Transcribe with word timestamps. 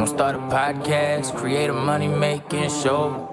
Gonna 0.00 0.12
start 0.12 0.34
a 0.34 0.38
podcast, 0.38 1.36
create 1.36 1.68
a 1.68 1.74
money 1.74 2.08
making 2.08 2.70
show. 2.70 3.28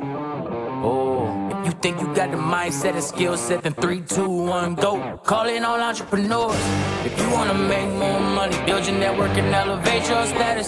Oh, 0.84 1.50
if 1.62 1.68
you 1.68 1.72
think 1.72 2.02
you 2.02 2.14
got 2.14 2.30
the 2.30 2.36
mindset 2.36 2.96
and 2.96 3.02
skill 3.02 3.38
set, 3.38 3.64
then 3.64 3.74
three, 3.74 4.02
two, 4.02 4.28
one, 4.28 4.76
go. 4.76 5.18
Call 5.24 5.48
in 5.48 5.64
all 5.64 5.80
entrepreneurs. 5.80 6.60
If 7.06 7.18
you 7.22 7.30
wanna 7.30 7.54
make 7.54 7.90
more 7.94 8.20
money, 8.20 8.58
build 8.66 8.86
your 8.86 8.98
network 9.00 9.32
and 9.38 9.56
elevate 9.56 10.10
your 10.10 10.26
status. 10.26 10.68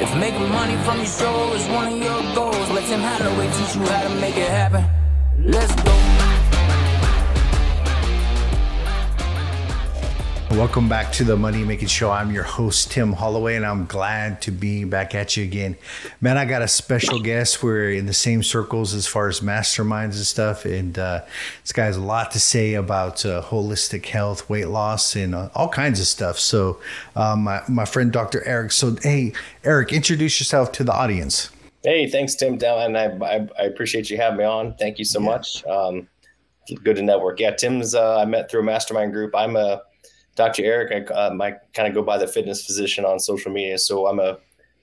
If 0.00 0.16
making 0.18 0.48
money 0.50 0.76
from 0.84 0.98
your 0.98 1.06
show 1.06 1.52
is 1.54 1.66
one 1.66 1.92
of 1.94 1.98
your 1.98 2.22
goals, 2.36 2.70
let 2.70 2.84
Tim 2.84 3.00
Holloway 3.00 3.48
teach 3.58 3.74
you 3.74 3.84
how 3.86 4.06
to 4.06 4.14
make 4.20 4.36
it 4.36 4.48
happen. 4.48 4.84
Let's 5.40 5.74
go. 5.82 5.93
Welcome 10.56 10.88
back 10.88 11.10
to 11.14 11.24
the 11.24 11.36
Money 11.36 11.64
Making 11.64 11.88
Show. 11.88 12.12
I'm 12.12 12.30
your 12.30 12.44
host, 12.44 12.92
Tim 12.92 13.12
Holloway, 13.12 13.56
and 13.56 13.66
I'm 13.66 13.86
glad 13.86 14.40
to 14.42 14.52
be 14.52 14.84
back 14.84 15.12
at 15.12 15.36
you 15.36 15.42
again. 15.42 15.76
Man, 16.20 16.38
I 16.38 16.44
got 16.44 16.62
a 16.62 16.68
special 16.68 17.18
guest. 17.18 17.60
We're 17.60 17.90
in 17.90 18.06
the 18.06 18.14
same 18.14 18.44
circles 18.44 18.94
as 18.94 19.04
far 19.04 19.26
as 19.26 19.40
masterminds 19.40 20.14
and 20.14 20.24
stuff. 20.24 20.64
And 20.64 20.96
uh, 20.96 21.24
this 21.62 21.72
guy 21.72 21.86
has 21.86 21.96
a 21.96 22.00
lot 22.00 22.30
to 22.30 22.40
say 22.40 22.74
about 22.74 23.26
uh, 23.26 23.42
holistic 23.42 24.06
health, 24.06 24.48
weight 24.48 24.68
loss, 24.68 25.16
and 25.16 25.34
uh, 25.34 25.48
all 25.56 25.68
kinds 25.68 25.98
of 25.98 26.06
stuff. 26.06 26.38
So, 26.38 26.78
um, 27.16 27.42
my, 27.42 27.62
my 27.68 27.84
friend, 27.84 28.12
Dr. 28.12 28.46
Eric. 28.46 28.70
So, 28.70 28.94
hey, 29.02 29.32
Eric, 29.64 29.92
introduce 29.92 30.38
yourself 30.38 30.70
to 30.72 30.84
the 30.84 30.92
audience. 30.94 31.50
Hey, 31.82 32.08
thanks, 32.08 32.36
Tim. 32.36 32.60
And 32.62 32.96
I, 32.96 33.06
I, 33.06 33.48
I 33.58 33.62
appreciate 33.64 34.08
you 34.08 34.18
having 34.18 34.38
me 34.38 34.44
on. 34.44 34.76
Thank 34.76 35.00
you 35.00 35.04
so 35.04 35.18
yeah. 35.18 35.26
much. 35.26 35.66
Um, 35.66 36.06
good 36.84 36.94
to 36.94 37.02
network. 37.02 37.40
Yeah, 37.40 37.50
Tim's, 37.50 37.96
uh, 37.96 38.20
I 38.20 38.24
met 38.24 38.48
through 38.48 38.60
a 38.60 38.64
mastermind 38.64 39.12
group. 39.12 39.34
I'm 39.34 39.56
a 39.56 39.82
Dr. 40.34 40.64
Eric, 40.64 41.10
I, 41.10 41.14
um, 41.14 41.40
I 41.40 41.52
kind 41.72 41.88
of 41.88 41.94
go 41.94 42.02
by 42.02 42.18
the 42.18 42.26
fitness 42.26 42.64
physician 42.64 43.04
on 43.04 43.20
social 43.20 43.52
media. 43.52 43.78
So 43.78 44.06
I'm 44.06 44.18
a 44.18 44.38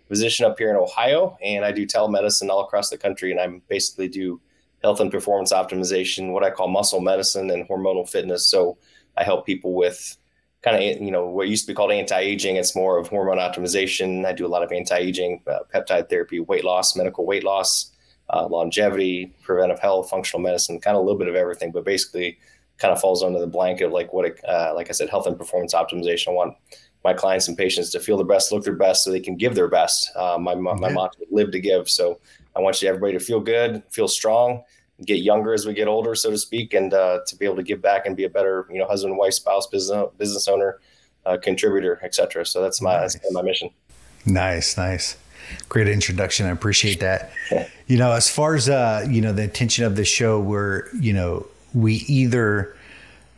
physician 0.08 0.46
up 0.46 0.58
here 0.58 0.70
in 0.70 0.76
Ohio, 0.76 1.38
and 1.44 1.66
I 1.66 1.72
do 1.72 1.86
telemedicine 1.86 2.50
all 2.50 2.64
across 2.64 2.90
the 2.90 2.98
country. 2.98 3.32
And 3.32 3.40
I 3.40 3.62
basically 3.68 4.08
do 4.08 4.40
health 4.82 5.00
and 5.00 5.12
performance 5.12 5.54
optimization, 5.54 6.32
what 6.32 6.44
I 6.44 6.52
call 6.52 6.68
muscle 6.68 7.02
medicine 7.02 7.50
and 7.52 7.68
hormonal 7.68 8.10
fitness. 8.10 8.48
So 8.48 8.78
I 9.18 9.24
help 9.24 9.46
people 9.46 9.74
with 9.74 10.18
kind 10.62 10.78
of 10.78 11.02
you 11.02 11.12
know 11.12 11.28
what 11.28 11.48
used 11.48 11.66
to 11.66 11.72
be 11.72 11.76
called 11.76 11.92
anti-aging. 11.92 12.56
It's 12.56 12.76
more 12.76 12.98
of 12.98 13.08
hormone 13.08 13.38
optimization. 13.38 14.26
I 14.26 14.34
do 14.34 14.46
a 14.46 14.50
lot 14.50 14.64
of 14.64 14.72
anti-aging, 14.72 15.44
uh, 15.48 15.60
peptide 15.74 16.10
therapy, 16.10 16.40
weight 16.40 16.64
loss, 16.64 16.96
medical 16.96 17.26
weight 17.26 17.44
loss, 17.44 17.92
uh, 18.30 18.48
longevity, 18.48 19.34
preventive 19.44 19.80
health, 19.80 20.10
functional 20.10 20.42
medicine, 20.42 20.80
kind 20.80 20.96
of 20.96 21.02
a 21.02 21.06
little 21.06 21.20
bit 21.20 21.28
of 21.28 21.36
everything. 21.36 21.72
But 21.72 21.86
basically, 21.86 22.38
kind 22.82 22.92
of 22.92 23.00
falls 23.00 23.24
under 23.24 23.40
the 23.40 23.48
blanket 23.48 23.86
of 23.86 23.92
like 23.92 24.12
what, 24.12 24.26
it, 24.26 24.40
uh, 24.48 24.74
like 24.76 24.90
I 24.90 24.92
said, 24.92 25.10
health 25.10 25.28
and 25.28 25.38
performance 25.38 25.74
optimization. 25.74 26.30
I 26.30 26.32
want 26.32 26.58
my 27.04 27.14
clients 27.14 27.48
and 27.48 27.58
patients 27.58 27.92
to 27.92 28.00
feel 28.00 28.18
their 28.18 28.26
best, 28.26 28.52
look 28.52 28.64
their 28.64 28.76
best, 28.76 29.04
so 29.04 29.12
they 29.12 29.20
can 29.20 29.36
give 29.36 29.56
their 29.56 29.68
best. 29.68 30.10
Uh, 30.16 30.38
my 30.40 30.56
my, 30.56 30.74
my 30.74 30.92
motto: 30.92 31.20
live 31.32 31.52
to 31.52 31.60
give. 31.60 31.90
So 31.90 32.20
I 32.56 32.60
want 32.60 32.82
you 32.82 32.90
everybody 32.90 33.14
to 33.14 33.20
feel 33.20 33.40
good, 33.40 33.84
feel 33.90 34.08
strong, 34.08 34.64
get 35.06 35.20
younger 35.20 35.54
as 35.54 35.66
we 35.66 35.74
get 35.74 35.88
older, 35.88 36.16
so 36.16 36.32
to 36.32 36.38
speak, 36.38 36.74
and 36.74 36.94
uh, 36.94 37.20
to 37.28 37.36
be 37.36 37.46
able 37.46 37.56
to 37.58 37.64
give 37.64 37.82
back 37.82 38.06
and 38.06 38.16
be 38.16 38.26
a 38.26 38.30
better, 38.30 38.68
you 38.72 38.80
know, 38.80 38.86
husband, 38.86 39.18
wife, 39.18 39.34
spouse, 39.34 39.68
business 39.68 40.08
business 40.18 40.48
owner, 40.48 40.80
uh, 41.26 41.38
contributor, 41.42 42.00
etc. 42.04 42.46
So 42.46 42.62
that's 42.62 42.82
my 42.82 42.98
nice. 42.98 43.14
that's 43.14 43.34
my 43.34 43.42
mission. 43.42 43.70
Nice, 44.26 44.78
nice. 44.78 45.18
Great 45.70 45.88
introduction. 45.88 46.46
I 46.46 46.52
appreciate 46.52 47.00
that. 47.00 47.32
you 47.88 47.98
know, 47.98 48.12
as 48.12 48.30
far 48.30 48.56
as 48.56 48.70
uh, 48.70 49.06
you 49.10 49.22
know, 49.22 49.34
the 49.34 49.44
intention 49.44 49.86
of 49.86 49.96
the 49.96 50.06
show, 50.06 50.40
we're 50.40 50.88
you 50.94 51.14
know 51.14 51.48
we 51.74 51.96
either 52.08 52.76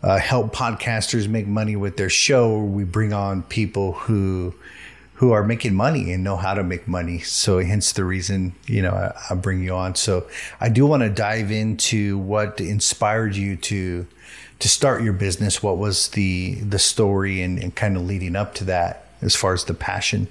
uh, 0.02 0.18
help 0.18 0.54
podcasters 0.54 1.28
make 1.28 1.48
money 1.48 1.76
with 1.76 1.98
their 1.98 2.10
show 2.10 2.52
or 2.52 2.66
we 2.66 2.84
bring 2.84 3.14
on 3.14 3.44
people 3.44 3.94
who 3.94 4.54
who 5.16 5.32
are 5.32 5.44
making 5.44 5.74
money 5.74 6.12
and 6.12 6.24
know 6.24 6.36
how 6.36 6.54
to 6.54 6.64
make 6.64 6.88
money. 6.88 7.20
So 7.20 7.60
hence 7.60 7.94
the 7.94 8.04
reason 8.04 8.56
you 8.66 8.82
know 8.82 8.92
I, 8.92 9.14
I 9.30 9.36
bring 9.36 9.64
you 9.64 9.74
on. 9.74 9.96
So 9.96 10.28
i 10.60 10.70
do 10.70 10.86
want 10.86 11.04
to 11.04 11.10
dive 11.10 11.52
into 11.52 12.18
what 12.18 12.60
inspired 12.60 13.36
you 13.36 13.56
to 13.56 14.06
to 14.60 14.70
start 14.70 15.04
your 15.04 15.14
business. 15.14 15.64
What 15.64 15.78
was 15.78 16.10
the 16.10 16.56
the 16.56 16.80
story 16.80 17.42
and, 17.42 17.58
and 17.58 17.74
kind 17.74 17.96
of 17.96 18.04
leading 18.04 18.36
up 18.36 18.54
to 18.56 18.64
that 18.66 19.06
as 19.22 19.36
far 19.36 19.54
as 19.54 19.64
the 19.66 19.74
passion 19.74 20.28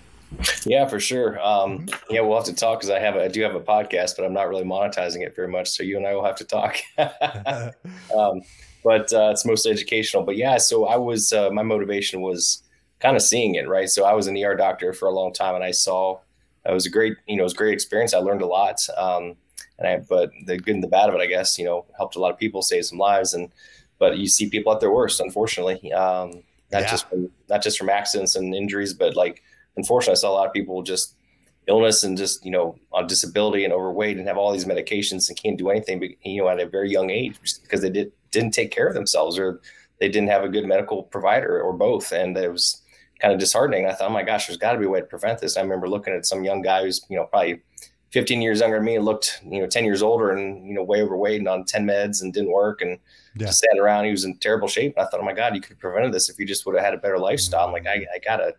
yeah, 0.65 0.87
for 0.87 1.01
sure. 1.01 1.41
Um, 1.41 1.87
yeah, 2.11 2.21
we'll 2.21 2.37
have 2.37 2.47
to 2.47 2.55
talk 2.55 2.81
because 2.81 2.91
I 2.91 2.99
have 2.99 3.17
a, 3.17 3.25
I 3.25 3.29
do 3.29 3.43
have 3.43 3.55
a 3.55 3.61
podcast, 3.61 4.17
but 4.17 4.25
I'm 4.25 4.33
not 4.33 4.49
really 4.49 4.65
monetizing 4.65 5.25
it 5.27 5.35
very 5.35 5.49
much. 5.49 5.71
So 5.71 5.83
you 5.83 5.97
and 5.97 6.07
I 6.07 6.15
will 6.15 6.25
have 6.25 6.37
to 6.37 6.45
talk. 6.45 6.77
um, 6.99 8.43
but 8.85 9.13
uh, 9.13 9.31
it's 9.31 9.45
mostly 9.45 9.71
educational. 9.71 10.23
But 10.25 10.37
yeah, 10.37 10.59
so 10.59 10.87
I 10.87 10.97
was 10.97 11.33
uh, 11.33 11.51
my 11.51 11.63
motivation 11.63 12.21
was 12.21 12.63
kind 13.01 13.17
of 13.17 13.23
seeing 13.23 13.55
it 13.55 13.69
right. 13.69 13.89
So 13.89 14.05
I 14.05 14.15
was 14.15 14.27
an 14.27 14.37
ER 14.37 14.57
doctor 14.57 14.93
for 14.93 15.07
a 15.07 15.13
long 15.13 15.33
time, 15.33 15.55
and 15.55 15.65
I 15.65 15.71
saw 15.71 16.19
it 16.65 16.73
was 16.73 16.87
a 16.87 16.91
great 16.91 17.17
you 17.27 17.37
know 17.37 17.43
it 17.43 17.45
was 17.45 17.55
a 17.55 17.57
great 17.57 17.75
experience. 17.75 18.15
I 18.15 18.19
learned 18.19 18.43
a 18.43 18.47
lot. 18.47 18.87
Um, 18.97 19.37
and 19.79 19.89
I 19.89 19.97
but 19.99 20.31
the 20.47 20.59
good 20.59 20.75
and 20.75 20.83
the 20.83 20.89
bad 20.89 21.09
of 21.09 21.15
it, 21.15 21.21
I 21.21 21.27
guess 21.27 21.59
you 21.59 21.65
know 21.65 21.85
helped 21.97 22.17
a 22.17 22.21
lot 22.21 22.33
of 22.33 22.39
people, 22.39 22.63
save 22.63 22.85
some 22.85 22.99
lives, 22.99 23.35
and 23.35 23.51
but 23.99 24.19
you 24.19 24.27
see 24.27 24.49
people 24.49 24.73
at 24.73 24.81
their 24.81 24.93
worst, 24.93 25.21
unfortunately. 25.21 25.93
Um, 25.93 26.43
not 26.71 26.83
yeah. 26.83 26.91
just 26.91 27.09
from 27.09 27.31
not 27.49 27.63
just 27.63 27.79
from 27.79 27.91
accidents 27.91 28.37
and 28.37 28.55
injuries, 28.55 28.95
but 28.95 29.17
like 29.17 29.43
unfortunately, 29.77 30.13
I 30.13 30.21
saw 30.21 30.31
a 30.31 30.35
lot 30.35 30.47
of 30.47 30.53
people 30.53 30.83
just 30.83 31.17
illness 31.69 32.03
and 32.03 32.19
just 32.19 32.45
you 32.45 32.51
know 32.51 32.77
on 32.93 33.07
disability 33.07 33.65
and 33.65 33.73
overweight 33.73 34.19
and 34.19 34.27
have 34.27 34.37
all 34.37 34.53
these 34.53 34.65
medications 34.65 35.29
and 35.29 35.39
can't 35.41 35.57
do 35.57 35.71
anything 35.71 36.01
but, 36.01 36.09
you 36.25 36.43
know 36.43 36.49
at 36.49 36.59
a 36.59 36.67
very 36.67 36.91
young 36.91 37.09
age 37.09 37.39
because 37.63 37.81
they 37.81 37.89
did 37.89 38.11
didn't 38.33 38.51
take 38.51 38.73
care 38.73 38.89
of 38.89 38.95
themselves 38.95 39.39
or 39.39 39.61
they 40.03 40.09
didn't 40.09 40.31
have 40.31 40.43
a 40.43 40.49
good 40.49 40.67
medical 40.67 41.05
provider 41.05 41.63
or 41.63 41.73
both. 41.73 42.11
And 42.11 42.37
it 42.37 42.51
was 42.51 42.83
kind 43.21 43.33
of 43.33 43.39
disheartening. 43.39 43.87
I 43.87 43.93
thought 43.93 44.11
oh 44.11 44.13
my 44.13 44.25
gosh 44.25 44.49
there's 44.49 44.57
got 44.57 44.73
to 44.73 44.79
be 44.79 44.87
a 44.87 44.89
way 44.89 44.99
to 44.99 45.07
prevent 45.07 45.39
this. 45.41 45.57
I 45.57 45.61
remember 45.61 45.89
looking 45.89 46.13
at 46.13 46.27
some 46.27 46.43
young 46.43 46.61
guy 46.61 46.83
who's 46.83 47.07
you 47.09 47.17
know 47.17 47.27
probably 47.27 47.63
15 48.11 48.43
years 48.43 48.61
younger 48.61 48.79
than 48.79 48.85
me 48.85 48.97
and 48.97 49.05
looked 49.05 49.41
you 49.49 49.61
know 49.61 49.69
10 49.69 49.85
years 49.85 50.03
older 50.03 50.31
and 50.31 50.67
you 50.67 50.75
know 50.75 50.83
way 50.83 51.03
overweight 51.03 51.39
and 51.39 51.49
on 51.49 51.65
10 51.65 51.87
meds 51.87 52.21
and 52.21 52.35
didn't 52.35 52.51
work 52.51 52.83
and 52.83 52.99
yeah. 53.37 53.47
just 53.47 53.61
sat 53.61 53.79
around 53.79 54.05
he 54.05 54.11
was 54.11 54.25
in 54.25 54.37
terrible 54.39 54.67
shape. 54.67 54.95
And 54.97 55.07
i 55.07 55.09
thought 55.09 55.21
oh 55.21 55.25
my 55.25 55.33
god 55.33 55.55
you 55.55 55.61
could 55.61 55.71
have 55.71 55.79
prevented 55.79 56.13
this 56.13 56.29
if 56.29 56.39
you 56.39 56.47
just 56.47 56.67
would 56.67 56.75
have 56.75 56.85
had 56.85 56.95
a 56.95 56.99
better 56.99 57.19
lifestyle. 57.19 57.67
I'm 57.67 57.73
like 57.73 57.87
I, 57.87 58.05
I 58.13 58.19
gotta 58.25 58.55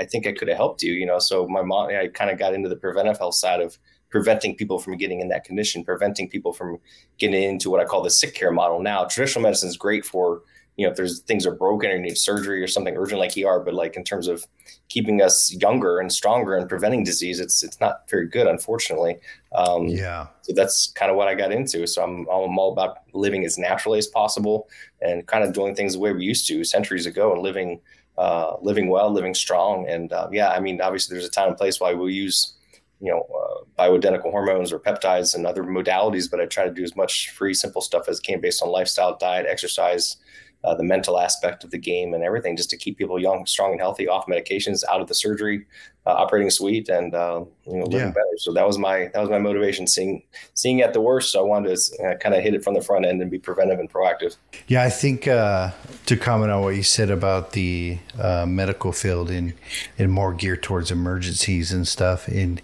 I 0.00 0.04
think 0.04 0.26
I 0.26 0.32
could 0.32 0.48
have 0.48 0.56
helped 0.56 0.82
you, 0.82 0.92
you 0.92 1.06
know. 1.06 1.18
So 1.18 1.46
my 1.46 1.62
mom, 1.62 1.88
I 1.88 2.08
kind 2.08 2.30
of 2.30 2.38
got 2.38 2.54
into 2.54 2.68
the 2.68 2.76
preventive 2.76 3.18
health 3.18 3.34
side 3.34 3.60
of 3.60 3.78
preventing 4.10 4.56
people 4.56 4.78
from 4.78 4.96
getting 4.96 5.20
in 5.20 5.28
that 5.28 5.44
condition, 5.44 5.84
preventing 5.84 6.28
people 6.28 6.52
from 6.52 6.78
getting 7.18 7.42
into 7.42 7.70
what 7.70 7.80
I 7.80 7.84
call 7.84 8.02
the 8.02 8.10
sick 8.10 8.34
care 8.34 8.52
model. 8.52 8.80
Now, 8.80 9.04
traditional 9.04 9.42
medicine 9.42 9.68
is 9.68 9.76
great 9.76 10.04
for, 10.04 10.42
you 10.76 10.86
know, 10.86 10.90
if 10.90 10.96
there's 10.96 11.20
things 11.20 11.46
are 11.46 11.54
broken 11.54 11.90
or 11.90 11.96
you 11.96 12.02
need 12.02 12.16
surgery 12.16 12.62
or 12.62 12.66
something 12.66 12.96
urgent 12.96 13.18
like 13.18 13.36
ER, 13.36 13.60
but 13.60 13.74
like 13.74 13.96
in 13.96 14.04
terms 14.04 14.28
of 14.28 14.46
keeping 14.88 15.20
us 15.22 15.52
younger 15.54 15.98
and 15.98 16.12
stronger 16.12 16.54
and 16.54 16.68
preventing 16.68 17.02
disease, 17.02 17.40
it's 17.40 17.62
it's 17.62 17.80
not 17.80 18.08
very 18.08 18.28
good, 18.28 18.46
unfortunately. 18.46 19.16
Um, 19.54 19.88
yeah. 19.88 20.28
So 20.42 20.52
that's 20.54 20.92
kind 20.92 21.10
of 21.10 21.16
what 21.16 21.28
I 21.28 21.34
got 21.34 21.50
into. 21.50 21.86
So 21.86 22.02
I'm 22.02 22.20
I'm 22.20 22.58
all 22.58 22.72
about 22.72 22.98
living 23.12 23.44
as 23.44 23.58
naturally 23.58 23.98
as 23.98 24.06
possible 24.06 24.68
and 25.00 25.26
kind 25.26 25.44
of 25.44 25.52
doing 25.52 25.74
things 25.74 25.94
the 25.94 25.98
way 25.98 26.12
we 26.12 26.24
used 26.24 26.46
to 26.48 26.62
centuries 26.62 27.06
ago 27.06 27.32
and 27.32 27.42
living 27.42 27.80
uh, 28.18 28.56
living 28.60 28.88
well, 28.88 29.10
living 29.10 29.34
strong. 29.34 29.86
And 29.88 30.12
uh, 30.12 30.28
yeah, 30.32 30.50
I 30.50 30.60
mean, 30.60 30.80
obviously, 30.80 31.14
there's 31.14 31.26
a 31.26 31.30
time 31.30 31.48
and 31.48 31.56
place 31.56 31.80
why 31.80 31.94
we 31.94 32.12
use, 32.12 32.54
you 33.00 33.10
know, 33.10 33.26
uh, 33.34 33.64
bioidentical 33.78 34.30
hormones 34.30 34.72
or 34.72 34.78
peptides 34.78 35.34
and 35.34 35.46
other 35.46 35.62
modalities, 35.62 36.30
but 36.30 36.40
I 36.40 36.46
try 36.46 36.64
to 36.64 36.72
do 36.72 36.82
as 36.82 36.96
much 36.96 37.30
free, 37.30 37.54
simple 37.54 37.82
stuff 37.82 38.08
as 38.08 38.20
I 38.20 38.26
can 38.26 38.40
based 38.40 38.62
on 38.62 38.70
lifestyle, 38.70 39.16
diet, 39.18 39.46
exercise, 39.48 40.16
uh, 40.64 40.74
the 40.74 40.82
mental 40.82 41.18
aspect 41.18 41.62
of 41.62 41.70
the 41.70 41.78
game 41.78 42.14
and 42.14 42.24
everything 42.24 42.56
just 42.56 42.70
to 42.70 42.76
keep 42.76 42.98
people 42.98 43.20
young, 43.20 43.46
strong, 43.46 43.72
and 43.72 43.80
healthy 43.80 44.08
off 44.08 44.26
medications, 44.26 44.82
out 44.90 45.00
of 45.00 45.06
the 45.06 45.14
surgery, 45.14 45.66
uh, 46.06 46.10
operating 46.10 46.50
suite, 46.50 46.88
and 46.88 47.14
uh, 47.14 47.44
you 47.66 47.76
know 47.78 47.84
living 47.84 48.08
yeah. 48.08 48.12
better. 48.12 48.38
So 48.38 48.52
that 48.52 48.66
was 48.66 48.78
my 48.78 49.10
that 49.12 49.20
was 49.20 49.28
my 49.28 49.38
motivation. 49.38 49.86
Seeing 49.86 50.22
seeing 50.54 50.80
at 50.80 50.92
the 50.92 51.00
worst, 51.00 51.32
so 51.32 51.40
I 51.40 51.42
wanted 51.42 51.76
to 51.76 52.04
uh, 52.04 52.16
kind 52.18 52.34
of 52.34 52.42
hit 52.42 52.54
it 52.54 52.62
from 52.62 52.74
the 52.74 52.80
front 52.80 53.04
end 53.04 53.20
and 53.20 53.30
be 53.30 53.38
preventive 53.38 53.78
and 53.80 53.92
proactive. 53.92 54.36
Yeah, 54.68 54.82
I 54.82 54.90
think 54.90 55.26
uh, 55.26 55.72
to 56.06 56.16
comment 56.16 56.52
on 56.52 56.62
what 56.62 56.76
you 56.76 56.82
said 56.82 57.10
about 57.10 57.52
the 57.52 57.98
uh, 58.18 58.46
medical 58.46 58.92
field 58.92 59.30
and 59.30 59.54
and 59.98 60.12
more 60.12 60.32
geared 60.32 60.62
towards 60.62 60.90
emergencies 60.90 61.72
and 61.72 61.86
stuff, 61.88 62.28
and 62.28 62.62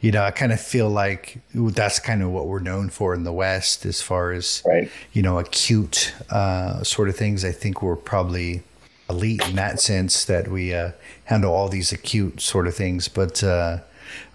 you 0.00 0.10
know, 0.10 0.22
I 0.22 0.30
kind 0.30 0.52
of 0.52 0.60
feel 0.60 0.88
like 0.88 1.38
that's 1.54 1.98
kind 1.98 2.22
of 2.22 2.30
what 2.30 2.46
we're 2.46 2.60
known 2.60 2.88
for 2.88 3.14
in 3.14 3.24
the 3.24 3.32
West 3.32 3.84
as 3.84 4.00
far 4.00 4.32
as, 4.32 4.62
right. 4.66 4.90
you 5.12 5.20
know, 5.20 5.38
acute 5.38 6.14
uh, 6.30 6.82
sort 6.82 7.10
of 7.10 7.16
things. 7.16 7.44
I 7.44 7.52
think 7.52 7.82
we're 7.82 7.96
probably 7.96 8.62
elite 9.10 9.46
in 9.48 9.56
that 9.56 9.80
sense 9.80 10.24
that 10.24 10.48
we 10.48 10.72
uh, 10.72 10.92
handle 11.24 11.52
all 11.52 11.68
these 11.68 11.92
acute 11.92 12.40
sort 12.40 12.66
of 12.66 12.74
things. 12.74 13.08
But 13.08 13.44
uh, 13.44 13.78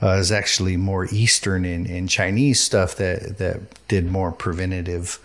uh, 0.02 0.18
it's 0.20 0.32
actually 0.32 0.78
more 0.78 1.08
Eastern 1.12 1.66
and 1.66 2.10
Chinese 2.10 2.62
stuff 2.62 2.96
that, 2.96 3.38
that 3.38 3.88
did 3.88 4.12
more 4.12 4.32
preventative 4.32 5.20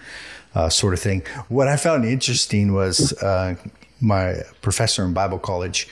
uh, 0.54 0.68
sort 0.68 0.94
of 0.94 1.00
thing. 1.00 1.22
What 1.48 1.68
I 1.68 1.76
found 1.76 2.04
interesting 2.04 2.72
was 2.72 3.12
uh, 3.22 3.56
my 4.00 4.42
professor 4.62 5.04
in 5.04 5.12
Bible 5.12 5.38
college 5.38 5.88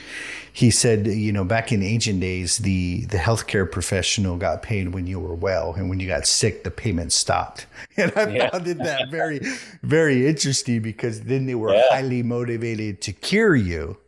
he 0.58 0.72
said, 0.72 1.06
you 1.06 1.30
know, 1.30 1.44
back 1.44 1.70
in 1.70 1.84
ancient 1.84 2.18
days, 2.18 2.58
the 2.58 3.04
the 3.04 3.16
healthcare 3.16 3.70
professional 3.70 4.36
got 4.36 4.60
paid 4.60 4.92
when 4.92 5.06
you 5.06 5.20
were 5.20 5.36
well, 5.36 5.72
and 5.74 5.88
when 5.88 6.00
you 6.00 6.08
got 6.08 6.26
sick, 6.26 6.64
the 6.64 6.70
payment 6.72 7.12
stopped. 7.12 7.66
And 7.96 8.12
I 8.16 8.28
yeah. 8.28 8.50
found 8.50 8.66
it 8.66 8.78
that 8.78 9.08
very, 9.08 9.40
very 9.84 10.26
interesting 10.26 10.82
because 10.82 11.22
then 11.22 11.46
they 11.46 11.54
were 11.54 11.74
yeah. 11.74 11.84
highly 11.90 12.24
motivated 12.24 13.00
to 13.02 13.12
cure 13.12 13.54
you. 13.54 13.98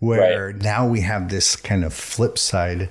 Where 0.00 0.48
right. 0.48 0.56
now 0.56 0.88
we 0.88 1.02
have 1.02 1.28
this 1.28 1.54
kind 1.54 1.84
of 1.84 1.94
flip 1.94 2.36
side 2.36 2.90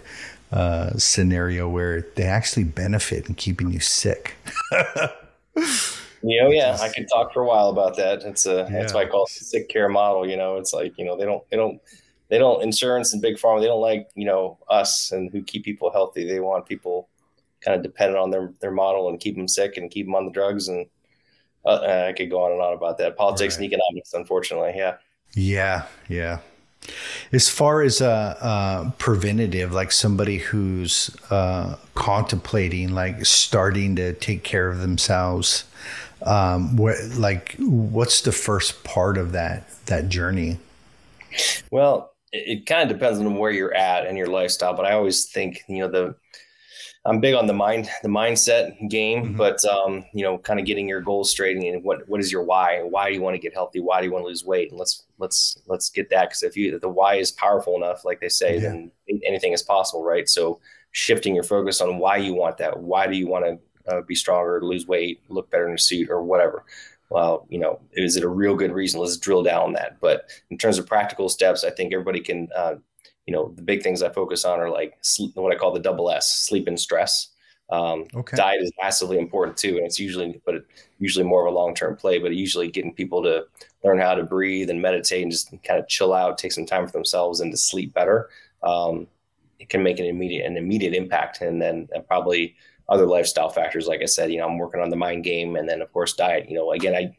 uh, 0.54 0.92
scenario 0.98 1.68
where 1.68 2.08
they 2.16 2.24
actually 2.24 2.64
benefit 2.64 3.28
in 3.28 3.36
keeping 3.36 3.72
you 3.72 3.82
sick. 3.82 4.36
You 6.24 6.42
know, 6.44 6.50
yeah, 6.50 6.78
I 6.80 6.90
could 6.90 7.08
talk 7.12 7.34
for 7.34 7.42
a 7.42 7.48
while 7.48 7.70
about 7.70 7.98
that. 7.98 8.22
It's 8.24 8.46
a 8.46 8.58
yeah. 8.58 8.70
that's 8.70 8.94
why 8.94 9.02
I 9.02 9.06
call 9.08 9.26
it 9.26 9.32
the 9.38 9.44
sick 9.44 9.70
care 9.70 9.90
model. 9.90 10.30
You 10.30 10.38
know, 10.38 10.58
it's 10.58 10.72
like 10.72 10.94
you 10.98 11.04
know 11.04 11.18
they 11.18 11.26
don't 11.26 11.44
they 11.50 11.58
don't 11.58 11.82
they 12.32 12.38
don't 12.38 12.64
insurance 12.64 13.12
and 13.12 13.22
big 13.22 13.36
pharma. 13.36 13.60
They 13.60 13.68
don't 13.68 13.82
like 13.82 14.10
you 14.16 14.26
know 14.26 14.58
us 14.70 15.12
and 15.12 15.30
who 15.30 15.44
keep 15.44 15.66
people 15.66 15.92
healthy. 15.92 16.26
They 16.26 16.40
want 16.40 16.66
people 16.66 17.10
kind 17.60 17.76
of 17.76 17.84
dependent 17.84 18.18
on 18.18 18.32
their 18.32 18.54
their 18.62 18.72
model 18.72 19.10
and 19.10 19.20
keep 19.20 19.36
them 19.36 19.50
sick 19.50 19.76
and 19.76 19.92
keep 19.92 20.08
them 20.08 20.16
on 20.16 20.26
the 20.26 20.32
drugs. 20.32 20.70
And 20.70 20.88
uh, 21.66 22.06
I 22.08 22.14
could 22.14 22.32
go 22.32 22.44
on 22.46 22.54
and 22.54 22.62
on 22.62 22.74
about 22.74 22.98
that. 23.00 23.18
Politics 23.18 23.56
right. 23.56 23.66
and 23.66 23.74
economics, 23.74 24.14
unfortunately, 24.14 24.74
yeah. 24.78 24.96
Yeah, 25.36 25.84
yeah. 26.08 26.40
As 27.34 27.50
far 27.50 27.82
as 27.82 28.02
uh, 28.02 28.38
uh, 28.42 28.92
preventative, 28.98 29.72
like 29.74 29.92
somebody 29.92 30.38
who's 30.38 31.16
uh, 31.30 31.76
contemplating, 31.96 32.96
like 32.96 33.26
starting 33.26 33.96
to 33.98 34.14
take 34.14 34.44
care 34.44 34.70
of 34.70 34.80
themselves, 34.80 35.66
um, 36.24 36.78
what 36.78 36.96
like 37.18 37.56
what's 37.60 38.22
the 38.22 38.32
first 38.32 38.86
part 38.86 39.18
of 39.18 39.34
that 39.34 39.68
that 39.88 40.08
journey? 40.08 40.60
Well, 41.70 42.11
it, 42.32 42.60
it 42.60 42.66
kind 42.66 42.90
of 42.90 42.98
depends 42.98 43.20
on 43.20 43.36
where 43.36 43.52
you're 43.52 43.74
at 43.74 44.06
and 44.06 44.18
your 44.18 44.28
lifestyle, 44.28 44.74
but 44.74 44.86
I 44.86 44.94
always 44.94 45.26
think 45.26 45.64
you 45.68 45.80
know 45.80 45.90
the 45.90 46.16
I'm 47.04 47.20
big 47.20 47.34
on 47.34 47.48
the 47.48 47.54
mind, 47.54 47.90
the 48.04 48.10
mindset 48.10 48.90
game, 48.90 49.24
mm-hmm. 49.24 49.38
but 49.38 49.64
um, 49.66 50.06
you 50.14 50.24
know, 50.24 50.38
kind 50.38 50.60
of 50.60 50.68
getting 50.68 50.88
your 50.88 51.02
goals 51.02 51.32
straight 51.32 51.58
and 51.58 51.84
what 51.84 52.08
what 52.08 52.20
is 52.20 52.32
your 52.32 52.44
why? 52.44 52.82
Why 52.84 53.10
do 53.10 53.16
you 53.16 53.22
want 53.22 53.34
to 53.34 53.42
get 53.42 53.54
healthy? 53.54 53.80
Why 53.80 54.00
do 54.00 54.06
you 54.06 54.14
want 54.14 54.24
to 54.24 54.28
lose 54.28 54.46
weight? 54.46 54.70
And 54.70 54.78
let's 54.78 55.06
let's 55.18 55.58
let's 55.66 55.90
get 55.90 56.10
that 56.12 56.30
because 56.30 56.44
if 56.44 56.56
you 56.56 56.78
the 56.78 56.90
why 56.90 57.16
is 57.16 57.32
powerful 57.32 57.76
enough, 57.76 58.06
like 58.06 58.20
they 58.20 58.30
say, 58.30 58.56
yeah. 58.56 58.62
then 58.62 58.92
anything 59.26 59.54
is 59.54 59.64
possible, 59.64 60.04
right? 60.04 60.30
So 60.30 60.60
shifting 60.92 61.34
your 61.34 61.44
focus 61.44 61.82
on 61.82 61.98
why 61.98 62.18
you 62.18 62.36
want 62.36 62.58
that. 62.58 62.80
Why 62.80 63.08
do 63.08 63.16
you 63.18 63.28
want 63.28 63.46
to 63.46 63.60
uh, 63.88 64.02
be 64.02 64.16
stronger, 64.16 64.62
lose 64.62 64.88
weight, 64.88 65.22
look 65.30 65.50
better 65.50 65.68
in 65.68 65.74
a 65.74 65.78
suit, 65.78 66.10
or 66.10 66.24
whatever. 66.24 66.66
Well, 67.12 67.46
you 67.50 67.60
know, 67.60 67.82
is 67.92 68.16
it 68.16 68.24
a 68.24 68.30
real 68.30 68.56
good 68.56 68.72
reason? 68.72 69.02
Let's 69.02 69.18
drill 69.18 69.44
down 69.44 69.64
on 69.64 69.74
that. 69.74 70.00
But 70.00 70.30
in 70.50 70.58
terms 70.58 70.80
of 70.80 70.88
practical 70.88 71.28
steps, 71.28 71.66
I 71.66 71.70
think 71.70 71.94
everybody 71.94 72.22
can, 72.22 72.48
uh, 72.56 72.76
you 73.26 73.34
know, 73.34 73.52
the 73.58 73.62
big 73.62 73.84
things 73.84 74.02
I 74.02 74.08
focus 74.08 74.46
on 74.46 74.62
are 74.62 74.70
like 74.70 74.98
sleep, 75.02 75.36
what 75.36 75.54
I 75.54 75.58
call 75.58 75.74
the 75.74 75.80
double 75.82 76.10
S: 76.10 76.34
sleep 76.34 76.70
and 76.70 76.80
stress. 76.80 77.28
Um, 77.70 78.06
okay. 78.16 78.38
Diet 78.38 78.62
is 78.62 78.72
massively 78.82 79.18
important 79.18 79.58
too, 79.58 79.76
and 79.76 79.86
it's 79.86 80.00
usually, 80.00 80.42
but 80.46 80.56
it, 80.56 80.66
usually 81.00 81.26
more 81.26 81.46
of 81.46 81.54
a 81.54 81.58
long 81.58 81.76
term 81.76 81.98
play. 81.98 82.18
But 82.18 82.34
usually 82.34 82.72
getting 82.72 82.94
people 82.94 83.22
to 83.24 83.44
learn 83.84 84.00
how 84.00 84.16
to 84.16 84.24
breathe 84.24 84.70
and 84.70 84.82
meditate 84.82 85.24
and 85.24 85.32
just 85.32 85.52
kind 85.64 85.82
of 85.82 85.90
chill 85.90 86.14
out, 86.14 86.38
take 86.38 86.54
some 86.54 86.66
time 86.66 86.86
for 86.86 86.94
themselves, 86.94 87.42
and 87.42 87.52
to 87.52 87.58
sleep 87.58 87.94
better. 87.94 88.30
Um, 88.64 89.08
it 89.60 89.68
can 89.68 89.84
make 89.84 90.00
an 90.00 90.06
immediate 90.06 90.46
an 90.46 90.56
immediate 90.56 90.94
impact, 90.94 91.42
and 91.42 91.62
then 91.62 91.90
uh, 91.94 92.00
probably 92.00 92.56
other 92.90 93.06
lifestyle 93.06 93.50
factors. 93.50 93.88
Like 93.88 94.02
I 94.02 94.06
said, 94.06 94.32
you 94.32 94.38
know, 94.38 94.48
I'm 94.48 94.58
working 94.58 94.82
on 94.82 94.90
the 94.90 94.96
mind 94.96 95.24
game, 95.24 95.56
and 95.56 95.68
then 95.68 95.82
of 95.82 95.92
course 95.94 96.14
diet. 96.14 96.50
You 96.50 96.56
know, 96.56 96.72
again, 96.72 96.96
I 96.96 97.16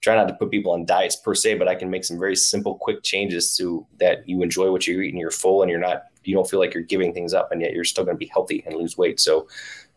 try 0.00 0.14
not 0.14 0.28
to 0.28 0.34
put 0.34 0.50
people 0.50 0.72
on 0.72 0.86
diets 0.86 1.16
per 1.16 1.34
se, 1.34 1.54
but 1.54 1.66
I 1.66 1.74
can 1.74 1.90
make 1.90 2.04
some 2.04 2.18
very 2.18 2.36
simple, 2.36 2.76
quick 2.76 3.02
changes 3.02 3.56
to 3.56 3.84
that 3.98 4.28
you 4.28 4.42
enjoy 4.42 4.70
what 4.70 4.86
you 4.86 5.00
eat 5.00 5.12
and 5.12 5.18
you're 5.18 5.30
full 5.30 5.62
and 5.62 5.70
you're 5.70 5.80
not, 5.80 6.04
you 6.22 6.34
don't 6.34 6.48
feel 6.48 6.60
like 6.60 6.72
you're 6.72 6.84
giving 6.84 7.12
things 7.12 7.34
up, 7.34 7.50
and 7.50 7.60
yet 7.60 7.72
you're 7.72 7.84
still 7.84 8.04
going 8.04 8.16
to 8.16 8.18
be 8.18 8.30
healthy 8.32 8.62
and 8.64 8.76
lose 8.76 8.96
weight. 8.96 9.18
So, 9.18 9.48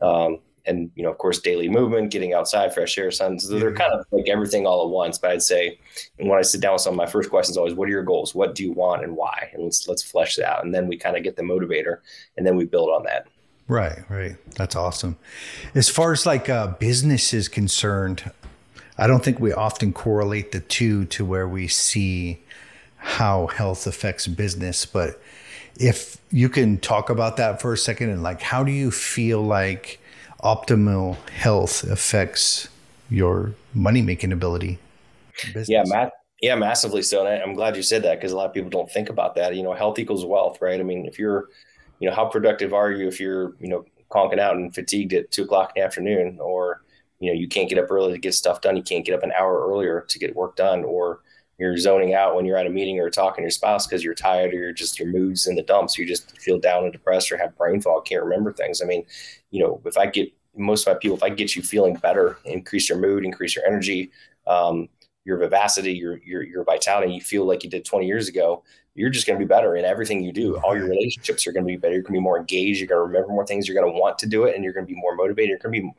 um, 0.01 0.39
and 0.65 0.91
you 0.95 1.03
know, 1.03 1.09
of 1.09 1.17
course, 1.17 1.39
daily 1.39 1.67
movement, 1.67 2.11
getting 2.11 2.33
outside, 2.33 2.73
fresh 2.73 2.97
air, 2.97 3.11
sun. 3.11 3.39
So 3.39 3.57
they're 3.59 3.73
kind 3.73 3.91
of 3.93 4.05
like 4.11 4.29
everything 4.29 4.65
all 4.65 4.83
at 4.83 4.89
once. 4.89 5.17
But 5.17 5.31
I'd 5.31 5.41
say, 5.41 5.79
and 6.19 6.29
when 6.29 6.37
I 6.37 6.43
sit 6.43 6.61
down 6.61 6.73
with 6.73 6.83
some 6.83 6.93
of 6.93 6.97
my 6.97 7.07
first 7.07 7.29
questions, 7.29 7.57
always, 7.57 7.73
what 7.73 7.87
are 7.87 7.91
your 7.91 8.03
goals? 8.03 8.35
What 8.35 8.55
do 8.55 8.63
you 8.63 8.71
want 8.71 9.03
and 9.03 9.15
why? 9.15 9.49
And 9.53 9.63
let's 9.63 9.87
let's 9.87 10.03
flesh 10.03 10.35
that 10.35 10.47
out, 10.47 10.63
and 10.63 10.73
then 10.73 10.87
we 10.87 10.97
kind 10.97 11.17
of 11.17 11.23
get 11.23 11.35
the 11.35 11.41
motivator, 11.43 11.97
and 12.37 12.45
then 12.45 12.55
we 12.55 12.65
build 12.65 12.89
on 12.89 13.03
that. 13.03 13.27
Right, 13.71 13.99
right. 14.09 14.35
That's 14.57 14.75
awesome. 14.75 15.17
As 15.75 15.87
far 15.87 16.11
as 16.11 16.25
like 16.25 16.49
uh, 16.49 16.73
business 16.77 17.33
is 17.33 17.47
concerned, 17.47 18.29
I 18.97 19.07
don't 19.07 19.23
think 19.23 19.39
we 19.39 19.53
often 19.53 19.93
correlate 19.93 20.51
the 20.51 20.59
two 20.59 21.05
to 21.05 21.23
where 21.23 21.47
we 21.47 21.69
see 21.69 22.43
how 22.97 23.47
health 23.47 23.87
affects 23.87 24.27
business. 24.27 24.85
But 24.85 25.21
if 25.79 26.17
you 26.31 26.49
can 26.49 26.79
talk 26.79 27.09
about 27.09 27.37
that 27.37 27.61
for 27.61 27.71
a 27.71 27.77
second 27.77 28.09
and 28.09 28.21
like, 28.21 28.41
how 28.41 28.61
do 28.65 28.73
you 28.73 28.91
feel 28.91 29.41
like 29.41 30.01
optimal 30.43 31.15
health 31.29 31.85
affects 31.85 32.67
your 33.09 33.53
money 33.73 34.01
making 34.01 34.33
ability? 34.33 34.79
Business? 35.45 35.69
Yeah, 35.69 35.83
Matt. 35.85 36.11
Yeah, 36.41 36.55
massively 36.55 37.03
so. 37.03 37.25
And 37.25 37.41
I'm 37.41 37.53
glad 37.53 37.77
you 37.77 37.83
said 37.83 38.03
that 38.03 38.15
because 38.15 38.33
a 38.33 38.35
lot 38.35 38.47
of 38.47 38.53
people 38.53 38.69
don't 38.69 38.91
think 38.91 39.07
about 39.07 39.35
that. 39.35 39.55
You 39.55 39.63
know, 39.63 39.71
health 39.71 39.97
equals 39.97 40.25
wealth, 40.25 40.61
right? 40.61 40.77
I 40.77 40.83
mean, 40.83 41.05
if 41.05 41.17
you're 41.17 41.47
you 42.01 42.09
know, 42.09 42.15
how 42.15 42.25
productive 42.25 42.73
are 42.73 42.91
you 42.91 43.07
if 43.07 43.19
you're, 43.19 43.55
you 43.59 43.69
know, 43.69 43.85
conking 44.09 44.39
out 44.39 44.55
and 44.55 44.73
fatigued 44.73 45.13
at 45.13 45.29
two 45.29 45.43
o'clock 45.43 45.71
in 45.75 45.81
the 45.81 45.85
afternoon, 45.85 46.39
or, 46.41 46.81
you 47.19 47.31
know, 47.31 47.39
you 47.39 47.47
can't 47.47 47.69
get 47.69 47.77
up 47.77 47.91
early 47.91 48.11
to 48.11 48.17
get 48.17 48.33
stuff 48.33 48.59
done. 48.59 48.75
You 48.75 48.81
can't 48.81 49.05
get 49.05 49.13
up 49.13 49.21
an 49.21 49.31
hour 49.37 49.69
earlier 49.69 50.03
to 50.09 50.19
get 50.19 50.35
work 50.35 50.55
done, 50.55 50.83
or 50.83 51.21
you're 51.59 51.77
zoning 51.77 52.15
out 52.15 52.35
when 52.35 52.43
you're 52.43 52.57
at 52.57 52.65
a 52.65 52.71
meeting 52.71 52.99
or 52.99 53.11
talking 53.11 53.43
to 53.43 53.45
your 53.45 53.51
spouse 53.51 53.85
because 53.85 54.03
you're 54.03 54.15
tired 54.15 54.51
or 54.51 54.57
you're 54.57 54.73
just 54.73 54.97
your 54.97 55.09
mood's 55.09 55.45
in 55.45 55.53
the 55.53 55.61
dumps. 55.61 55.95
You 55.95 56.07
just 56.07 56.35
feel 56.39 56.59
down 56.59 56.85
and 56.85 56.91
depressed 56.91 57.31
or 57.31 57.37
have 57.37 57.55
brain 57.55 57.79
fog, 57.79 58.05
can't 58.05 58.23
remember 58.23 58.51
things. 58.51 58.81
I 58.81 58.85
mean, 58.85 59.05
you 59.51 59.63
know, 59.63 59.79
if 59.85 59.95
I 59.95 60.07
get 60.07 60.33
most 60.57 60.87
of 60.87 60.95
my 60.95 60.99
people, 60.99 61.15
if 61.15 61.23
I 61.23 61.29
get 61.29 61.55
you 61.55 61.61
feeling 61.61 61.93
better, 61.97 62.39
increase 62.45 62.89
your 62.89 62.97
mood, 62.97 63.23
increase 63.23 63.55
your 63.55 63.65
energy, 63.65 64.09
um, 64.47 64.89
your 65.23 65.37
vivacity, 65.37 65.93
your, 65.93 66.17
your 66.25 66.41
your 66.41 66.63
vitality, 66.63 67.13
you 67.13 67.21
feel 67.21 67.45
like 67.45 67.63
you 67.63 67.69
did 67.69 67.85
20 67.85 68.07
years 68.07 68.27
ago, 68.27 68.63
you're 68.95 69.09
just 69.09 69.25
going 69.25 69.39
to 69.39 69.45
be 69.45 69.47
better 69.47 69.75
in 69.75 69.85
everything 69.85 70.21
you 70.23 70.33
do. 70.33 70.57
All 70.57 70.75
your 70.75 70.87
relationships 70.87 71.47
are 71.47 71.51
going 71.51 71.65
to 71.65 71.67
be 71.67 71.77
better. 71.77 71.93
You're 71.93 72.03
going 72.03 72.13
to 72.13 72.19
be 72.19 72.23
more 72.23 72.39
engaged. 72.39 72.79
You're 72.79 72.87
going 72.87 72.99
to 72.99 73.03
remember 73.03 73.29
more 73.29 73.45
things. 73.45 73.67
You're 73.67 73.79
going 73.79 73.91
to 73.93 73.99
want 73.99 74.19
to 74.19 74.27
do 74.27 74.43
it, 74.45 74.55
and 74.55 74.63
you're 74.63 74.73
going 74.73 74.85
to 74.85 74.93
be 74.93 74.99
more 74.99 75.15
motivated. 75.15 75.49
You're 75.49 75.59
going 75.59 75.73
to 75.75 75.81
be 75.81 75.91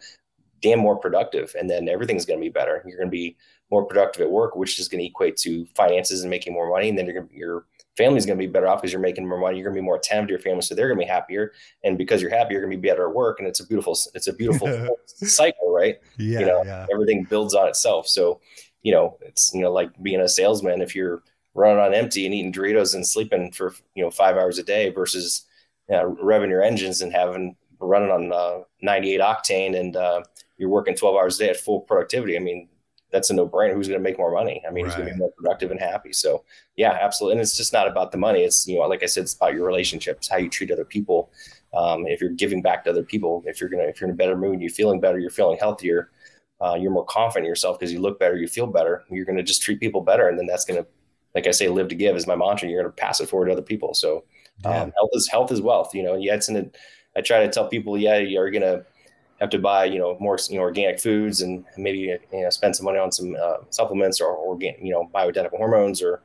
damn 0.60 0.78
more 0.78 0.96
productive, 0.96 1.54
and 1.58 1.68
then 1.68 1.88
everything's 1.88 2.24
going 2.24 2.38
to 2.38 2.44
be 2.44 2.50
better. 2.50 2.82
You're 2.86 2.98
going 2.98 3.08
to 3.08 3.12
be 3.12 3.36
more 3.70 3.84
productive 3.84 4.22
at 4.22 4.30
work, 4.30 4.54
which 4.54 4.78
is 4.78 4.88
going 4.88 5.00
to 5.00 5.06
equate 5.06 5.36
to 5.38 5.66
finances 5.74 6.20
and 6.20 6.30
making 6.30 6.52
more 6.52 6.70
money. 6.70 6.90
And 6.90 6.98
then 6.98 7.06
to, 7.06 7.28
your 7.32 7.66
family's 7.96 8.26
going 8.26 8.38
to 8.38 8.46
be 8.46 8.50
better 8.50 8.68
off 8.68 8.82
because 8.82 8.92
you're 8.92 9.00
making 9.00 9.26
more 9.26 9.38
money. 9.38 9.56
You're 9.56 9.64
going 9.64 9.76
to 9.76 9.80
be 9.80 9.84
more 9.84 9.96
attentive 9.96 10.28
to 10.28 10.32
your 10.32 10.40
family, 10.40 10.62
so 10.62 10.74
they're 10.74 10.88
going 10.88 10.98
to 10.98 11.04
be 11.04 11.10
happier. 11.10 11.52
And 11.82 11.96
because 11.96 12.20
you're 12.20 12.30
happy, 12.30 12.52
you're 12.52 12.62
going 12.62 12.72
to 12.72 12.76
be 12.76 12.88
better 12.88 13.08
at 13.08 13.14
work. 13.14 13.38
And 13.38 13.48
it's 13.48 13.60
a 13.60 13.66
beautiful, 13.66 13.98
it's 14.14 14.26
a 14.26 14.32
beautiful 14.32 14.96
cycle, 15.06 15.72
right? 15.72 15.98
Yeah, 16.18 16.40
you 16.40 16.46
know, 16.46 16.62
yeah. 16.64 16.86
everything 16.92 17.24
builds 17.24 17.54
on 17.54 17.68
itself. 17.68 18.06
So, 18.06 18.40
you 18.82 18.92
know, 18.92 19.16
it's 19.22 19.52
you 19.54 19.62
know 19.62 19.72
like 19.72 19.90
being 20.02 20.20
a 20.20 20.28
salesman. 20.28 20.82
If 20.82 20.94
you're 20.94 21.22
running 21.54 21.78
on 21.78 21.94
empty 21.94 22.24
and 22.24 22.34
eating 22.34 22.52
Doritos 22.52 22.94
and 22.94 23.06
sleeping 23.06 23.52
for 23.52 23.74
you 23.94 24.02
know 24.02 24.10
five 24.10 24.36
hours 24.36 24.58
a 24.58 24.62
day 24.62 24.90
versus 24.90 25.46
you 25.88 25.96
know, 25.96 26.16
revving 26.22 26.48
your 26.48 26.62
engines 26.62 27.02
and 27.02 27.12
having 27.12 27.56
running 27.80 28.10
on 28.10 28.32
uh, 28.32 28.62
98 28.80 29.20
octane 29.20 29.78
and 29.78 29.96
uh, 29.96 30.22
you're 30.56 30.68
working 30.68 30.94
12 30.94 31.16
hours 31.16 31.40
a 31.40 31.44
day 31.44 31.50
at 31.50 31.56
full 31.56 31.80
productivity. 31.80 32.36
I 32.36 32.40
mean, 32.40 32.68
that's 33.10 33.30
a 33.30 33.34
no 33.34 33.48
brainer. 33.48 33.74
Who's 33.74 33.88
going 33.88 34.00
to 34.00 34.02
make 34.02 34.18
more 34.18 34.32
money? 34.32 34.62
I 34.66 34.70
mean, 34.70 34.84
right. 34.84 34.94
who's 34.94 34.96
going 34.96 35.08
to 35.08 35.14
be 35.14 35.18
more 35.18 35.32
productive 35.36 35.70
and 35.70 35.80
happy? 35.80 36.12
So, 36.12 36.44
yeah, 36.76 36.96
absolutely. 37.00 37.34
And 37.34 37.42
it's 37.42 37.56
just 37.56 37.72
not 37.72 37.88
about 37.88 38.10
the 38.10 38.18
money. 38.18 38.42
It's 38.42 38.66
you 38.66 38.78
know, 38.78 38.86
like 38.86 39.02
I 39.02 39.06
said, 39.06 39.24
it's 39.24 39.34
about 39.34 39.54
your 39.54 39.66
relationships, 39.66 40.28
how 40.28 40.38
you 40.38 40.48
treat 40.48 40.70
other 40.70 40.84
people. 40.84 41.30
Um, 41.74 42.06
if 42.06 42.20
you're 42.20 42.30
giving 42.30 42.62
back 42.62 42.84
to 42.84 42.90
other 42.90 43.02
people, 43.02 43.42
if 43.46 43.60
you're 43.60 43.68
gonna, 43.68 43.84
if 43.84 44.00
you're 44.00 44.08
in 44.08 44.14
a 44.14 44.16
better 44.16 44.36
mood, 44.36 44.60
you're 44.60 44.70
feeling 44.70 45.00
better, 45.00 45.18
you're 45.18 45.30
feeling 45.30 45.58
healthier, 45.58 46.10
uh, 46.62 46.74
you're 46.74 46.90
more 46.90 47.04
confident 47.04 47.44
in 47.44 47.50
yourself 47.50 47.78
because 47.78 47.92
you 47.92 48.00
look 48.00 48.18
better, 48.18 48.36
you 48.36 48.46
feel 48.46 48.66
better. 48.66 49.04
You're 49.10 49.24
going 49.24 49.36
to 49.36 49.42
just 49.42 49.62
treat 49.62 49.80
people 49.80 50.00
better, 50.00 50.28
and 50.28 50.38
then 50.38 50.46
that's 50.46 50.64
going 50.64 50.82
to 50.82 50.88
like 51.34 51.46
I 51.46 51.50
say, 51.50 51.68
live 51.68 51.88
to 51.88 51.94
give 51.94 52.16
is 52.16 52.26
my 52.26 52.36
mantra. 52.36 52.68
You're 52.68 52.82
going 52.82 52.92
to 52.92 53.00
pass 53.00 53.20
it 53.20 53.28
forward 53.28 53.46
to 53.46 53.52
other 53.52 53.62
people. 53.62 53.94
So 53.94 54.24
um, 54.64 54.92
health 54.92 55.10
is 55.12 55.28
health 55.28 55.50
is 55.50 55.60
wealth. 55.60 55.94
You 55.94 56.02
know, 56.02 56.16
yeah, 56.16 56.34
it's 56.34 56.48
in 56.48 56.70
I 57.16 57.20
try 57.20 57.44
to 57.44 57.52
tell 57.52 57.68
people, 57.68 57.98
yeah, 57.98 58.18
you're 58.18 58.50
going 58.50 58.62
to 58.62 58.84
have 59.40 59.50
to 59.50 59.58
buy, 59.58 59.84
you 59.84 59.98
know, 59.98 60.16
more 60.20 60.38
you 60.48 60.56
know, 60.56 60.62
organic 60.62 61.00
foods 61.00 61.40
and 61.40 61.64
maybe 61.76 61.98
you 61.98 62.18
know 62.32 62.50
spend 62.50 62.76
some 62.76 62.84
money 62.84 62.98
on 62.98 63.10
some 63.10 63.36
uh, 63.40 63.56
supplements 63.70 64.20
or 64.20 64.36
organic, 64.36 64.80
you 64.82 64.92
know, 64.92 65.10
bioidentical 65.14 65.56
hormones 65.56 66.02
or 66.02 66.22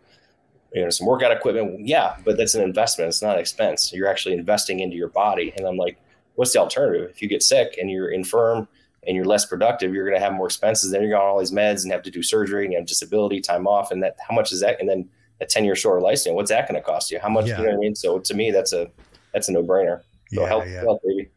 you 0.73 0.83
know 0.83 0.89
some 0.89 1.07
workout 1.07 1.31
equipment. 1.31 1.87
Yeah, 1.87 2.17
but 2.23 2.37
that's 2.37 2.55
an 2.55 2.63
investment. 2.63 3.09
It's 3.09 3.21
not 3.21 3.35
an 3.35 3.39
expense. 3.39 3.91
You're 3.93 4.07
actually 4.07 4.35
investing 4.35 4.79
into 4.79 4.95
your 4.95 5.09
body. 5.09 5.53
And 5.57 5.65
I'm 5.65 5.77
like, 5.77 5.97
what's 6.35 6.53
the 6.53 6.59
alternative? 6.59 7.09
If 7.09 7.21
you 7.21 7.27
get 7.27 7.41
sick 7.41 7.75
and 7.79 7.89
you're 7.89 8.09
infirm 8.09 8.67
and 9.07 9.15
you're 9.15 9.25
less 9.25 9.45
productive, 9.45 9.93
you're 9.93 10.05
going 10.05 10.19
to 10.19 10.23
have 10.23 10.33
more 10.33 10.47
expenses. 10.47 10.91
Then 10.91 11.01
you're 11.01 11.11
going 11.11 11.21
on 11.21 11.29
all 11.29 11.39
these 11.39 11.51
meds 11.51 11.83
and 11.83 11.91
have 11.91 12.03
to 12.03 12.11
do 12.11 12.21
surgery 12.21 12.65
and 12.65 12.73
you 12.73 12.79
have 12.79 12.87
disability, 12.87 13.39
time 13.39 13.65
off, 13.65 13.89
and 13.89 14.03
that 14.03 14.17
how 14.27 14.35
much 14.35 14.51
is 14.51 14.59
that? 14.59 14.79
And 14.79 14.87
then 14.87 15.09
a 15.39 15.45
ten 15.45 15.65
year 15.65 15.75
short 15.75 16.01
license, 16.01 16.35
what's 16.35 16.49
that 16.49 16.67
going 16.67 16.79
to 16.79 16.85
cost 16.85 17.09
you? 17.09 17.19
How 17.19 17.29
much? 17.29 17.47
Yeah. 17.47 17.59
You 17.59 17.63
know 17.65 17.69
what 17.71 17.77
I 17.77 17.79
mean? 17.79 17.95
So 17.95 18.19
to 18.19 18.33
me, 18.33 18.51
that's 18.51 18.73
a 18.73 18.91
that's 19.33 19.47
a 19.47 19.53
no 19.53 19.63
brainer. 19.63 20.01
So 20.33 20.41
yeah, 20.41 20.47
health, 20.47 20.65
yeah. 20.67 20.81
health, 20.81 21.01
baby. 21.03 21.29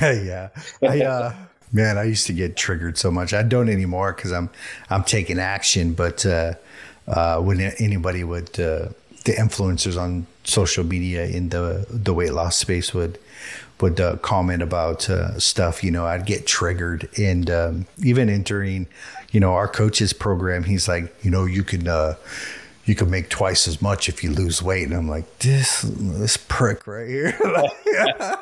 yeah, 0.00 0.48
I, 0.82 1.00
uh, 1.02 1.34
man, 1.72 1.96
I 1.96 2.04
used 2.04 2.26
to 2.26 2.32
get 2.32 2.56
triggered 2.56 2.98
so 2.98 3.10
much. 3.10 3.32
I 3.32 3.42
don't 3.42 3.68
anymore 3.68 4.12
because 4.12 4.32
I'm 4.32 4.50
I'm 4.90 5.04
taking 5.04 5.38
action. 5.38 5.92
But 5.92 6.26
uh, 6.26 6.54
uh, 7.06 7.40
when 7.40 7.60
anybody 7.60 8.24
would 8.24 8.58
uh, 8.58 8.88
the 9.24 9.32
influencers 9.32 10.00
on 10.00 10.26
social 10.44 10.84
media 10.84 11.26
in 11.26 11.50
the 11.50 11.86
the 11.88 12.12
weight 12.12 12.32
loss 12.32 12.56
space 12.56 12.92
would 12.92 13.18
would 13.80 14.00
uh, 14.00 14.16
comment 14.16 14.62
about 14.62 15.08
uh, 15.08 15.38
stuff, 15.38 15.84
you 15.84 15.90
know, 15.90 16.06
I'd 16.06 16.26
get 16.26 16.46
triggered. 16.46 17.08
And 17.18 17.50
um, 17.50 17.86
even 18.02 18.28
entering, 18.28 18.86
you 19.30 19.40
know, 19.40 19.52
our 19.54 19.68
coaches 19.68 20.12
program, 20.12 20.64
he's 20.64 20.88
like, 20.88 21.14
you 21.24 21.30
know, 21.30 21.44
you 21.44 21.62
can, 21.62 21.86
uh, 21.86 22.14
you 22.84 22.94
can 22.94 23.10
make 23.10 23.28
twice 23.28 23.68
as 23.68 23.82
much 23.82 24.08
if 24.08 24.24
you 24.24 24.30
lose 24.30 24.62
weight. 24.62 24.84
And 24.88 24.94
I'm 24.94 25.08
like, 25.08 25.38
this 25.40 25.82
this 25.82 26.36
prick 26.38 26.86
right 26.86 27.06
here. 27.06 27.38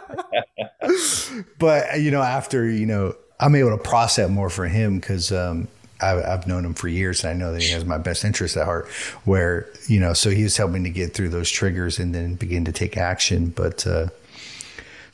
but 1.59 2.00
you 2.00 2.11
know, 2.11 2.23
after 2.23 2.69
you 2.69 2.87
know, 2.87 3.14
I'm 3.40 3.55
able 3.55 3.71
to 3.71 3.83
process 3.83 4.31
more 4.31 4.49
for 4.49 4.66
him 4.66 4.99
because 4.99 5.33
um, 5.33 5.69
I, 6.00 6.09
have 6.09 6.47
known 6.47 6.64
him 6.64 6.75
for 6.75 6.88
years, 6.88 7.25
and 7.25 7.31
I 7.31 7.35
know 7.35 7.52
that 7.52 7.62
he 7.62 7.71
has 7.71 7.85
my 7.85 7.99
best 7.99 8.25
interest 8.25 8.57
at 8.57 8.64
heart. 8.64 8.88
Where 9.25 9.69
you 9.88 10.00
know, 10.00 10.12
so 10.12 10.31
he 10.31 10.45
was 10.45 10.57
helping 10.57 10.85
to 10.85 10.90
get 10.90 11.14
through 11.14 11.31
those 11.31 11.50
triggers 11.50 11.99
and 11.99 12.14
then 12.14 12.35
begin 12.35 12.64
to 12.66 12.73
take 12.73 12.97
action. 12.97 13.49
But 13.49 13.87
uh, 13.87 14.09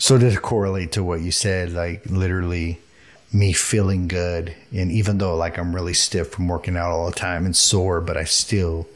so 0.03 0.19
to 0.19 0.37
correlate 0.41 0.91
to 0.91 1.05
what 1.05 1.21
you 1.21 1.31
said, 1.31 1.71
like 1.71 2.05
literally 2.07 2.81
me 3.33 3.53
feeling 3.53 4.09
good, 4.09 4.53
and 4.73 4.91
even 4.91 5.19
though 5.19 5.37
like 5.37 5.57
I'm 5.57 5.73
really 5.73 5.95
stiff 5.95 6.33
from 6.33 6.49
working 6.49 6.77
out 6.77 6.91
all 6.91 7.07
the 7.07 7.15
time 7.15 7.47
and 7.47 7.57
sore, 7.57 8.01
but 8.01 8.17
I 8.17 8.25
still 8.25 8.89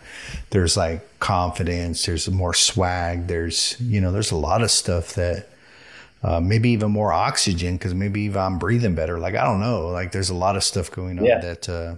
there's 0.51 0.77
like 0.77 1.21
confidence, 1.21 2.07
there's 2.07 2.29
more 2.29 2.53
swag, 2.53 3.29
there's 3.29 3.77
you 3.81 4.01
know, 4.01 4.11
there's 4.11 4.33
a 4.33 4.37
lot 4.37 4.63
of 4.63 4.71
stuff 4.73 5.15
that 5.15 5.49
uh, 6.25 6.41
maybe 6.41 6.71
even 6.71 6.91
more 6.91 7.13
oxygen 7.13 7.77
because 7.77 7.95
maybe 7.95 8.23
even 8.23 8.43
I'm 8.43 8.59
breathing 8.59 8.97
better. 8.97 9.21
Like 9.21 9.37
I 9.37 9.45
don't 9.45 9.61
know. 9.61 9.87
Like 9.87 10.11
there's 10.11 10.31
a 10.31 10.35
lot 10.35 10.57
of 10.57 10.65
stuff 10.65 10.91
going 10.91 11.21
on 11.21 11.25
yeah. 11.25 11.39
that 11.39 11.69
uh, 11.69 11.95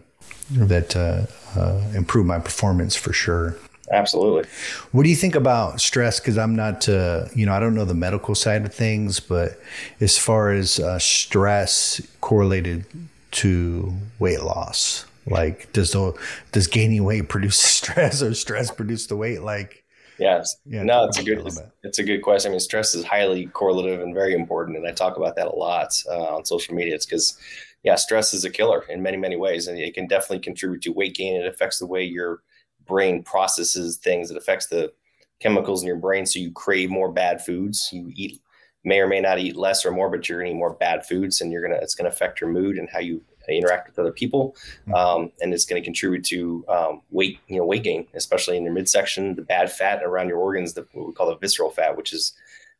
that 0.50 0.94
uh, 0.94 1.58
uh, 1.58 1.82
improve 1.94 2.26
my 2.26 2.40
performance 2.40 2.94
for 2.94 3.14
sure. 3.14 3.56
Absolutely. 3.90 4.48
What 4.92 5.04
do 5.04 5.08
you 5.08 5.16
think 5.16 5.34
about 5.34 5.80
stress? 5.80 6.20
Because 6.20 6.36
I'm 6.36 6.54
not, 6.54 6.88
uh, 6.88 7.26
you 7.34 7.46
know, 7.46 7.54
I 7.54 7.60
don't 7.60 7.74
know 7.74 7.84
the 7.84 7.94
medical 7.94 8.34
side 8.34 8.64
of 8.64 8.74
things, 8.74 9.20
but 9.20 9.58
as 10.00 10.18
far 10.18 10.50
as 10.52 10.78
uh, 10.78 10.98
stress 10.98 12.00
correlated 12.20 12.84
to 13.30 13.94
weight 14.18 14.42
loss, 14.42 15.06
like 15.26 15.72
does 15.72 15.92
the 15.92 16.12
does 16.52 16.66
gaining 16.66 17.04
weight 17.04 17.28
produce 17.28 17.56
stress 17.58 18.22
or 18.22 18.34
stress 18.34 18.70
produce 18.70 19.06
the 19.06 19.16
weight? 19.16 19.42
Like 19.42 19.84
Yes. 20.18 20.56
Yeah, 20.66 20.82
no, 20.82 21.04
it's 21.04 21.18
a 21.18 21.24
good 21.24 21.46
it's, 21.46 21.60
it's, 21.84 21.98
a 22.00 22.02
good 22.02 22.22
question. 22.22 22.50
I 22.50 22.52
mean, 22.52 22.60
stress 22.60 22.94
is 22.94 23.04
highly 23.04 23.46
correlative 23.46 24.02
and 24.02 24.12
very 24.12 24.34
important, 24.34 24.76
and 24.76 24.86
I 24.86 24.90
talk 24.90 25.16
about 25.16 25.36
that 25.36 25.46
a 25.46 25.54
lot 25.54 25.94
uh, 26.08 26.34
on 26.34 26.44
social 26.44 26.74
media. 26.74 26.94
It's 26.94 27.06
because, 27.06 27.38
yeah, 27.84 27.94
stress 27.94 28.34
is 28.34 28.44
a 28.44 28.50
killer 28.50 28.84
in 28.88 29.00
many 29.00 29.16
many 29.16 29.36
ways, 29.36 29.68
and 29.68 29.78
it 29.78 29.94
can 29.94 30.08
definitely 30.08 30.40
contribute 30.40 30.82
to 30.82 30.92
weight 30.92 31.14
gain. 31.14 31.40
It 31.40 31.46
affects 31.46 31.78
the 31.78 31.86
way 31.86 32.02
your 32.02 32.42
brain 32.88 33.22
processes 33.22 33.96
things. 33.98 34.30
It 34.30 34.36
affects 34.36 34.66
the 34.66 34.92
chemicals 35.40 35.82
in 35.82 35.86
your 35.86 35.96
brain, 35.96 36.26
so 36.26 36.40
you 36.40 36.50
crave 36.50 36.90
more 36.90 37.12
bad 37.12 37.44
foods. 37.44 37.88
You 37.92 38.10
eat 38.16 38.40
may 38.84 39.00
or 39.00 39.06
may 39.06 39.20
not 39.20 39.38
eat 39.38 39.56
less 39.56 39.84
or 39.84 39.92
more, 39.92 40.10
but 40.10 40.28
you're 40.28 40.42
gonna 40.42 40.54
more 40.54 40.74
bad 40.74 41.06
foods, 41.06 41.40
and 41.40 41.52
you're 41.52 41.62
gonna 41.62 41.78
it's 41.80 41.94
gonna 41.94 42.08
affect 42.08 42.40
your 42.40 42.50
mood 42.50 42.78
and 42.78 42.88
how 42.90 42.98
you 42.98 43.22
interact 43.56 43.88
with 43.88 43.98
other 43.98 44.12
people, 44.12 44.54
hmm. 44.84 44.94
um, 44.94 45.32
and 45.40 45.54
it's 45.54 45.64
going 45.64 45.80
to 45.80 45.86
contribute 45.86 46.24
to 46.24 46.64
um, 46.68 47.02
weight, 47.10 47.38
you 47.48 47.56
know, 47.56 47.64
weight 47.64 47.82
gain, 47.82 48.06
especially 48.14 48.56
in 48.56 48.64
your 48.64 48.72
midsection, 48.72 49.34
the 49.34 49.42
bad 49.42 49.70
fat 49.70 50.02
around 50.02 50.28
your 50.28 50.38
organs, 50.38 50.74
the, 50.74 50.86
what 50.92 51.06
we 51.06 51.12
call 51.12 51.28
the 51.28 51.38
visceral 51.38 51.70
fat, 51.70 51.96
which 51.96 52.12
is 52.12 52.34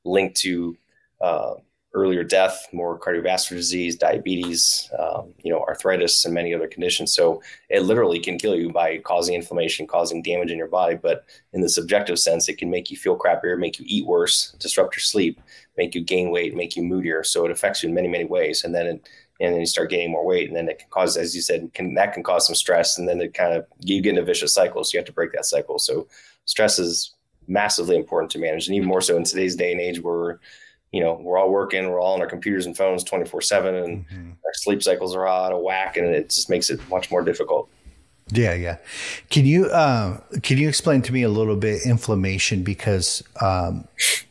linked 0.04 0.36
to 0.36 0.76
uh, 1.20 1.54
earlier 1.94 2.22
death, 2.22 2.68
more 2.72 2.98
cardiovascular 2.98 3.56
disease, 3.56 3.96
diabetes, 3.96 4.90
um, 4.98 5.32
you 5.42 5.50
know, 5.50 5.60
arthritis, 5.60 6.24
and 6.24 6.34
many 6.34 6.54
other 6.54 6.68
conditions. 6.68 7.14
So 7.14 7.42
it 7.70 7.80
literally 7.80 8.20
can 8.20 8.38
kill 8.38 8.54
you 8.54 8.70
by 8.70 8.98
causing 8.98 9.34
inflammation, 9.34 9.86
causing 9.86 10.22
damage 10.22 10.50
in 10.50 10.58
your 10.58 10.68
body. 10.68 10.96
But 10.96 11.24
in 11.52 11.62
the 11.62 11.68
subjective 11.68 12.18
sense, 12.18 12.48
it 12.48 12.58
can 12.58 12.70
make 12.70 12.90
you 12.90 12.96
feel 12.96 13.18
crappier, 13.18 13.58
make 13.58 13.78
you 13.78 13.86
eat 13.88 14.06
worse, 14.06 14.52
disrupt 14.58 14.96
your 14.96 15.02
sleep, 15.02 15.40
make 15.76 15.94
you 15.94 16.02
gain 16.02 16.30
weight, 16.30 16.54
make 16.54 16.76
you 16.76 16.82
moodier. 16.82 17.24
So 17.24 17.44
it 17.46 17.50
affects 17.50 17.82
you 17.82 17.88
in 17.88 17.94
many, 17.94 18.08
many 18.08 18.24
ways. 18.24 18.64
And 18.64 18.74
then 18.74 18.86
it 18.86 19.08
and 19.40 19.54
then 19.54 19.60
you 19.60 19.66
start 19.66 19.90
gaining 19.90 20.10
more 20.10 20.26
weight, 20.26 20.48
and 20.48 20.56
then 20.56 20.68
it 20.68 20.80
can 20.80 20.88
cause, 20.90 21.16
as 21.16 21.34
you 21.34 21.40
said, 21.40 21.72
can, 21.72 21.94
that 21.94 22.12
can 22.12 22.24
cause 22.24 22.44
some 22.46 22.56
stress, 22.56 22.98
and 22.98 23.08
then 23.08 23.20
it 23.20 23.34
kind 23.34 23.54
of 23.54 23.64
you 23.78 24.02
get 24.02 24.14
in 24.14 24.18
a 24.18 24.24
vicious 24.24 24.52
cycle. 24.52 24.82
So 24.82 24.94
you 24.94 24.98
have 24.98 25.06
to 25.06 25.12
break 25.12 25.32
that 25.32 25.44
cycle. 25.44 25.78
So 25.78 26.08
stress 26.44 26.78
is 26.80 27.14
massively 27.46 27.96
important 27.96 28.32
to 28.32 28.38
manage, 28.40 28.66
and 28.66 28.76
even 28.76 28.88
more 28.88 29.00
so 29.00 29.16
in 29.16 29.24
today's 29.24 29.54
day 29.54 29.70
and 29.70 29.80
age, 29.80 30.00
where 30.00 30.40
you 30.92 31.00
know 31.00 31.18
we're 31.20 31.38
all 31.38 31.50
working, 31.50 31.88
we're 31.88 32.00
all 32.00 32.14
on 32.14 32.20
our 32.20 32.26
computers 32.26 32.66
and 32.66 32.76
phones 32.76 33.04
twenty 33.04 33.24
four 33.24 33.40
seven, 33.40 33.74
and 33.74 34.06
mm-hmm. 34.06 34.30
our 34.44 34.54
sleep 34.54 34.82
cycles 34.82 35.14
are 35.14 35.26
all 35.26 35.46
out 35.46 35.52
of 35.52 35.60
whack, 35.62 35.96
and 35.96 36.06
it 36.06 36.30
just 36.30 36.48
makes 36.48 36.70
it 36.70 36.80
much 36.88 37.10
more 37.10 37.22
difficult. 37.22 37.68
Yeah, 38.30 38.54
yeah. 38.54 38.76
Can 39.30 39.46
you 39.46 39.66
uh, 39.66 40.20
can 40.42 40.58
you 40.58 40.68
explain 40.68 41.02
to 41.02 41.12
me 41.12 41.22
a 41.22 41.28
little 41.28 41.56
bit 41.56 41.82
inflammation 41.86 42.62
because 42.62 43.22
um, 43.40 43.86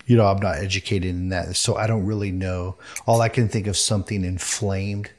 you 0.05 0.15
know 0.15 0.25
I'm 0.27 0.39
not 0.39 0.57
educated 0.57 1.09
in 1.09 1.29
that, 1.29 1.55
so 1.55 1.75
I 1.75 1.87
don't 1.87 2.05
really 2.05 2.31
know. 2.31 2.75
All 3.05 3.21
I 3.21 3.29
can 3.29 3.47
think 3.47 3.67
of 3.67 3.75
something 3.75 4.23
inflamed, 4.23 5.11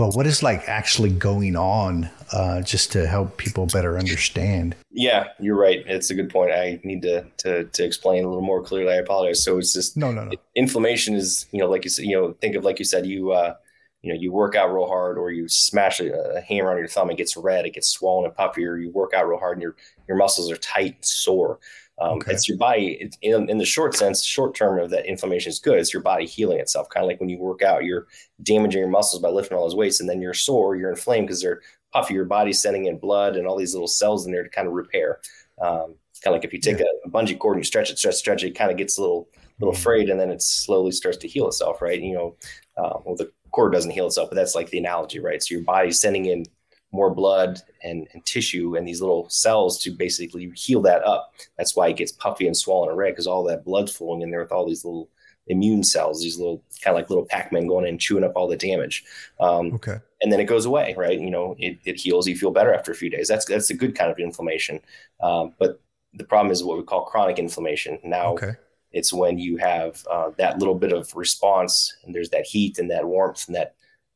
but 0.00 0.16
what 0.16 0.26
is 0.26 0.42
like 0.42 0.66
actually 0.66 1.10
going 1.10 1.56
on? 1.56 2.08
Uh, 2.32 2.62
just 2.62 2.90
to 2.92 3.06
help 3.06 3.36
people 3.36 3.66
better 3.66 3.98
understand. 3.98 4.74
Yeah, 4.90 5.26
you're 5.38 5.58
right. 5.58 5.84
It's 5.86 6.08
a 6.08 6.14
good 6.14 6.30
point. 6.30 6.52
I 6.52 6.80
need 6.84 7.02
to 7.02 7.26
to 7.38 7.64
to 7.64 7.84
explain 7.84 8.24
a 8.24 8.28
little 8.28 8.42
more 8.42 8.62
clearly. 8.62 8.94
I 8.94 8.96
apologize. 8.96 9.44
So 9.44 9.58
it's 9.58 9.74
just 9.74 9.98
no, 9.98 10.10
no, 10.10 10.24
no. 10.24 10.32
Inflammation 10.54 11.14
is 11.14 11.46
you 11.52 11.58
know 11.58 11.68
like 11.68 11.84
you 11.84 11.90
said. 11.90 12.06
You 12.06 12.16
know, 12.16 12.32
think 12.40 12.56
of 12.56 12.64
like 12.64 12.78
you 12.78 12.86
said. 12.86 13.04
You 13.04 13.32
uh, 13.32 13.56
you 14.02 14.12
know, 14.12 14.18
you 14.18 14.32
work 14.32 14.54
out 14.54 14.72
real 14.72 14.86
hard 14.86 15.18
or 15.18 15.30
you 15.30 15.48
smash 15.48 16.00
a, 16.00 16.12
a, 16.36 16.40
hammer 16.40 16.70
on 16.70 16.78
your 16.78 16.88
thumb, 16.88 17.10
it 17.10 17.18
gets 17.18 17.36
red, 17.36 17.66
it 17.66 17.74
gets 17.74 17.88
swollen 17.88 18.24
and 18.24 18.34
puffy, 18.34 18.64
or 18.64 18.78
you 18.78 18.90
work 18.90 19.12
out 19.12 19.28
real 19.28 19.38
hard 19.38 19.58
and 19.58 19.62
your, 19.62 19.76
your 20.08 20.16
muscles 20.16 20.50
are 20.50 20.56
tight 20.56 20.94
and 20.94 21.04
sore. 21.04 21.58
Um, 22.00 22.12
okay. 22.12 22.32
It's 22.32 22.48
your 22.48 22.56
body 22.56 22.96
it's 22.98 23.18
in, 23.20 23.50
in, 23.50 23.58
the 23.58 23.64
short 23.66 23.94
sense, 23.94 24.24
short 24.24 24.54
term 24.54 24.78
of 24.78 24.88
that 24.90 25.04
inflammation 25.04 25.50
is 25.50 25.58
good. 25.58 25.78
It's 25.78 25.92
your 25.92 26.02
body 26.02 26.24
healing 26.24 26.58
itself. 26.58 26.88
Kind 26.88 27.04
of 27.04 27.08
like 27.08 27.20
when 27.20 27.28
you 27.28 27.38
work 27.38 27.60
out, 27.60 27.84
you're 27.84 28.06
damaging 28.42 28.80
your 28.80 28.88
muscles 28.88 29.20
by 29.20 29.28
lifting 29.28 29.58
all 29.58 29.64
those 29.64 29.76
weights 29.76 30.00
and 30.00 30.08
then 30.08 30.22
you're 30.22 30.32
sore, 30.32 30.76
you're 30.76 30.90
inflamed 30.90 31.26
because 31.26 31.42
they're 31.42 31.60
puffy. 31.92 32.14
Your 32.14 32.24
body's 32.24 32.62
sending 32.62 32.86
in 32.86 32.96
blood 32.96 33.36
and 33.36 33.46
all 33.46 33.56
these 33.56 33.74
little 33.74 33.88
cells 33.88 34.24
in 34.24 34.32
there 34.32 34.42
to 34.42 34.48
kind 34.48 34.66
of 34.66 34.72
repair. 34.72 35.20
Um, 35.60 35.94
kind 36.22 36.34
of 36.34 36.40
like 36.40 36.44
if 36.44 36.54
you 36.54 36.58
take 36.58 36.78
yeah. 36.78 36.86
a, 37.04 37.08
a, 37.08 37.10
bungee 37.10 37.38
cord 37.38 37.56
and 37.56 37.64
you 37.64 37.66
stretch 37.66 37.90
it, 37.90 37.98
stretch, 37.98 38.14
stretch 38.14 38.44
it, 38.44 38.48
it 38.48 38.54
kind 38.58 38.70
of 38.70 38.76
gets 38.76 38.96
a 38.96 39.00
little, 39.00 39.28
little 39.58 39.74
mm-hmm. 39.74 39.82
frayed 39.82 40.08
and 40.08 40.18
then 40.18 40.30
it 40.30 40.40
slowly 40.40 40.92
starts 40.92 41.18
to 41.18 41.28
heal 41.28 41.48
itself, 41.48 41.82
right? 41.82 42.00
You 42.00 42.14
know, 42.14 42.36
uh, 42.78 42.98
well, 43.04 43.16
the 43.16 43.30
cord 43.52 43.72
doesn't 43.72 43.90
heal 43.90 44.06
itself, 44.06 44.30
but 44.30 44.36
that's 44.36 44.54
like 44.54 44.70
the 44.70 44.78
analogy, 44.78 45.18
right? 45.18 45.42
So 45.42 45.54
your 45.54 45.64
body's 45.64 46.00
sending 46.00 46.26
in 46.26 46.44
more 46.92 47.14
blood 47.14 47.60
and, 47.84 48.08
and 48.12 48.24
tissue 48.24 48.76
and 48.76 48.86
these 48.86 49.00
little 49.00 49.28
cells 49.30 49.78
to 49.80 49.90
basically 49.90 50.50
heal 50.56 50.82
that 50.82 51.04
up. 51.04 51.34
That's 51.56 51.76
why 51.76 51.88
it 51.88 51.96
gets 51.96 52.12
puffy 52.12 52.46
and 52.46 52.56
swollen 52.56 52.88
and 52.88 52.98
red 52.98 53.12
because 53.12 53.26
all 53.26 53.44
that 53.44 53.64
blood's 53.64 53.94
flowing 53.94 54.22
in 54.22 54.30
there 54.30 54.40
with 54.42 54.52
all 54.52 54.66
these 54.66 54.84
little 54.84 55.08
immune 55.46 55.82
cells, 55.82 56.22
these 56.22 56.38
little 56.38 56.62
kind 56.82 56.94
of 56.94 57.00
like 57.00 57.10
little 57.10 57.26
Pac-Man 57.26 57.66
going 57.66 57.84
in 57.84 57.90
and 57.90 58.00
chewing 58.00 58.24
up 58.24 58.32
all 58.34 58.48
the 58.48 58.56
damage. 58.56 59.04
Um, 59.38 59.74
okay. 59.74 59.98
And 60.22 60.32
then 60.32 60.40
it 60.40 60.44
goes 60.44 60.66
away, 60.66 60.94
right? 60.96 61.18
You 61.18 61.30
know, 61.30 61.56
it, 61.58 61.78
it 61.84 61.96
heals. 61.96 62.26
You 62.26 62.36
feel 62.36 62.50
better 62.50 62.74
after 62.74 62.92
a 62.92 62.94
few 62.94 63.10
days. 63.10 63.28
That's 63.28 63.46
that's 63.46 63.70
a 63.70 63.74
good 63.74 63.96
kind 63.96 64.10
of 64.10 64.18
inflammation. 64.18 64.80
Um, 65.20 65.54
but 65.58 65.80
the 66.12 66.24
problem 66.24 66.52
is 66.52 66.62
what 66.62 66.76
we 66.76 66.84
call 66.84 67.04
chronic 67.04 67.38
inflammation. 67.38 67.98
Now, 68.04 68.32
okay. 68.34 68.52
It's 68.92 69.12
when 69.12 69.38
you 69.38 69.56
have 69.58 70.04
uh, 70.10 70.30
that 70.38 70.58
little 70.58 70.74
bit 70.74 70.92
of 70.92 71.14
response 71.14 71.96
and 72.04 72.14
there's 72.14 72.30
that 72.30 72.46
heat 72.46 72.78
and 72.78 72.90
that 72.90 73.04
warmth 73.04 73.46
and 73.46 73.56
that, 73.56 73.74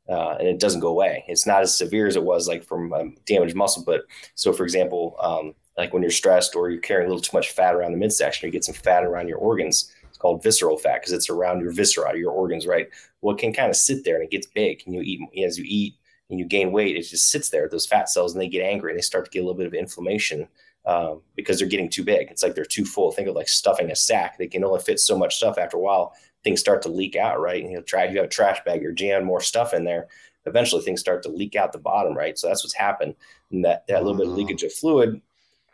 uh, 0.08 0.36
and 0.38 0.48
it 0.48 0.58
doesn't 0.58 0.80
go 0.80 0.88
away. 0.88 1.24
It's 1.28 1.46
not 1.46 1.62
as 1.62 1.76
severe 1.76 2.06
as 2.06 2.16
it 2.16 2.24
was 2.24 2.48
like 2.48 2.64
from 2.64 2.92
um, 2.92 3.16
damaged 3.24 3.54
muscle. 3.54 3.84
But 3.84 4.02
so, 4.34 4.52
for 4.52 4.64
example, 4.64 5.16
um, 5.20 5.54
like 5.78 5.92
when 5.92 6.02
you're 6.02 6.10
stressed 6.10 6.56
or 6.56 6.70
you're 6.70 6.80
carrying 6.80 7.06
a 7.06 7.10
little 7.10 7.22
too 7.22 7.36
much 7.36 7.52
fat 7.52 7.74
around 7.74 7.92
the 7.92 7.98
midsection, 7.98 8.46
you 8.46 8.52
get 8.52 8.64
some 8.64 8.74
fat 8.74 9.04
around 9.04 9.28
your 9.28 9.38
organs. 9.38 9.92
It's 10.08 10.18
called 10.18 10.42
visceral 10.42 10.76
fat 10.76 11.00
because 11.00 11.12
it's 11.12 11.30
around 11.30 11.60
your 11.60 11.72
viscera, 11.72 12.16
your 12.16 12.32
organs, 12.32 12.66
right? 12.66 12.88
Well, 13.20 13.34
it 13.34 13.40
can 13.40 13.52
kind 13.52 13.70
of 13.70 13.76
sit 13.76 14.04
there 14.04 14.16
and 14.16 14.24
it 14.24 14.30
gets 14.30 14.46
big. 14.46 14.82
And 14.86 14.94
you 14.94 15.00
eat 15.02 15.44
as 15.44 15.58
you 15.58 15.64
eat 15.66 15.94
and 16.30 16.38
you 16.38 16.44
gain 16.46 16.72
weight, 16.72 16.96
it 16.96 17.02
just 17.02 17.30
sits 17.30 17.48
there, 17.48 17.68
those 17.68 17.86
fat 17.86 18.08
cells, 18.08 18.32
and 18.32 18.40
they 18.40 18.48
get 18.48 18.64
angry 18.64 18.92
and 18.92 18.98
they 18.98 19.02
start 19.02 19.24
to 19.24 19.30
get 19.30 19.40
a 19.40 19.42
little 19.42 19.58
bit 19.58 19.66
of 19.66 19.74
inflammation 19.74 20.48
um, 20.86 21.22
because 21.34 21.58
they're 21.58 21.68
getting 21.68 21.88
too 21.88 22.04
big. 22.04 22.28
It's 22.30 22.42
like 22.42 22.54
they're 22.54 22.64
too 22.64 22.84
full. 22.84 23.10
Think 23.10 23.28
of 23.28 23.34
like 23.34 23.48
stuffing 23.48 23.90
a 23.90 23.96
sack. 23.96 24.38
They 24.38 24.46
can 24.46 24.64
only 24.64 24.80
fit 24.80 25.00
so 25.00 25.16
much 25.16 25.36
stuff. 25.36 25.58
After 25.58 25.76
a 25.76 25.80
while, 25.80 26.14
things 26.42 26.60
start 26.60 26.82
to 26.82 26.88
leak 26.88 27.16
out, 27.16 27.40
right? 27.40 27.62
And 27.62 27.70
you 27.70 27.78
know, 27.78 27.82
try 27.82 28.04
you 28.04 28.16
have 28.16 28.26
a 28.26 28.28
trash 28.28 28.62
bag, 28.64 28.82
you're 28.82 28.92
jamming 28.92 29.26
more 29.26 29.40
stuff 29.40 29.72
in 29.72 29.84
there. 29.84 30.08
Eventually, 30.46 30.82
things 30.82 31.00
start 31.00 31.22
to 31.22 31.30
leak 31.30 31.56
out 31.56 31.72
the 31.72 31.78
bottom, 31.78 32.14
right? 32.14 32.38
So 32.38 32.48
that's 32.48 32.62
what's 32.62 32.74
happened. 32.74 33.14
And 33.50 33.64
that 33.64 33.86
that 33.88 34.04
little 34.04 34.16
bit 34.16 34.26
of 34.26 34.32
mm-hmm. 34.32 34.40
leakage 34.40 34.62
of 34.62 34.72
fluid 34.72 35.20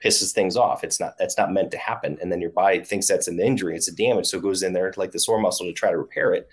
pisses 0.02 0.32
things 0.32 0.56
off. 0.56 0.84
It's 0.84 1.00
not 1.00 1.18
that's 1.18 1.36
not 1.36 1.52
meant 1.52 1.70
to 1.72 1.78
happen. 1.78 2.18
And 2.22 2.30
then 2.30 2.40
your 2.40 2.50
body 2.50 2.80
thinks 2.80 3.06
that's 3.06 3.28
an 3.28 3.40
injury, 3.40 3.76
it's 3.76 3.88
a 3.88 3.94
damage, 3.94 4.26
so 4.26 4.38
it 4.38 4.42
goes 4.42 4.62
in 4.62 4.72
there 4.72 4.92
like 4.96 5.12
the 5.12 5.18
sore 5.18 5.40
muscle 5.40 5.66
to 5.66 5.72
try 5.72 5.90
to 5.90 5.98
repair 5.98 6.32
it, 6.32 6.48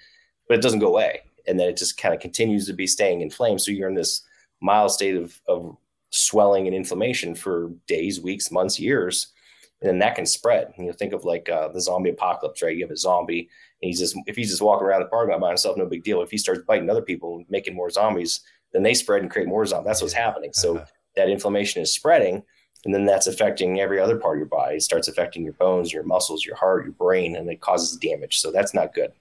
but 0.48 0.58
it 0.58 0.62
doesn't 0.62 0.80
go 0.80 0.88
away. 0.88 1.22
And 1.48 1.60
then 1.60 1.70
it 1.70 1.78
just 1.78 1.98
kind 1.98 2.14
of 2.14 2.20
continues 2.20 2.68
to 2.68 2.74
be 2.74 2.88
staying 2.88 3.22
inflamed. 3.22 3.62
So 3.62 3.72
you're 3.72 3.88
in 3.88 3.96
this 3.96 4.24
mild 4.60 4.92
state 4.92 5.16
of, 5.16 5.40
of 5.48 5.78
swelling 6.10 6.68
and 6.68 6.76
inflammation 6.76 7.36
for 7.36 7.72
days, 7.88 8.22
weeks, 8.22 8.52
months, 8.52 8.80
years, 8.80 9.34
and 9.82 9.90
then 9.90 10.00
that 10.00 10.16
can 10.16 10.26
spread. 10.26 10.74
You 10.78 10.86
know, 10.86 10.92
think 10.92 11.14
of 11.14 11.26
like 11.26 11.50
uh, 11.50 11.70
the 11.70 11.82
zombie 11.82 12.10
apocalypse, 12.10 12.62
right? 12.62 12.76
You 12.76 12.84
have 12.84 12.92
a 12.92 12.98
zombie, 12.98 13.50
and 13.82 13.88
he's 13.88 14.00
just 14.00 14.16
if 14.26 14.36
he's 14.36 14.50
just 14.50 14.62
walking 14.62 14.88
around 14.88 15.02
the 15.02 15.08
parking 15.08 15.32
lot 15.32 15.42
by 15.42 15.50
himself, 15.50 15.78
no 15.78 15.86
big 15.86 16.04
deal. 16.04 16.22
If 16.22 16.32
he 16.32 16.38
starts 16.38 16.62
biting 16.68 16.90
other 16.90 17.02
people, 17.02 17.44
making 17.50 17.76
more 17.76 17.90
zombies, 17.90 18.42
then 18.74 18.84
they 18.84 18.94
spread 18.94 19.22
and 19.22 19.32
create 19.32 19.48
more 19.48 19.66
zombies. 19.66 19.88
That's 19.88 20.02
what's 20.02 20.14
happening. 20.14 20.52
So 20.54 20.78
uh-huh. 20.78 20.86
that 21.16 21.30
inflammation 21.30 21.82
is 21.82 21.94
spreading, 21.94 22.44
and 22.86 22.94
then 22.94 23.06
that's 23.06 23.28
affecting 23.28 23.80
every 23.80 24.00
other 24.00 24.18
part 24.18 24.38
of 24.38 24.40
your 24.40 24.48
body. 24.48 24.78
It 24.78 24.84
starts 24.84 25.08
affecting 25.08 25.44
your 25.44 25.54
bones, 25.54 25.94
your 25.94 26.04
muscles, 26.04 26.46
your 26.46 26.56
heart, 26.56 26.86
your 26.86 26.94
brain, 26.94 27.36
and 27.36 27.50
it 27.50 27.62
causes 27.62 27.98
damage. 27.98 28.40
So 28.40 28.52
that's 28.52 28.74
not 28.74 28.94
good. 28.94 29.12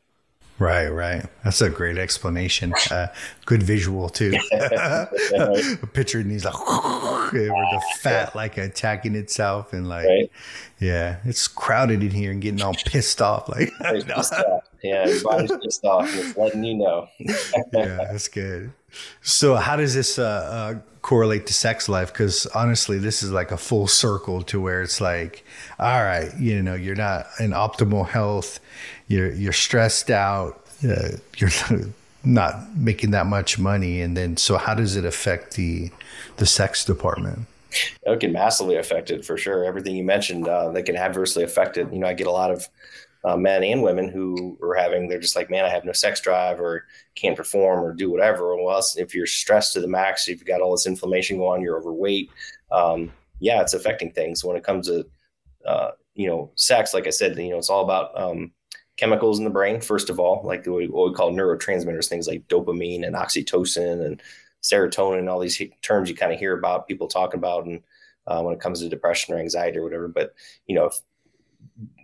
Right, 0.58 0.88
right. 0.88 1.26
That's 1.44 1.60
a 1.60 1.70
great 1.70 1.98
explanation. 1.98 2.72
Uh, 2.88 3.08
good 3.46 3.64
visual 3.64 4.08
too. 4.08 4.30
Picturing 5.92 6.28
these 6.28 6.44
like 6.44 6.54
or 6.54 7.30
the 7.32 7.82
fat 8.00 8.34
like 8.36 8.58
attacking 8.58 9.16
itself 9.16 9.72
and 9.72 9.88
like, 9.88 10.06
right. 10.06 10.30
yeah, 10.78 11.16
it's 11.24 11.48
crowded 11.48 12.02
in 12.04 12.12
here 12.12 12.30
and 12.30 12.40
getting 12.40 12.62
all 12.62 12.74
pissed 12.74 13.20
off. 13.20 13.48
Like, 13.48 13.72
no. 13.80 14.22
yeah, 14.84 15.08
your 15.08 15.22
body's 15.22 15.50
pissed 15.62 15.84
off 15.84 16.08
it's 16.14 16.36
letting 16.36 16.62
you 16.62 16.74
know. 16.74 17.08
yeah, 17.18 17.62
that's 17.72 18.28
good. 18.28 18.72
So, 19.22 19.56
how 19.56 19.76
does 19.76 19.94
this 19.94 20.18
uh, 20.18 20.22
uh, 20.22 20.74
correlate 21.02 21.46
to 21.46 21.54
sex 21.54 21.88
life? 21.88 22.12
Because 22.12 22.46
honestly, 22.46 22.98
this 22.98 23.22
is 23.22 23.32
like 23.32 23.50
a 23.50 23.56
full 23.56 23.86
circle 23.86 24.42
to 24.42 24.60
where 24.60 24.82
it's 24.82 25.00
like, 25.00 25.44
all 25.78 26.04
right, 26.04 26.30
you 26.38 26.62
know, 26.62 26.74
you're 26.74 26.94
not 26.94 27.26
in 27.40 27.50
optimal 27.50 28.08
health, 28.08 28.60
you're 29.08 29.32
you're 29.32 29.52
stressed 29.52 30.10
out, 30.10 30.64
uh, 30.86 31.10
you're 31.36 31.50
not 32.24 32.76
making 32.76 33.12
that 33.12 33.26
much 33.26 33.58
money, 33.58 34.00
and 34.00 34.16
then 34.16 34.36
so 34.36 34.56
how 34.56 34.74
does 34.74 34.96
it 34.96 35.04
affect 35.04 35.54
the 35.54 35.90
the 36.36 36.46
sex 36.46 36.84
department? 36.84 37.46
It 38.02 38.20
can 38.20 38.32
massively 38.32 38.76
affect 38.76 39.10
it 39.10 39.24
for 39.24 39.36
sure. 39.36 39.64
Everything 39.64 39.96
you 39.96 40.04
mentioned, 40.04 40.48
uh, 40.48 40.70
they 40.70 40.82
can 40.82 40.96
adversely 40.96 41.44
affect 41.44 41.76
it. 41.76 41.92
You 41.92 41.98
know, 41.98 42.06
I 42.06 42.14
get 42.14 42.26
a 42.26 42.32
lot 42.32 42.50
of 42.50 42.66
uh, 43.26 43.36
men 43.36 43.64
and 43.64 43.82
women 43.82 44.08
who 44.08 44.56
are 44.62 44.74
having 44.74 45.08
they're 45.08 45.18
just 45.18 45.34
like 45.34 45.50
man 45.50 45.64
i 45.64 45.68
have 45.68 45.84
no 45.84 45.92
sex 45.92 46.20
drive 46.20 46.60
or 46.60 46.86
can't 47.16 47.36
perform 47.36 47.84
or 47.84 47.92
do 47.92 48.08
whatever 48.08 48.54
well 48.56 48.82
if 48.96 49.14
you're 49.14 49.26
stressed 49.26 49.72
to 49.72 49.80
the 49.80 49.88
max 49.88 50.28
you've 50.28 50.44
got 50.44 50.60
all 50.60 50.70
this 50.70 50.86
inflammation 50.86 51.38
going 51.38 51.58
on 51.58 51.62
you're 51.62 51.78
overweight 51.78 52.30
um, 52.70 53.12
yeah 53.40 53.60
it's 53.60 53.74
affecting 53.74 54.12
things 54.12 54.44
when 54.44 54.56
it 54.56 54.62
comes 54.62 54.86
to 54.86 55.04
uh, 55.66 55.90
you 56.14 56.28
know 56.28 56.50
sex 56.54 56.94
like 56.94 57.08
i 57.08 57.10
said 57.10 57.36
you 57.36 57.50
know 57.50 57.58
it's 57.58 57.70
all 57.70 57.82
about 57.82 58.16
um, 58.18 58.52
chemicals 58.96 59.38
in 59.38 59.44
the 59.44 59.50
brain 59.50 59.80
first 59.80 60.10
of 60.10 60.18
all 60.18 60.42
like 60.44 60.66
what 60.66 60.76
we, 60.76 61.14
call 61.14 61.32
neurotransmitters 61.32 62.08
things 62.08 62.26
like 62.26 62.46
dopamine 62.48 63.06
and 63.06 63.14
oxytocin 63.14 64.04
and 64.04 64.22
serotonin 64.62 65.30
all 65.30 65.38
these 65.38 65.60
terms 65.82 66.08
you 66.08 66.14
kind 66.14 66.32
of 66.32 66.38
hear 66.38 66.56
about 66.56 66.88
people 66.88 67.06
talking 67.06 67.38
about 67.38 67.66
and 67.66 67.82
uh, 68.26 68.42
when 68.42 68.54
it 68.54 68.60
comes 68.60 68.80
to 68.80 68.88
depression 68.88 69.34
or 69.34 69.38
anxiety 69.38 69.78
or 69.78 69.84
whatever 69.84 70.08
but 70.08 70.34
you 70.66 70.74
know 70.74 70.90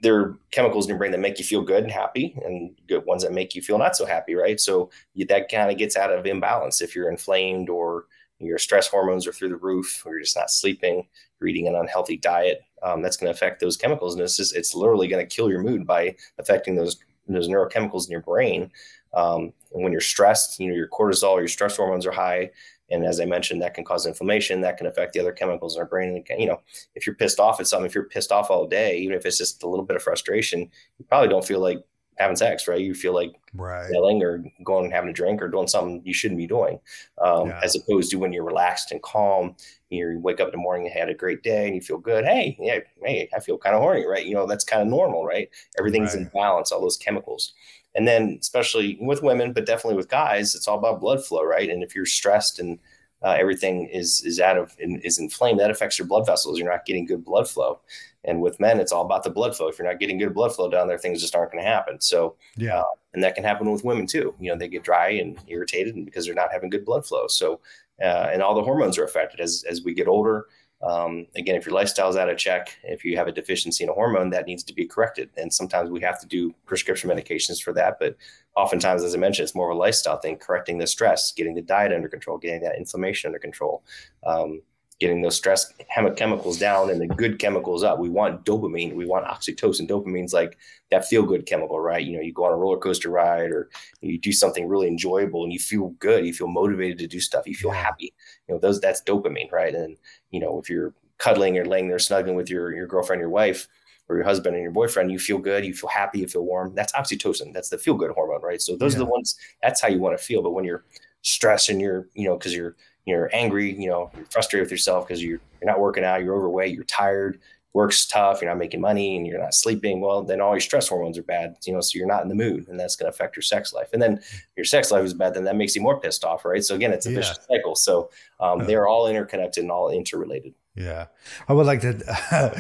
there 0.03 0.19
are 0.19 0.39
chemicals 0.51 0.85
in 0.85 0.91
your 0.91 0.99
brain 0.99 1.13
that 1.13 1.21
make 1.21 1.39
you 1.39 1.45
feel 1.45 1.63
good 1.63 1.83
and 1.83 1.93
happy 1.93 2.37
and 2.45 2.75
good 2.89 3.05
ones 3.07 3.23
that 3.23 3.33
make 3.33 3.55
you 3.55 3.63
feel 3.63 3.79
not 3.79 3.97
so 3.97 4.05
happy 4.05 4.35
right? 4.35 4.61
So 4.61 4.91
you, 5.15 5.25
that 5.27 5.51
kind 5.51 5.71
of 5.71 5.79
gets 5.79 5.97
out 5.97 6.13
of 6.13 6.27
imbalance. 6.27 6.83
If 6.83 6.95
you're 6.95 7.09
inflamed 7.09 7.71
or 7.71 8.07
your 8.47 8.59
stress 8.59 8.87
hormones 8.87 9.27
are 9.27 9.33
through 9.33 9.51
the 9.51 9.57
roof 9.57 10.03
or 10.05 10.13
you're 10.13 10.23
just 10.23 10.37
not 10.37 10.51
sleeping 10.51 11.07
you're 11.41 11.49
eating 11.49 11.69
an 11.69 11.75
unhealthy 11.75 12.17
diet 12.17 12.63
um, 12.83 13.03
that's 13.03 13.17
going 13.17 13.33
to 13.33 13.37
affect 13.37 13.61
those 13.61 13.77
chemicals 13.77 14.15
and 14.15 14.23
it's 14.23 14.37
just 14.37 14.57
it's 14.57 14.75
literally 14.75 15.09
going 15.09 15.27
to 15.27 15.35
kill 15.35 15.51
your 15.51 15.63
mood 15.63 15.87
by 15.87 16.15
affecting 16.39 16.75
those 16.75 16.99
those 17.29 17.49
neurochemicals 17.49 18.07
in 18.07 18.11
your 18.11 18.21
brain 18.21 18.71
um, 19.15 19.53
and 19.73 19.83
when 19.83 19.93
you're 19.93 20.01
stressed 20.01 20.59
you 20.59 20.69
know 20.69 20.75
your 20.75 20.89
cortisol 20.89 21.39
your 21.39 21.49
stress 21.49 21.77
hormones 21.77 22.07
are 22.07 22.13
high 22.13 22.51
and 22.93 23.07
as 23.07 23.21
I 23.21 23.25
mentioned, 23.25 23.63
that 23.63 23.73
can 23.73 23.85
cause 23.85 24.07
inflammation. 24.07 24.61
That 24.61 24.77
can 24.77 24.87
affect 24.87 25.15
the 25.15 25.21
other 25.21 25.33
chemicals 25.33 25.75
in 25.75 25.81
our 25.81 25.89
brain. 25.89 26.11
And 26.15 26.25
can, 26.25 26.39
you 26.39 26.47
know, 26.47 26.61
if 26.95 27.07
you're 27.07 27.17
pissed 27.17 27.41
off 27.41 27.59
at 27.59 27.67
something, 27.67 27.87
if 27.87 27.95
you're 27.95 28.05
pissed 28.05 28.31
off 28.31 28.51
all 28.51 28.67
day, 28.67 28.99
even 28.99 29.17
if 29.17 29.25
it's 29.25 29.39
just 29.39 29.63
a 29.63 29.69
little 29.69 29.85
bit 29.85 29.97
of 29.97 30.03
frustration, 30.03 30.61
you 30.99 31.05
probably 31.09 31.29
don't 31.29 31.45
feel 31.45 31.61
like 31.61 31.83
having 32.17 32.37
sex, 32.37 32.69
right? 32.69 32.81
You 32.81 32.95
feel 32.95 33.15
like 33.15 33.33
right. 33.55 33.91
yelling 33.93 34.23
or 34.23 34.45
going 34.65 34.85
and 34.85 34.95
having 34.95 35.11
a 35.11 35.13
drink 35.13 35.43
or 35.43 35.49
doing 35.49 35.67
something 35.67 36.03
you 36.05 36.15
shouldn't 36.15 36.39
be 36.39 36.47
doing, 36.47 36.79
um, 37.23 37.49
yeah. 37.49 37.61
as 37.63 37.77
opposed 37.77 38.11
to 38.11 38.17
when 38.17 38.33
you're 38.33 38.45
relaxed 38.45 38.93
and 38.93 39.03
calm. 39.03 39.57
You 39.91 40.19
wake 40.21 40.41
up 40.41 40.49
in 40.49 40.53
the 40.53 40.59
morning 40.59 40.87
and 40.87 40.95
had 40.95 41.09
a 41.09 41.15
great 41.15 41.43
day 41.43 41.67
and 41.67 41.75
you 41.75 41.81
feel 41.81 41.99
good. 41.99 42.25
Hey, 42.25 42.57
yeah, 42.59 42.79
hey, 43.03 43.29
I 43.35 43.41
feel 43.41 43.59
kind 43.59 43.75
of 43.75 43.83
horny, 43.83 44.07
right? 44.07 44.25
You 44.25 44.35
know, 44.35 44.47
that's 44.47 44.65
kind 44.65 44.83
of 44.83 44.89
normal, 44.89 45.27
right? 45.27 45.51
Everything's 45.79 46.15
right. 46.15 46.23
in 46.23 46.31
balance, 46.33 46.73
all 46.73 46.81
those 46.81 46.97
chemicals. 46.97 47.53
And 47.95 48.09
then, 48.09 48.39
especially 48.41 48.97
with 49.01 49.23
women, 49.23 49.53
but 49.53 49.67
definitely 49.67 49.97
with 49.97 50.09
guys, 50.09 50.55
it's 50.55 50.67
all 50.67 50.79
about 50.79 51.01
blood 51.01 51.23
flow, 51.23 51.45
right? 51.45 51.69
And 51.69 51.83
if 51.83 51.95
you're 51.95 52.07
stressed 52.07 52.59
and 52.59 52.79
uh, 53.23 53.37
everything 53.39 53.87
is 53.87 54.23
is 54.25 54.41
out 54.41 54.57
of 54.57 54.75
is 54.79 55.19
inflamed, 55.19 55.61
that 55.61 55.71
affects 55.71 55.99
your 55.99 56.09
blood 56.09 56.27
vessels. 56.27 56.59
You're 56.59 56.71
not 56.71 56.87
getting 56.87 57.07
good 57.07 57.25
blood 57.25 57.49
flow. 57.49 57.81
And 58.25 58.41
with 58.41 58.61
men, 58.61 58.81
it's 58.81 58.93
all 58.93 59.05
about 59.05 59.25
the 59.25 59.31
blood 59.31 59.57
flow. 59.57 59.69
If 59.69 59.79
you're 59.79 59.89
not 59.89 59.99
getting 59.99 60.19
good 60.19 60.35
blood 60.35 60.55
flow 60.55 60.71
down 60.71 60.87
there, 60.87 60.99
things 60.99 61.21
just 61.21 61.35
aren't 61.35 61.53
going 61.53 61.65
to 61.65 61.69
happen. 61.69 62.01
So, 62.01 62.37
yeah, 62.57 62.81
uh, 62.81 62.85
and 63.15 63.23
that 63.23 63.35
can 63.35 63.45
happen 63.45 63.71
with 63.71 63.85
women 63.85 64.07
too. 64.07 64.35
You 64.39 64.51
know, 64.51 64.59
they 64.59 64.69
get 64.69 64.85
dry 64.85 65.11
and 65.11 65.39
irritated 65.49 66.05
because 66.05 66.27
they're 66.27 66.35
not 66.35 66.53
having 66.53 66.71
good 66.71 66.85
blood 66.85 67.05
flow. 67.05 67.27
So, 67.27 67.61
uh, 68.01 68.31
and 68.33 68.43
all 68.43 68.55
the 68.55 68.63
hormones 68.63 68.99
are 68.99 69.05
affected 69.05 69.41
as 69.41 69.65
as 69.69 69.83
we 69.83 69.95
get 69.95 70.09
older. 70.09 70.47
Um, 70.83 71.27
again, 71.37 71.55
if 71.55 71.65
your 71.65 71.75
lifestyle 71.75 72.09
is 72.09 72.17
out 72.17 72.29
of 72.29 72.37
check, 72.37 72.77
if 72.83 73.05
you 73.05 73.17
have 73.17 73.29
a 73.29 73.33
deficiency 73.33 73.85
in 73.85 73.91
a 73.91 73.93
hormone, 73.93 74.31
that 74.31 74.47
needs 74.47 74.65
to 74.65 74.75
be 74.75 74.85
corrected. 74.85 75.31
And 75.37 75.53
sometimes 75.53 75.91
we 75.91 76.01
have 76.01 76.21
to 76.21 76.27
do 76.27 76.53
prescription 76.67 77.09
medications 77.09 77.63
for 77.63 77.73
that. 77.75 77.99
But 78.01 78.17
oftentimes, 78.57 79.05
as 79.05 79.15
I 79.15 79.19
mentioned, 79.19 79.45
it's 79.45 79.55
more 79.55 79.71
of 79.71 79.77
a 79.77 79.79
lifestyle 79.79 80.19
thing, 80.19 80.39
correcting 80.39 80.79
the 80.79 80.89
stress, 80.89 81.33
getting 81.33 81.55
the 81.55 81.63
diet 81.63 81.93
under 81.93 82.09
control, 82.09 82.37
getting 82.37 82.63
that 82.63 82.79
inflammation 82.79 83.29
under 83.29 83.39
control. 83.39 83.85
Um, 84.25 84.63
getting 85.03 85.21
those 85.21 85.35
stress 85.35 85.75
chemicals 86.17 86.59
down 86.61 86.89
and 86.89 87.01
the 87.01 87.09
good 87.09 87.41
chemicals 87.41 87.83
up. 87.83 87.99
We 87.99 88.09
want 88.09 88.45
dopamine. 88.45 88.95
We 88.95 89.05
want 89.05 89.27
oxytocin. 89.27 89.89
Dopamine's 89.89 90.33
like 90.33 90.57
that 90.93 91.05
feel 91.05 91.25
good 91.25 91.45
chemical, 91.45 91.81
right? 91.81 92.07
You 92.07 92.17
know, 92.17 92.23
you 92.23 92.33
go 92.33 92.45
on 92.45 92.53
a 92.53 92.57
roller 92.57 92.79
coaster 92.79 93.11
ride 93.11 93.51
or 93.51 93.69
you 94.01 94.17
do 94.17 94.31
something 94.31 94.69
really 94.69 94.87
enjoyable 94.87 95.43
and 95.43 95.53
you 95.53 95.59
feel 95.59 95.89
good. 95.99 96.25
You 96.25 96.33
feel 96.33 96.47
motivated 96.47 96.99
to 96.99 97.09
do 97.09 97.19
stuff. 97.19 97.49
You 97.49 97.57
feel 97.57 97.73
happy. 97.73 98.15
You 98.47 98.55
know, 98.55 98.61
those 98.61 98.81
that's 98.81 99.03
dopamine, 99.03 99.51
right? 99.51 99.75
And 99.75 99.97
you 100.31 100.39
know, 100.39 100.61
if 100.61 100.71
you're 100.71 100.95
cuddling 101.19 101.59
or 101.59 101.65
laying 101.65 101.89
there 101.89 101.99
snuggling 101.99 102.37
with 102.37 102.49
your 102.49 102.73
your 102.73 102.87
girlfriend, 102.87 103.19
your 103.19 103.29
wife, 103.29 103.67
or 104.09 104.15
your 104.15 104.25
husband 104.25 104.55
and 104.55 104.63
your 104.63 104.71
boyfriend, 104.71 105.11
you 105.11 105.19
feel 105.19 105.39
good, 105.39 105.65
you 105.65 105.75
feel 105.75 105.91
happy, 105.91 106.21
you 106.21 106.29
feel 106.29 106.45
warm. 106.45 106.77
That's 106.77 106.93
oxytocin. 106.93 107.53
That's 107.53 107.71
the 107.71 107.79
feel 107.79 107.95
good 107.95 108.13
hormone, 108.13 108.41
right? 108.41 108.63
So 108.63 108.77
those 108.77 108.93
yeah. 108.93 109.01
are 109.01 109.05
the 109.05 109.11
ones. 109.11 109.37
That's 109.65 109.81
how 109.83 109.89
you 109.89 109.99
want 109.99 110.17
to 110.17 110.25
feel. 110.25 110.43
But 110.43 110.53
when 110.53 110.65
you're 110.65 110.85
stressed 111.23 111.71
and 111.71 111.81
you're, 111.81 112.09
you 112.15 112.29
know, 112.29 112.37
because 112.37 112.55
you're 112.55 112.77
you're 113.07 113.31
angry, 113.33 113.73
you 113.73 113.89
know, 113.89 114.11
you're 114.17 114.27
frustrated 114.27 114.67
with 114.67 114.71
yourself 114.71 115.07
because 115.07 115.23
you're 115.23 115.41
you're 115.61 115.71
not 115.71 115.81
working 115.81 116.05
out, 116.05 116.23
you're 116.23 116.35
overweight, 116.35 116.75
you're 116.75 116.85
tired, 116.85 117.41
work's 117.73 118.05
tough, 118.07 118.43
you're 118.43 118.51
not 118.51 118.59
making 118.59 118.81
money, 118.81 119.17
and 119.17 119.27
you're 119.27 119.41
not 119.41 119.55
sleeping. 119.55 120.01
Well, 120.01 120.23
then 120.23 120.41
all 120.41 120.53
your 120.53 120.61
stress 120.61 120.89
hormones 120.89 121.17
are 121.19 121.23
bad, 121.23 121.57
you 121.65 121.73
know, 121.73 121.81
so 121.81 121.99
you're 121.99 122.07
not 122.07 122.23
in 122.23 122.29
the 122.29 122.35
mood, 122.35 122.69
and 122.69 122.79
that's 122.79 122.97
going 122.97 123.11
to 123.11 123.15
affect 123.15 123.37
your 123.37 123.43
sex 123.43 123.73
life. 123.73 123.89
And 123.93 124.03
then 124.03 124.21
your 124.57 124.65
sex 124.65 124.91
life 124.91 125.05
is 125.05 125.15
bad, 125.15 125.35
then 125.35 125.45
that 125.45 125.57
makes 125.57 125.75
you 125.75 125.83
more 125.83 126.01
pissed 126.01 126.25
off, 126.25 126.45
right? 126.45 126.65
So 126.65 126.75
again, 126.75 126.93
it's 126.93 127.07
a 127.07 127.11
yeah. 127.11 127.17
vicious 127.17 127.39
cycle. 127.49 127.75
So 127.75 128.11
um, 128.41 128.67
they're 128.67 128.87
all 128.87 129.07
interconnected 129.07 129.63
and 129.63 129.71
all 129.71 129.89
interrelated. 129.89 130.55
Yeah. 130.75 131.07
I 131.49 131.53
would 131.53 131.67
like 131.67 131.83
to 131.83 132.03
uh, 132.31 132.51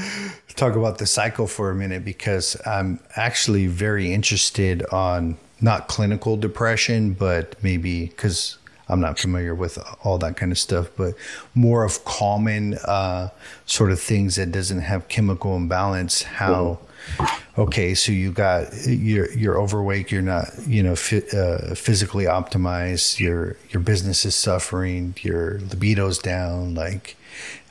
talk 0.54 0.76
about 0.76 0.98
the 0.98 1.06
cycle 1.06 1.46
for 1.46 1.70
a 1.70 1.74
minute 1.74 2.04
because 2.04 2.56
I'm 2.66 3.00
actually 3.16 3.66
very 3.66 4.12
interested 4.12 4.84
on 4.86 5.38
not 5.60 5.88
clinical 5.88 6.36
depression, 6.36 7.14
but 7.14 7.62
maybe 7.62 8.06
because 8.06 8.58
I'm 8.88 9.00
not 9.00 9.18
familiar 9.18 9.54
with 9.54 9.78
all 10.04 10.18
that 10.18 10.36
kind 10.36 10.52
of 10.52 10.58
stuff, 10.58 10.88
but 10.96 11.14
more 11.54 11.84
of 11.84 12.04
common 12.04 12.74
uh, 12.74 13.28
sort 13.66 13.92
of 13.92 14.00
things 14.00 14.36
that 14.36 14.52
doesn't 14.52 14.80
have 14.80 15.08
chemical 15.08 15.56
imbalance. 15.56 16.22
How 16.22 16.78
okay, 17.58 17.94
so 17.94 18.12
you 18.12 18.32
got 18.32 18.68
you're 18.86 19.30
you're 19.32 19.58
overweight, 19.58 20.10
you're 20.10 20.22
not 20.22 20.50
you 20.66 20.82
know 20.82 20.92
uh, 20.92 21.74
physically 21.74 22.24
optimized, 22.24 23.18
your 23.20 23.56
your 23.70 23.82
business 23.82 24.24
is 24.24 24.34
suffering, 24.34 25.14
your 25.22 25.58
libido's 25.58 26.18
down, 26.18 26.74
like 26.74 27.16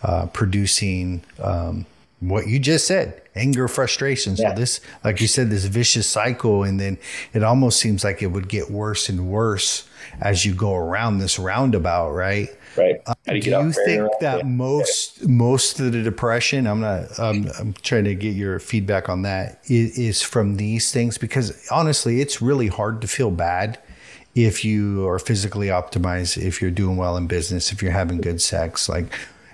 uh, 0.04 0.28
producing 0.28 1.24
um, 1.42 1.86
what 2.20 2.48
you 2.48 2.60
just 2.60 2.86
said 2.88 3.20
anger 3.34 3.68
frustration 3.68 4.36
so 4.36 4.44
yeah. 4.44 4.54
this 4.54 4.82
like 5.04 5.22
you 5.22 5.28
said 5.28 5.50
this 5.50 5.66
vicious 5.66 6.06
cycle 6.06 6.64
and 6.64 6.80
then 6.80 6.98
it 7.34 7.44
almost 7.44 7.80
seems 7.80 8.04
like 8.04 8.22
it 8.22 8.28
would 8.28 8.48
get 8.48 8.70
worse 8.70 9.10
and 9.10 9.28
worse 9.28 9.88
as 10.20 10.46
you 10.46 10.54
go 10.54 10.76
around 10.76 11.20
this 11.20 11.40
roundabout, 11.40 12.12
right? 12.12 12.50
Right. 12.78 13.02
Uh, 13.06 13.14
do 13.28 13.38
you, 13.38 13.60
you 13.60 13.72
think 13.72 14.10
that 14.22 14.40
yeah. 14.40 14.44
most 14.44 15.28
most 15.28 15.80
of 15.80 15.92
the 15.92 16.04
depression? 16.04 16.68
I'm 16.68 16.80
not. 16.82 17.20
Um, 17.20 17.50
I'm 17.60 17.74
trying 17.82 18.06
to 18.06 18.16
get 18.16 18.36
your 18.36 18.60
feedback 18.60 19.10
on 19.10 19.24
that. 19.24 19.60
Is, 19.66 19.98
is 19.98 20.22
from 20.22 20.56
these 20.56 20.92
things 20.92 21.18
because 21.18 21.68
honestly, 21.70 22.22
it's 22.22 22.42
really 22.42 22.68
hard 22.68 23.02
to 23.02 23.08
feel 23.08 23.32
bad 23.32 23.80
if 24.36 24.64
you 24.64 25.08
are 25.08 25.20
physically 25.20 25.68
optimized, 25.68 26.42
if 26.42 26.62
you're 26.62 26.72
doing 26.72 26.98
well 26.98 27.18
in 27.18 27.28
business, 27.28 27.72
if 27.72 27.82
you're 27.82 27.92
having 27.92 28.22
good 28.22 28.42
sex, 28.42 28.88
like, 28.88 29.12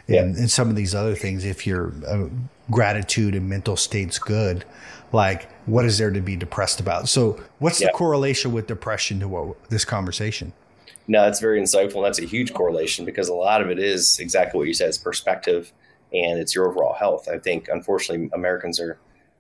yeah. 0.08 0.22
and, 0.22 0.36
and 0.36 0.50
some 0.52 0.70
of 0.70 0.76
these 0.76 0.96
other 0.96 1.16
things, 1.16 1.46
if 1.46 1.66
your 1.66 1.94
uh, 2.08 2.28
gratitude 2.72 3.36
and 3.36 3.48
mental 3.50 3.76
state's 3.76 4.20
good, 4.20 4.66
like 5.14 5.52
what 5.66 5.86
is 5.86 5.98
there 5.98 6.12
to 6.12 6.22
be 6.22 6.36
depressed 6.36 6.80
about? 6.80 7.10
So, 7.10 7.42
what's 7.60 7.82
yeah. 7.82 7.88
the 7.88 7.94
correlation 7.94 8.52
with 8.52 8.68
depression 8.68 9.20
to 9.22 9.28
what 9.28 9.70
this 9.70 9.86
conversation? 9.86 10.54
No, 11.08 11.24
that's 11.24 11.40
very 11.40 11.62
insightful. 11.62 12.04
That's 12.04 12.20
a 12.20 12.26
huge 12.26 12.54
correlation 12.54 13.06
because 13.06 13.30
a 13.30 13.34
lot 13.34 13.62
of 13.62 13.70
it 13.70 13.80
is 13.80 14.20
exactly 14.20 14.58
what 14.58 14.68
you 14.68 14.74
said. 14.74 14.90
It's 14.90 14.98
perspective 14.98 15.72
and 16.14 16.40
it's 16.40 16.54
your 16.54 16.70
overall 16.70 16.94
health. 16.94 17.30
I 17.30 17.38
think, 17.38 17.70
unfortunately, 17.70 18.30
Americans 18.34 18.80
are 18.80 18.98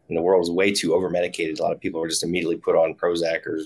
in 0.10 0.15
the 0.15 0.21
world 0.21 0.43
is 0.43 0.51
way 0.51 0.71
too 0.71 0.93
over 0.93 1.10
medicated. 1.10 1.60
A 1.60 1.63
lot 1.63 1.73
of 1.73 1.80
people 1.80 2.01
are 2.01 2.08
just 2.08 2.23
immediately 2.23 2.56
put 2.56 2.75
on 2.75 2.93
Prozac 2.93 3.45
or 3.45 3.60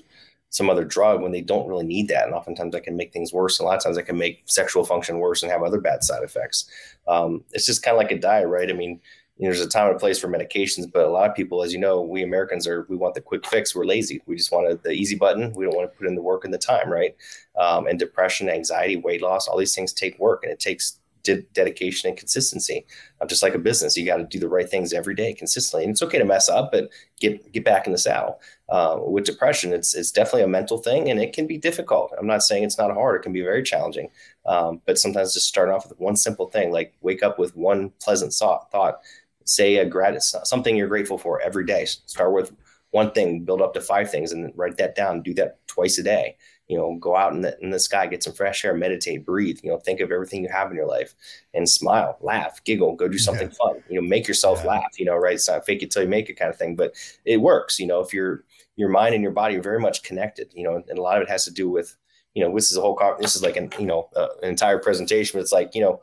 some 0.51 0.69
other 0.69 0.83
drug 0.83 1.21
when 1.21 1.31
they 1.31 1.41
don't 1.41 1.67
really 1.67 1.85
need 1.85 2.09
that. 2.09 2.25
And 2.25 2.35
oftentimes 2.35 2.73
that 2.73 2.83
can 2.83 2.95
make 2.95 3.11
things 3.11 3.33
worse. 3.33 3.59
And 3.59 3.65
a 3.65 3.69
lot 3.69 3.77
of 3.77 3.83
times 3.83 3.95
that 3.95 4.03
can 4.03 4.17
make 4.17 4.43
sexual 4.45 4.85
function 4.85 5.17
worse 5.17 5.41
and 5.41 5.51
have 5.51 5.63
other 5.63 5.79
bad 5.79 6.03
side 6.03 6.23
effects. 6.23 6.69
Um, 7.07 7.43
it's 7.53 7.65
just 7.65 7.83
kind 7.83 7.95
of 7.95 7.97
like 7.97 8.11
a 8.11 8.19
diet, 8.19 8.49
right? 8.49 8.69
I 8.69 8.73
mean, 8.73 8.99
you 9.37 9.47
know, 9.47 9.53
there's 9.55 9.65
a 9.65 9.69
time 9.69 9.87
and 9.87 9.95
a 9.95 9.99
place 9.99 10.19
for 10.19 10.27
medications, 10.27 10.91
but 10.91 11.05
a 11.05 11.09
lot 11.09 11.29
of 11.29 11.35
people, 11.35 11.63
as 11.63 11.71
you 11.71 11.79
know, 11.79 12.01
we 12.01 12.21
Americans 12.21 12.67
are 12.67 12.85
we 12.89 12.97
want 12.97 13.15
the 13.15 13.21
quick 13.21 13.47
fix. 13.47 13.73
We're 13.73 13.85
lazy. 13.85 14.21
We 14.27 14.35
just 14.35 14.51
want 14.51 14.83
the 14.83 14.91
easy 14.91 15.15
button. 15.15 15.53
We 15.53 15.65
don't 15.65 15.75
want 15.75 15.91
to 15.91 15.97
put 15.97 16.05
in 16.05 16.15
the 16.15 16.21
work 16.21 16.43
and 16.43 16.53
the 16.53 16.59
time, 16.59 16.89
right? 16.91 17.15
Um, 17.57 17.87
and 17.87 17.97
depression, 17.97 18.49
anxiety, 18.49 18.97
weight 18.97 19.21
loss, 19.21 19.47
all 19.47 19.57
these 19.57 19.73
things 19.73 19.93
take 19.93 20.19
work, 20.19 20.43
and 20.43 20.51
it 20.51 20.59
takes 20.59 20.99
de- 21.23 21.41
dedication 21.53 22.09
and 22.09 22.17
consistency. 22.17 22.85
I'm 23.19 23.27
just 23.27 23.43
like 23.43 23.55
a 23.55 23.59
business. 23.59 23.97
You 23.97 24.05
got 24.05 24.17
to 24.17 24.23
do 24.23 24.39
the 24.39 24.49
right 24.49 24.69
things 24.69 24.93
every 24.93 25.15
day 25.15 25.33
consistently. 25.33 25.85
And 25.85 25.91
it's 25.91 26.01
okay 26.03 26.17
to 26.17 26.25
mess 26.25 26.49
up, 26.49 26.71
but 26.71 26.89
get 27.19 27.51
get 27.51 27.65
back 27.65 27.85
in 27.85 27.93
the 27.93 27.97
saddle. 27.97 28.39
Uh, 28.71 28.97
with 29.05 29.25
depression, 29.25 29.73
it's 29.73 29.93
it's 29.93 30.11
definitely 30.11 30.43
a 30.43 30.47
mental 30.47 30.77
thing, 30.77 31.11
and 31.11 31.19
it 31.19 31.33
can 31.33 31.45
be 31.45 31.57
difficult. 31.57 32.13
I'm 32.17 32.25
not 32.25 32.41
saying 32.41 32.63
it's 32.63 32.77
not 32.77 32.93
hard. 32.93 33.19
It 33.19 33.23
can 33.23 33.33
be 33.33 33.41
very 33.41 33.63
challenging. 33.63 34.09
Um, 34.45 34.81
but 34.85 34.97
sometimes 34.97 35.33
just 35.33 35.47
start 35.47 35.69
off 35.69 35.89
with 35.89 35.99
one 35.99 36.15
simple 36.15 36.47
thing, 36.47 36.71
like 36.71 36.93
wake 37.01 37.21
up 37.21 37.37
with 37.37 37.53
one 37.55 37.91
pleasant 38.01 38.33
thought. 38.33 39.01
Say 39.43 39.77
a 39.77 39.85
grat- 39.85 40.23
something 40.23 40.77
you're 40.77 40.87
grateful 40.87 41.17
for 41.17 41.41
every 41.41 41.65
day. 41.65 41.83
Start 41.83 42.31
with 42.31 42.53
one 42.91 43.11
thing, 43.11 43.43
build 43.43 43.61
up 43.61 43.73
to 43.73 43.81
five 43.81 44.09
things, 44.09 44.31
and 44.31 44.53
write 44.55 44.77
that 44.77 44.95
down. 44.95 45.21
Do 45.21 45.33
that 45.33 45.67
twice 45.67 45.97
a 45.97 46.03
day 46.03 46.37
you 46.71 46.77
know, 46.77 46.95
go 47.01 47.17
out 47.17 47.33
in 47.33 47.41
the, 47.41 47.57
in 47.59 47.69
the 47.69 47.79
sky, 47.79 48.07
get 48.07 48.23
some 48.23 48.31
fresh 48.31 48.63
air, 48.63 48.73
meditate, 48.73 49.25
breathe, 49.25 49.59
you 49.61 49.69
know, 49.69 49.77
think 49.77 49.99
of 49.99 50.09
everything 50.09 50.41
you 50.41 50.49
have 50.49 50.71
in 50.71 50.77
your 50.77 50.87
life 50.87 51.13
and 51.53 51.69
smile, 51.69 52.17
laugh, 52.21 52.63
giggle, 52.63 52.95
go 52.95 53.09
do 53.09 53.17
something 53.17 53.49
yeah. 53.49 53.55
fun, 53.55 53.83
you 53.89 53.99
know, 53.99 54.07
make 54.07 54.25
yourself 54.25 54.61
yeah. 54.61 54.69
laugh, 54.69 54.97
you 54.97 55.03
know, 55.03 55.17
right. 55.17 55.33
It's 55.33 55.49
not 55.49 55.65
fake 55.65 55.83
it 55.83 55.91
till 55.91 56.03
you 56.03 56.07
make 56.07 56.29
it 56.29 56.39
kind 56.39 56.49
of 56.49 56.57
thing, 56.57 56.77
but 56.77 56.93
it 57.25 57.41
works, 57.41 57.77
you 57.77 57.87
know, 57.87 57.99
if 57.99 58.13
your, 58.13 58.45
your 58.81 58.89
mind 58.89 59.13
and 59.13 59.21
your 59.21 59.31
body 59.31 59.55
are 59.55 59.61
very 59.61 59.79
much 59.79 60.01
connected, 60.01 60.51
you 60.55 60.63
know, 60.63 60.83
and 60.89 60.97
a 60.97 61.01
lot 61.01 61.17
of 61.17 61.21
it 61.21 61.29
has 61.29 61.45
to 61.45 61.51
do 61.51 61.69
with, 61.69 61.95
you 62.33 62.43
know, 62.43 62.53
this 62.55 62.71
is 62.71 62.77
a 62.77 62.81
whole, 62.81 62.99
this 63.19 63.35
is 63.35 63.43
like 63.43 63.55
an, 63.55 63.71
you 63.79 63.85
know, 63.85 64.09
uh, 64.15 64.29
an 64.41 64.49
entire 64.49 64.79
presentation, 64.79 65.37
but 65.37 65.43
it's 65.43 65.51
like, 65.51 65.75
you 65.75 65.81
know, 65.81 66.01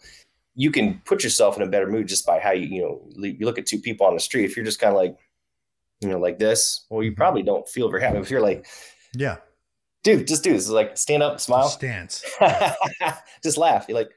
you 0.55 0.71
can 0.71 1.03
put 1.05 1.25
yourself 1.25 1.57
in 1.57 1.63
a 1.65 1.67
better 1.67 1.89
mood 1.89 2.07
just 2.07 2.25
by 2.25 2.39
how 2.39 2.53
you, 2.53 2.69
you 2.69 2.81
know, 2.81 3.03
you 3.17 3.45
look 3.45 3.59
at 3.59 3.67
two 3.67 3.81
people 3.81 4.07
on 4.07 4.15
the 4.15 4.21
street. 4.21 4.45
If 4.45 4.57
you're 4.57 4.65
just 4.65 4.79
kind 4.79 4.93
of 4.93 4.97
like, 4.97 5.19
you 6.01 6.09
know, 6.09 6.21
like 6.21 6.39
this, 6.39 6.87
well, 6.89 7.03
you 7.03 7.11
mm-hmm. 7.11 7.17
probably 7.17 7.43
don't 7.43 7.69
feel 7.69 7.91
very 7.91 8.01
happy. 8.01 8.19
If 8.19 8.31
you're 8.31 8.41
like, 8.41 8.65
yeah, 9.13 9.39
dude, 10.05 10.29
just 10.29 10.45
do 10.45 10.53
this. 10.53 10.69
Like 10.69 10.97
stand 10.97 11.25
up, 11.25 11.41
smile, 11.41 11.69
stance, 11.69 12.25
just 13.43 13.59
laugh. 13.59 13.87
You're 13.89 13.99
like, 13.99 14.11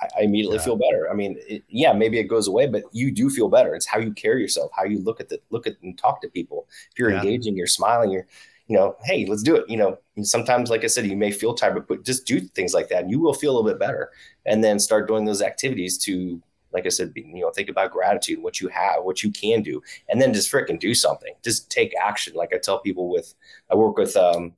I, 0.00 0.22
immediately 0.22 0.58
yeah. 0.58 0.64
feel 0.64 0.76
better. 0.76 1.10
I 1.10 1.14
mean, 1.14 1.36
it, 1.48 1.64
yeah, 1.68 1.92
maybe 1.92 2.18
it 2.18 2.24
goes 2.24 2.48
away, 2.48 2.66
but 2.66 2.82
you 2.92 3.10
do 3.10 3.30
feel 3.30 3.48
better. 3.48 3.74
It's 3.74 3.86
how 3.86 3.98
you 3.98 4.12
carry 4.12 4.42
yourself, 4.42 4.70
how 4.74 4.84
you 4.84 4.98
look 4.98 5.20
at 5.20 5.28
the 5.28 5.40
look 5.50 5.66
at 5.66 5.76
and 5.82 5.96
talk 5.96 6.20
to 6.22 6.28
people. 6.28 6.68
If 6.92 6.98
you're 6.98 7.10
yeah. 7.10 7.18
engaging, 7.18 7.56
you're 7.56 7.66
smiling, 7.66 8.10
you're, 8.10 8.26
you 8.68 8.76
know, 8.76 8.96
hey, 9.04 9.26
let's 9.26 9.42
do 9.42 9.56
it. 9.56 9.68
You 9.68 9.78
know, 9.78 9.98
sometimes, 10.22 10.70
like 10.70 10.84
I 10.84 10.88
said, 10.88 11.06
you 11.06 11.16
may 11.16 11.30
feel 11.30 11.54
tired, 11.54 11.86
but 11.86 12.04
just 12.04 12.26
do 12.26 12.40
things 12.40 12.74
like 12.74 12.88
that, 12.88 13.02
and 13.02 13.10
you 13.10 13.20
will 13.20 13.34
feel 13.34 13.52
a 13.52 13.54
little 13.56 13.70
bit 13.70 13.78
better. 13.78 14.10
And 14.44 14.62
then 14.62 14.78
start 14.78 15.08
doing 15.08 15.24
those 15.24 15.42
activities 15.42 15.98
to 15.98 16.42
like 16.72 16.84
I 16.84 16.90
said, 16.90 17.12
you 17.14 17.40
know, 17.40 17.50
think 17.50 17.70
about 17.70 17.90
gratitude, 17.90 18.42
what 18.42 18.60
you 18.60 18.68
have, 18.68 19.02
what 19.02 19.22
you 19.22 19.30
can 19.30 19.62
do, 19.62 19.82
and 20.10 20.20
then 20.20 20.34
just 20.34 20.52
freaking 20.52 20.78
do 20.78 20.94
something. 20.94 21.32
Just 21.42 21.70
take 21.70 21.94
action. 21.96 22.34
Like 22.34 22.52
I 22.52 22.58
tell 22.58 22.80
people 22.80 23.08
with, 23.08 23.34
I 23.70 23.74
work 23.76 23.96
with 23.96 24.14
um, 24.14 24.52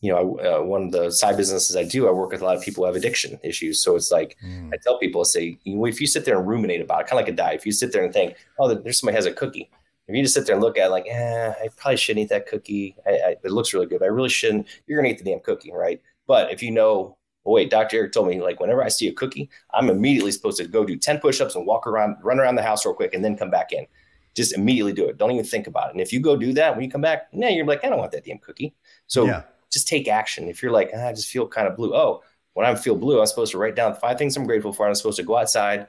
you 0.00 0.12
know, 0.12 0.38
uh, 0.38 0.62
one 0.62 0.84
of 0.84 0.92
the 0.92 1.10
side 1.10 1.36
businesses 1.36 1.74
I 1.74 1.82
do, 1.82 2.06
I 2.06 2.12
work 2.12 2.30
with 2.30 2.40
a 2.40 2.44
lot 2.44 2.56
of 2.56 2.62
people 2.62 2.82
who 2.82 2.86
have 2.86 2.94
addiction 2.94 3.38
issues. 3.42 3.82
So 3.82 3.96
it's 3.96 4.12
like 4.12 4.36
mm. 4.44 4.72
I 4.72 4.76
tell 4.76 4.98
people, 4.98 5.22
I 5.22 5.24
say, 5.24 5.58
you 5.64 5.76
know, 5.76 5.86
if 5.86 6.00
you 6.00 6.06
sit 6.06 6.24
there 6.24 6.38
and 6.38 6.46
ruminate 6.46 6.80
about 6.80 7.00
it, 7.00 7.08
kind 7.08 7.20
of 7.20 7.26
like 7.26 7.32
a 7.32 7.36
diet, 7.36 7.56
if 7.56 7.66
you 7.66 7.72
sit 7.72 7.92
there 7.92 8.04
and 8.04 8.12
think, 8.12 8.36
oh, 8.58 8.72
there's 8.72 9.00
somebody 9.00 9.16
has 9.16 9.26
a 9.26 9.32
cookie. 9.32 9.70
If 10.06 10.16
you 10.16 10.22
just 10.22 10.34
sit 10.34 10.46
there 10.46 10.54
and 10.54 10.64
look 10.64 10.78
at 10.78 10.86
it 10.86 10.90
like, 10.90 11.06
eh, 11.08 11.52
I 11.62 11.68
probably 11.76 11.96
shouldn't 11.96 12.24
eat 12.24 12.28
that 12.30 12.46
cookie. 12.46 12.96
I, 13.06 13.10
I, 13.10 13.36
it 13.42 13.50
looks 13.50 13.74
really 13.74 13.86
good. 13.86 13.98
but 13.98 14.06
I 14.06 14.08
really 14.08 14.28
shouldn't. 14.28 14.68
You're 14.86 15.00
gonna 15.00 15.12
eat 15.12 15.18
the 15.18 15.24
damn 15.24 15.40
cookie, 15.40 15.72
right? 15.72 16.00
But 16.26 16.52
if 16.52 16.62
you 16.62 16.70
know, 16.70 17.16
well, 17.44 17.54
wait, 17.54 17.70
Dr. 17.70 17.96
Eric 17.96 18.12
told 18.12 18.28
me 18.28 18.40
like 18.40 18.60
whenever 18.60 18.84
I 18.84 18.88
see 18.88 19.08
a 19.08 19.12
cookie, 19.12 19.50
I'm 19.74 19.90
immediately 19.90 20.30
supposed 20.30 20.58
to 20.58 20.68
go 20.68 20.84
do 20.84 20.96
10 20.96 21.18
push-ups 21.18 21.56
and 21.56 21.66
walk 21.66 21.86
around, 21.86 22.16
run 22.22 22.38
around 22.38 22.54
the 22.54 22.62
house 22.62 22.86
real 22.86 22.94
quick, 22.94 23.14
and 23.14 23.24
then 23.24 23.36
come 23.36 23.50
back 23.50 23.72
in. 23.72 23.86
Just 24.34 24.54
immediately 24.54 24.92
do 24.92 25.08
it. 25.08 25.18
Don't 25.18 25.32
even 25.32 25.44
think 25.44 25.66
about 25.66 25.88
it. 25.88 25.92
And 25.92 26.00
if 26.00 26.12
you 26.12 26.20
go 26.20 26.36
do 26.36 26.52
that, 26.52 26.74
when 26.74 26.84
you 26.84 26.90
come 26.90 27.00
back, 27.00 27.28
nah, 27.32 27.48
you're 27.48 27.66
like, 27.66 27.84
I 27.84 27.88
don't 27.88 27.98
want 27.98 28.12
that 28.12 28.24
damn 28.24 28.38
cookie. 28.38 28.74
So 29.08 29.26
yeah 29.26 29.42
just 29.70 29.88
take 29.88 30.08
action. 30.08 30.48
If 30.48 30.62
you're 30.62 30.72
like, 30.72 30.90
ah, 30.94 31.08
I 31.08 31.12
just 31.12 31.28
feel 31.28 31.46
kind 31.46 31.68
of 31.68 31.76
blue. 31.76 31.94
Oh, 31.94 32.22
when 32.54 32.66
I 32.66 32.74
feel 32.74 32.96
blue, 32.96 33.20
I'm 33.20 33.26
supposed 33.26 33.52
to 33.52 33.58
write 33.58 33.76
down 33.76 33.94
five 33.94 34.18
things 34.18 34.36
I'm 34.36 34.46
grateful 34.46 34.72
for. 34.72 34.88
I'm 34.88 34.94
supposed 34.94 35.18
to 35.18 35.22
go 35.22 35.36
outside, 35.36 35.86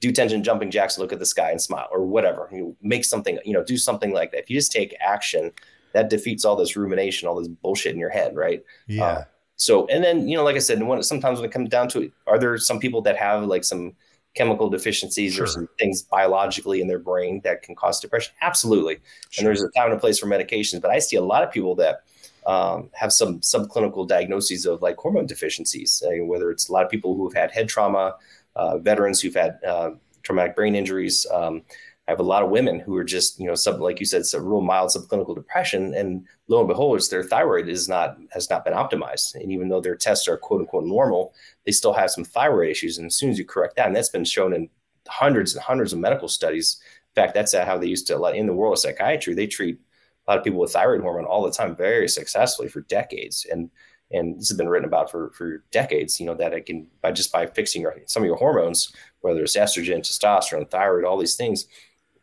do 0.00 0.12
10 0.12 0.42
jumping 0.42 0.70
jacks, 0.70 0.98
look 0.98 1.12
at 1.12 1.18
the 1.18 1.26
sky 1.26 1.50
and 1.50 1.60
smile 1.60 1.88
or 1.90 2.04
whatever. 2.04 2.48
You 2.52 2.76
make 2.82 3.04
something, 3.04 3.38
you 3.44 3.52
know, 3.52 3.64
do 3.64 3.76
something 3.76 4.12
like 4.12 4.30
that. 4.32 4.40
If 4.40 4.50
you 4.50 4.56
just 4.56 4.72
take 4.72 4.94
action, 5.00 5.50
that 5.92 6.10
defeats 6.10 6.44
all 6.44 6.56
this 6.56 6.76
rumination, 6.76 7.26
all 7.26 7.36
this 7.36 7.48
bullshit 7.48 7.94
in 7.94 7.98
your 7.98 8.10
head, 8.10 8.36
right? 8.36 8.62
Yeah. 8.86 9.04
Uh, 9.04 9.24
so, 9.56 9.86
and 9.86 10.02
then, 10.02 10.28
you 10.28 10.36
know, 10.36 10.44
like 10.44 10.56
I 10.56 10.60
said, 10.60 10.82
when, 10.82 11.02
sometimes 11.02 11.38
when 11.38 11.48
it 11.48 11.52
comes 11.52 11.68
down 11.68 11.88
to 11.90 12.02
it, 12.02 12.12
are 12.26 12.38
there 12.38 12.58
some 12.58 12.80
people 12.80 13.00
that 13.02 13.16
have 13.16 13.44
like 13.44 13.64
some 13.64 13.94
chemical 14.34 14.68
deficiencies 14.68 15.34
sure. 15.34 15.44
or 15.44 15.46
some 15.46 15.68
things 15.78 16.02
biologically 16.02 16.80
in 16.80 16.88
their 16.88 16.98
brain 16.98 17.40
that 17.44 17.62
can 17.62 17.74
cause 17.76 18.00
depression? 18.00 18.34
Absolutely. 18.40 18.98
Sure. 19.30 19.40
And 19.40 19.46
there's 19.46 19.62
a 19.62 19.70
time 19.70 19.86
and 19.86 19.94
a 19.94 19.98
place 19.98 20.18
for 20.18 20.26
medications, 20.26 20.80
but 20.80 20.90
I 20.90 20.98
see 20.98 21.16
a 21.16 21.22
lot 21.22 21.44
of 21.44 21.52
people 21.52 21.76
that 21.76 22.00
um, 22.46 22.90
have 22.92 23.12
some 23.12 23.40
subclinical 23.40 24.06
diagnoses 24.06 24.66
of 24.66 24.82
like 24.82 24.96
hormone 24.96 25.26
deficiencies, 25.26 26.02
uh, 26.06 26.24
whether 26.24 26.50
it's 26.50 26.68
a 26.68 26.72
lot 26.72 26.84
of 26.84 26.90
people 26.90 27.16
who 27.16 27.24
have 27.28 27.34
had 27.34 27.50
head 27.50 27.68
trauma, 27.68 28.16
uh, 28.56 28.78
veterans 28.78 29.20
who've 29.20 29.34
had 29.34 29.58
uh, 29.66 29.90
traumatic 30.22 30.56
brain 30.56 30.74
injuries. 30.74 31.26
Um, 31.32 31.62
I 32.06 32.10
have 32.10 32.20
a 32.20 32.24
lot 32.24 32.42
of 32.42 32.50
women 32.50 32.80
who 32.80 32.94
are 32.96 33.04
just, 33.04 33.40
you 33.40 33.46
know, 33.46 33.54
like 33.78 33.98
you 33.98 34.04
said, 34.04 34.22
a 34.34 34.40
real 34.40 34.60
mild 34.60 34.90
subclinical 34.90 35.34
depression, 35.34 35.94
and 35.94 36.26
lo 36.48 36.58
and 36.58 36.68
behold, 36.68 36.96
it's 36.96 37.08
their 37.08 37.22
thyroid 37.22 37.66
is 37.66 37.88
not 37.88 38.18
has 38.30 38.50
not 38.50 38.62
been 38.62 38.74
optimized, 38.74 39.34
and 39.36 39.50
even 39.50 39.68
though 39.68 39.80
their 39.80 39.96
tests 39.96 40.28
are 40.28 40.36
quote 40.36 40.60
unquote 40.60 40.84
normal, 40.84 41.32
they 41.64 41.72
still 41.72 41.94
have 41.94 42.10
some 42.10 42.24
thyroid 42.24 42.68
issues. 42.68 42.98
And 42.98 43.06
as 43.06 43.16
soon 43.16 43.30
as 43.30 43.38
you 43.38 43.46
correct 43.46 43.76
that, 43.76 43.86
and 43.86 43.96
that's 43.96 44.10
been 44.10 44.24
shown 44.24 44.52
in 44.52 44.68
hundreds 45.08 45.54
and 45.54 45.62
hundreds 45.62 45.92
of 45.92 45.98
medical 45.98 46.28
studies. 46.28 46.78
In 47.16 47.22
fact, 47.22 47.34
that's 47.34 47.54
how 47.54 47.78
they 47.78 47.86
used 47.86 48.06
to 48.08 48.24
in 48.26 48.46
the 48.46 48.52
world 48.52 48.72
of 48.74 48.78
psychiatry. 48.80 49.34
They 49.34 49.46
treat 49.46 49.78
a 50.26 50.30
lot 50.30 50.38
of 50.38 50.44
people 50.44 50.60
with 50.60 50.72
thyroid 50.72 51.00
hormone 51.00 51.24
all 51.24 51.42
the 51.42 51.50
time 51.50 51.76
very 51.76 52.08
successfully 52.08 52.68
for 52.68 52.82
decades. 52.82 53.46
And 53.50 53.70
and 54.10 54.38
this 54.38 54.48
has 54.48 54.58
been 54.58 54.68
written 54.68 54.86
about 54.86 55.10
for 55.10 55.30
for 55.30 55.64
decades 55.70 56.20
you 56.20 56.26
know 56.26 56.34
that 56.34 56.52
it 56.52 56.66
can 56.66 56.86
by 57.00 57.10
just 57.10 57.32
by 57.32 57.46
fixing 57.46 57.80
your, 57.80 57.96
some 58.06 58.22
of 58.22 58.26
your 58.26 58.36
hormones 58.36 58.92
whether 59.22 59.42
it's 59.42 59.56
estrogen 59.56 60.00
testosterone 60.00 60.70
thyroid 60.70 61.06
all 61.06 61.18
these 61.18 61.36
things 61.36 61.66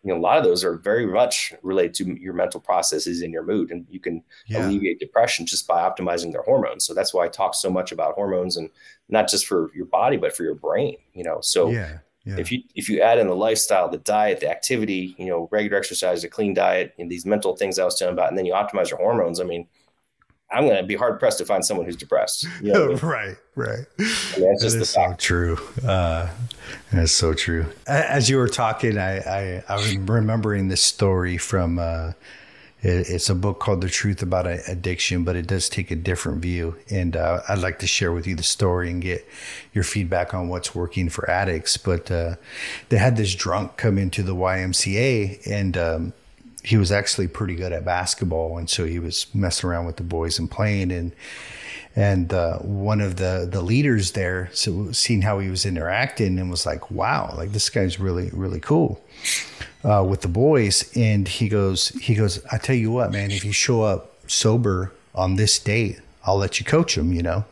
you 0.03 0.11
know 0.11 0.19
a 0.19 0.21
lot 0.21 0.37
of 0.37 0.43
those 0.43 0.63
are 0.63 0.77
very 0.77 1.05
much 1.05 1.53
related 1.61 1.93
to 1.93 2.19
your 2.19 2.33
mental 2.33 2.59
processes 2.59 3.21
and 3.21 3.31
your 3.31 3.43
mood. 3.43 3.71
And 3.71 3.85
you 3.89 3.99
can 3.99 4.23
yeah. 4.47 4.65
alleviate 4.65 4.99
depression 4.99 5.45
just 5.45 5.67
by 5.67 5.81
optimizing 5.81 6.31
their 6.31 6.41
hormones. 6.41 6.85
So 6.85 6.93
that's 6.93 7.13
why 7.13 7.25
i 7.25 7.27
talk 7.27 7.53
so 7.55 7.69
much 7.69 7.91
about 7.91 8.15
hormones 8.15 8.57
and 8.57 8.69
not 9.09 9.29
just 9.29 9.45
for 9.45 9.71
your 9.75 9.85
body 9.85 10.17
but 10.17 10.35
for 10.35 10.43
your 10.43 10.55
brain 10.55 10.97
you 11.13 11.23
know? 11.23 11.39
So 11.41 11.69
yeah 11.69 11.99
yeah. 12.23 12.35
If 12.37 12.51
you 12.51 12.61
if 12.75 12.87
you 12.87 13.01
add 13.01 13.17
in 13.17 13.27
the 13.27 13.35
lifestyle, 13.35 13.89
the 13.89 13.97
diet, 13.97 14.41
the 14.41 14.49
activity, 14.49 15.15
you 15.17 15.25
know, 15.25 15.47
regular 15.51 15.77
exercise, 15.77 16.23
a 16.23 16.29
clean 16.29 16.53
diet, 16.53 16.93
and 16.99 17.09
these 17.09 17.25
mental 17.25 17.55
things 17.55 17.79
I 17.79 17.85
was 17.85 17.97
telling 17.97 18.13
about, 18.13 18.29
and 18.29 18.37
then 18.37 18.45
you 18.45 18.53
optimize 18.53 18.91
your 18.91 18.99
hormones. 18.99 19.39
I 19.39 19.43
mean, 19.43 19.67
I'm 20.51 20.65
going 20.65 20.77
to 20.77 20.83
be 20.83 20.95
hard 20.95 21.19
pressed 21.19 21.39
to 21.39 21.45
find 21.45 21.65
someone 21.65 21.87
who's 21.87 21.95
depressed. 21.95 22.47
You 22.61 22.73
know 22.73 22.93
right, 22.97 23.37
right. 23.55 23.85
I 23.99 24.39
mean, 24.39 24.49
that's 24.49 24.61
just 24.61 24.93
so 24.93 25.15
true. 25.17 25.57
Uh, 25.83 26.29
that's 26.93 27.11
so 27.11 27.33
true. 27.33 27.65
As 27.87 28.29
you 28.29 28.37
were 28.37 28.49
talking, 28.49 28.99
I 28.99 29.17
I, 29.17 29.63
I 29.67 29.75
was 29.77 29.97
remembering 29.97 30.67
this 30.67 30.81
story 30.81 31.37
from. 31.37 31.79
Uh, 31.79 32.13
it's 32.83 33.29
a 33.29 33.35
book 33.35 33.59
called 33.59 33.81
The 33.81 33.89
Truth 33.89 34.23
About 34.23 34.47
Addiction, 34.47 35.23
but 35.23 35.35
it 35.35 35.45
does 35.45 35.69
take 35.69 35.91
a 35.91 35.95
different 35.95 36.41
view. 36.41 36.77
And 36.89 37.15
uh, 37.15 37.41
I'd 37.47 37.59
like 37.59 37.77
to 37.79 37.87
share 37.87 38.11
with 38.11 38.25
you 38.25 38.35
the 38.35 38.43
story 38.43 38.89
and 38.89 39.01
get 39.01 39.27
your 39.73 39.83
feedback 39.83 40.33
on 40.33 40.49
what's 40.49 40.73
working 40.73 41.09
for 41.09 41.29
addicts. 41.29 41.77
But 41.77 42.09
uh, 42.09 42.35
they 42.89 42.97
had 42.97 43.17
this 43.17 43.35
drunk 43.35 43.77
come 43.77 43.99
into 43.99 44.23
the 44.23 44.33
YMCA, 44.33 45.45
and 45.45 45.77
um, 45.77 46.13
he 46.63 46.75
was 46.77 46.91
actually 46.91 47.27
pretty 47.27 47.55
good 47.55 47.71
at 47.71 47.85
basketball. 47.85 48.57
And 48.57 48.67
so 48.67 48.85
he 48.85 48.97
was 48.97 49.27
messing 49.35 49.69
around 49.69 49.85
with 49.85 49.97
the 49.97 50.03
boys 50.03 50.39
and 50.39 50.49
playing. 50.49 50.91
And 50.91 51.11
and 51.95 52.33
uh, 52.33 52.57
one 52.59 53.01
of 53.01 53.17
the 53.17 53.47
the 53.49 53.61
leaders 53.61 54.13
there, 54.13 54.49
so 54.53 54.91
seeing 54.91 55.21
how 55.21 55.39
he 55.39 55.49
was 55.49 55.65
interacting, 55.65 56.39
and 56.39 56.49
was 56.49 56.65
like, 56.65 56.89
"Wow, 56.89 57.33
like 57.37 57.51
this 57.51 57.69
guy's 57.69 57.99
really 57.99 58.29
really 58.31 58.61
cool." 58.61 59.01
Uh, 59.83 60.05
with 60.07 60.21
the 60.21 60.27
boys, 60.27 60.91
and 60.95 61.27
he 61.27 61.49
goes, 61.49 61.89
he 61.89 62.15
goes, 62.15 62.43
I 62.51 62.57
tell 62.57 62.75
you 62.75 62.91
what, 62.91 63.11
man, 63.11 63.31
if 63.31 63.43
you 63.43 63.51
show 63.51 63.83
up 63.83 64.11
sober 64.29 64.91
on 65.15 65.35
this 65.35 65.59
date, 65.59 65.99
I'll 66.23 66.37
let 66.37 66.59
you 66.59 66.65
coach 66.65 66.97
him. 66.97 67.13
You 67.13 67.23
know. 67.23 67.45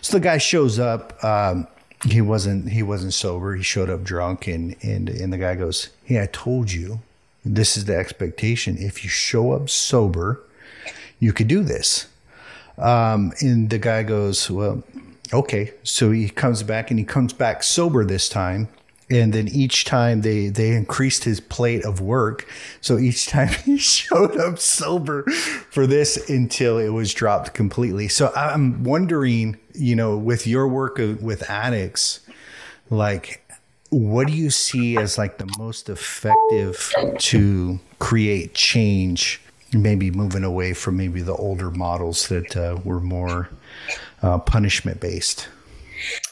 So 0.00 0.16
the 0.16 0.20
guy 0.22 0.38
shows 0.38 0.78
up. 0.78 1.22
Um, 1.24 1.66
he 2.08 2.20
wasn't 2.20 2.70
he 2.70 2.82
wasn't 2.82 3.12
sober. 3.12 3.54
He 3.54 3.62
showed 3.62 3.90
up 3.90 4.02
drunk, 4.02 4.46
and 4.46 4.76
and 4.82 5.08
and 5.08 5.32
the 5.32 5.38
guy 5.38 5.54
goes, 5.54 5.90
"Hey, 6.04 6.22
I 6.22 6.26
told 6.26 6.72
you, 6.72 7.00
this 7.44 7.76
is 7.76 7.84
the 7.84 7.96
expectation. 7.96 8.78
If 8.78 9.04
you 9.04 9.10
show 9.10 9.52
up 9.52 9.68
sober, 9.68 10.40
you 11.18 11.32
could 11.32 11.48
do 11.48 11.62
this." 11.62 12.06
Um, 12.78 13.32
and 13.40 13.68
the 13.68 13.78
guy 13.78 14.02
goes, 14.02 14.50
"Well, 14.50 14.82
okay." 15.32 15.72
So 15.82 16.10
he 16.10 16.30
comes 16.30 16.62
back, 16.62 16.90
and 16.90 16.98
he 16.98 17.04
comes 17.04 17.32
back 17.32 17.62
sober 17.62 18.04
this 18.04 18.28
time 18.28 18.68
and 19.10 19.32
then 19.32 19.48
each 19.48 19.84
time 19.84 20.20
they 20.20 20.48
they 20.48 20.70
increased 20.70 21.24
his 21.24 21.40
plate 21.40 21.84
of 21.84 22.00
work 22.00 22.46
so 22.80 22.98
each 22.98 23.26
time 23.26 23.48
he 23.64 23.76
showed 23.76 24.36
up 24.38 24.58
sober 24.58 25.24
for 25.70 25.86
this 25.86 26.28
until 26.28 26.78
it 26.78 26.90
was 26.90 27.12
dropped 27.12 27.54
completely 27.54 28.08
so 28.08 28.32
i'm 28.34 28.82
wondering 28.84 29.58
you 29.74 29.96
know 29.96 30.16
with 30.16 30.46
your 30.46 30.66
work 30.68 30.98
with 30.98 31.48
addicts 31.50 32.20
like 32.90 33.44
what 33.90 34.28
do 34.28 34.32
you 34.32 34.50
see 34.50 34.96
as 34.96 35.18
like 35.18 35.38
the 35.38 35.52
most 35.58 35.88
effective 35.88 36.92
to 37.18 37.80
create 37.98 38.54
change? 38.54 39.40
Maybe 39.72 40.10
moving 40.10 40.44
away 40.44 40.72
from 40.74 40.96
maybe 40.96 41.22
the 41.22 41.34
older 41.34 41.70
models 41.70 42.28
that 42.28 42.56
uh, 42.56 42.78
were 42.84 43.00
more 43.00 43.50
uh, 44.22 44.38
punishment 44.38 45.00
based. 45.00 45.48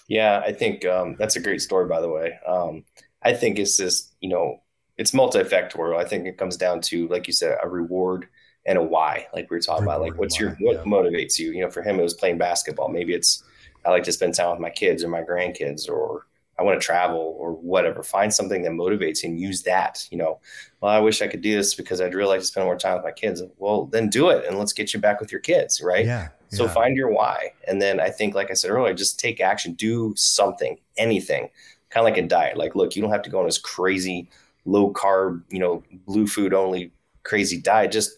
Yeah, 0.08 0.42
I 0.44 0.52
think 0.52 0.84
um, 0.86 1.16
that's 1.18 1.36
a 1.36 1.40
great 1.40 1.60
story, 1.60 1.86
by 1.86 2.00
the 2.00 2.08
way. 2.08 2.38
Um, 2.46 2.84
I 3.22 3.34
think 3.34 3.58
it's 3.58 3.76
just, 3.76 4.14
you 4.20 4.30
know, 4.30 4.62
it's 4.96 5.12
multifactorial. 5.12 5.96
I 5.96 6.04
think 6.04 6.26
it 6.26 6.38
comes 6.38 6.56
down 6.56 6.80
to, 6.82 7.06
like 7.08 7.26
you 7.26 7.32
said, 7.32 7.58
a 7.62 7.68
reward 7.68 8.28
and 8.66 8.78
a 8.78 8.82
why. 8.82 9.26
Like 9.34 9.50
we 9.50 9.56
were 9.56 9.60
talking 9.60 9.84
reward 9.84 9.96
about, 9.96 10.00
like 10.10 10.18
what's 10.18 10.40
your 10.40 10.56
what 10.60 10.76
yeah. 10.76 10.82
motivates 10.82 11.38
you? 11.38 11.52
You 11.52 11.62
know, 11.62 11.70
for 11.70 11.82
him, 11.82 12.00
it 12.00 12.02
was 12.02 12.14
playing 12.14 12.38
basketball. 12.38 12.88
Maybe 12.88 13.14
it's 13.14 13.44
I 13.84 13.90
like 13.90 14.02
to 14.04 14.12
spend 14.12 14.34
time 14.34 14.50
with 14.50 14.60
my 14.60 14.70
kids 14.70 15.04
or 15.04 15.08
my 15.08 15.22
grandkids, 15.22 15.88
or 15.88 16.26
I 16.58 16.62
want 16.62 16.80
to 16.80 16.84
travel 16.84 17.36
or 17.38 17.52
whatever. 17.52 18.02
Find 18.02 18.32
something 18.32 18.62
that 18.62 18.72
motivates 18.72 19.24
and 19.24 19.38
use 19.38 19.62
that. 19.62 20.06
You 20.10 20.18
know, 20.18 20.40
well, 20.80 20.92
I 20.92 21.00
wish 21.00 21.22
I 21.22 21.28
could 21.28 21.42
do 21.42 21.54
this 21.54 21.74
because 21.74 22.00
I'd 22.00 22.14
really 22.14 22.30
like 22.30 22.40
to 22.40 22.46
spend 22.46 22.66
more 22.66 22.76
time 22.76 22.94
with 22.94 23.04
my 23.04 23.12
kids. 23.12 23.42
Well, 23.58 23.86
then 23.86 24.08
do 24.08 24.30
it 24.30 24.46
and 24.46 24.58
let's 24.58 24.72
get 24.72 24.92
you 24.92 25.00
back 25.00 25.20
with 25.20 25.30
your 25.30 25.40
kids, 25.40 25.80
right? 25.82 26.04
Yeah. 26.04 26.28
So 26.50 26.64
yeah. 26.64 26.72
find 26.72 26.96
your 26.96 27.10
why. 27.10 27.52
And 27.66 27.80
then 27.80 28.00
I 28.00 28.10
think, 28.10 28.34
like 28.34 28.50
I 28.50 28.54
said 28.54 28.70
earlier, 28.70 28.94
just 28.94 29.20
take 29.20 29.40
action, 29.40 29.74
do 29.74 30.14
something, 30.16 30.78
anything, 30.96 31.50
kind 31.90 32.06
of 32.06 32.12
like 32.12 32.22
a 32.22 32.26
diet. 32.26 32.56
Like, 32.56 32.74
look, 32.74 32.96
you 32.96 33.02
don't 33.02 33.10
have 33.10 33.22
to 33.22 33.30
go 33.30 33.40
on 33.40 33.46
this 33.46 33.58
crazy 33.58 34.28
low 34.64 34.92
carb, 34.92 35.42
you 35.50 35.58
know, 35.58 35.82
blue 36.06 36.26
food 36.26 36.54
only 36.54 36.92
crazy 37.24 37.60
diet. 37.60 37.92
Just 37.92 38.16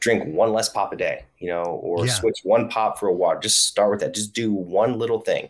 drink 0.00 0.24
one 0.34 0.52
less 0.52 0.68
pop 0.68 0.92
a 0.92 0.96
day, 0.96 1.24
you 1.38 1.48
know, 1.48 1.62
or 1.62 2.06
yeah. 2.06 2.12
switch 2.12 2.40
one 2.42 2.68
pop 2.68 2.98
for 2.98 3.08
a 3.08 3.12
water. 3.12 3.40
Just 3.40 3.66
start 3.66 3.90
with 3.90 4.00
that. 4.00 4.14
Just 4.14 4.34
do 4.34 4.52
one 4.52 4.98
little 4.98 5.20
thing 5.20 5.48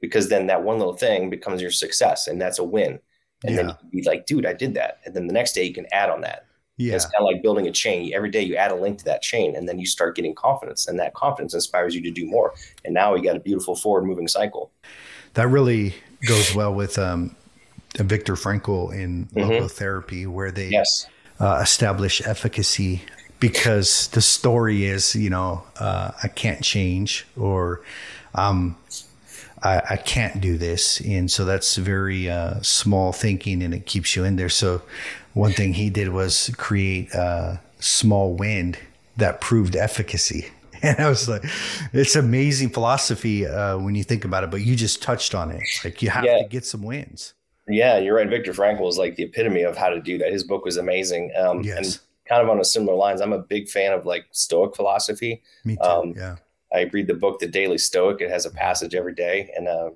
because 0.00 0.28
then 0.28 0.46
that 0.48 0.62
one 0.62 0.78
little 0.78 0.96
thing 0.96 1.30
becomes 1.30 1.62
your 1.62 1.70
success 1.70 2.26
and 2.26 2.40
that's 2.40 2.58
a 2.58 2.64
win. 2.64 2.98
And 3.44 3.54
yeah. 3.54 3.56
then 3.56 3.66
you 3.68 3.74
can 3.74 3.90
be 3.90 4.02
like, 4.02 4.26
dude, 4.26 4.46
I 4.46 4.52
did 4.52 4.74
that. 4.74 5.00
And 5.04 5.14
then 5.14 5.26
the 5.26 5.32
next 5.32 5.52
day 5.52 5.64
you 5.64 5.74
can 5.74 5.86
add 5.92 6.10
on 6.10 6.20
that. 6.22 6.46
Yeah. 6.82 6.94
It's 6.94 7.04
kind 7.04 7.20
of 7.20 7.24
like 7.24 7.42
building 7.42 7.68
a 7.68 7.72
chain. 7.72 8.12
Every 8.14 8.30
day 8.30 8.42
you 8.42 8.56
add 8.56 8.72
a 8.72 8.74
link 8.74 8.98
to 8.98 9.04
that 9.04 9.22
chain 9.22 9.54
and 9.54 9.68
then 9.68 9.78
you 9.78 9.86
start 9.86 10.16
getting 10.16 10.34
confidence 10.34 10.88
and 10.88 10.98
that 10.98 11.14
confidence 11.14 11.54
inspires 11.54 11.94
you 11.94 12.02
to 12.02 12.10
do 12.10 12.26
more. 12.26 12.54
And 12.84 12.92
now 12.92 13.14
we 13.14 13.20
got 13.20 13.36
a 13.36 13.40
beautiful 13.40 13.76
forward 13.76 14.04
moving 14.04 14.28
cycle. 14.28 14.70
That 15.34 15.48
really 15.48 15.94
goes 16.26 16.54
well 16.54 16.74
with 16.74 16.98
um, 16.98 17.36
Viktor 17.96 18.34
Frankl 18.34 18.92
in 18.92 19.26
mm-hmm. 19.26 19.50
logotherapy, 19.50 20.26
where 20.26 20.50
they 20.50 20.68
yes. 20.68 21.06
uh, 21.40 21.60
establish 21.62 22.20
efficacy 22.26 23.02
because 23.38 24.08
the 24.08 24.22
story 24.22 24.84
is, 24.84 25.14
you 25.14 25.30
know, 25.30 25.64
uh, 25.78 26.12
I 26.22 26.28
can't 26.28 26.62
change 26.62 27.26
or 27.36 27.82
um, 28.34 28.76
I, 29.62 29.82
I, 29.90 29.96
can't 29.96 30.40
do 30.40 30.56
this. 30.56 31.00
And 31.00 31.30
so 31.30 31.44
that's 31.44 31.76
very 31.76 32.30
uh, 32.30 32.60
small 32.62 33.12
thinking 33.12 33.62
and 33.62 33.74
it 33.74 33.84
keeps 33.86 34.16
you 34.16 34.24
in 34.24 34.36
there. 34.36 34.48
So 34.48 34.82
one 35.34 35.52
thing 35.52 35.74
he 35.74 35.90
did 35.90 36.10
was 36.10 36.50
create 36.56 37.12
a 37.14 37.60
small 37.78 38.34
wind 38.34 38.78
that 39.16 39.40
proved 39.40 39.76
efficacy. 39.76 40.46
And 40.84 40.98
I 40.98 41.08
was 41.08 41.28
like, 41.28 41.44
it's 41.92 42.16
amazing 42.16 42.70
philosophy 42.70 43.46
uh, 43.46 43.78
when 43.78 43.94
you 43.94 44.02
think 44.02 44.24
about 44.24 44.42
it, 44.42 44.50
but 44.50 44.62
you 44.62 44.74
just 44.74 45.00
touched 45.00 45.32
on 45.32 45.52
it. 45.52 45.62
Like 45.84 46.02
you 46.02 46.10
have 46.10 46.24
yeah. 46.24 46.42
to 46.42 46.48
get 46.48 46.66
some 46.66 46.82
wins. 46.82 47.34
Yeah, 47.68 47.98
you're 47.98 48.16
right. 48.16 48.28
Viktor 48.28 48.52
Frankl 48.52 48.88
is 48.88 48.98
like 48.98 49.14
the 49.14 49.22
epitome 49.22 49.62
of 49.62 49.76
how 49.76 49.90
to 49.90 50.00
do 50.00 50.18
that. 50.18 50.32
His 50.32 50.42
book 50.42 50.64
was 50.64 50.76
amazing. 50.76 51.30
Um, 51.38 51.62
yes. 51.62 51.76
And 51.76 52.00
kind 52.28 52.42
of 52.42 52.48
on 52.48 52.58
a 52.58 52.64
similar 52.64 52.96
lines, 52.96 53.20
I'm 53.20 53.32
a 53.32 53.38
big 53.38 53.68
fan 53.68 53.92
of 53.92 54.06
like 54.06 54.26
Stoic 54.32 54.74
philosophy. 54.74 55.42
Me 55.64 55.76
too. 55.76 55.82
Um, 55.88 56.14
yeah. 56.16 56.36
I 56.74 56.90
read 56.92 57.06
the 57.06 57.14
book, 57.14 57.38
The 57.38 57.46
Daily 57.46 57.78
Stoic. 57.78 58.20
It 58.20 58.30
has 58.30 58.46
a 58.46 58.50
passage 58.50 58.94
every 58.94 59.14
day, 59.14 59.52
and 59.56 59.68
uh, 59.68 59.90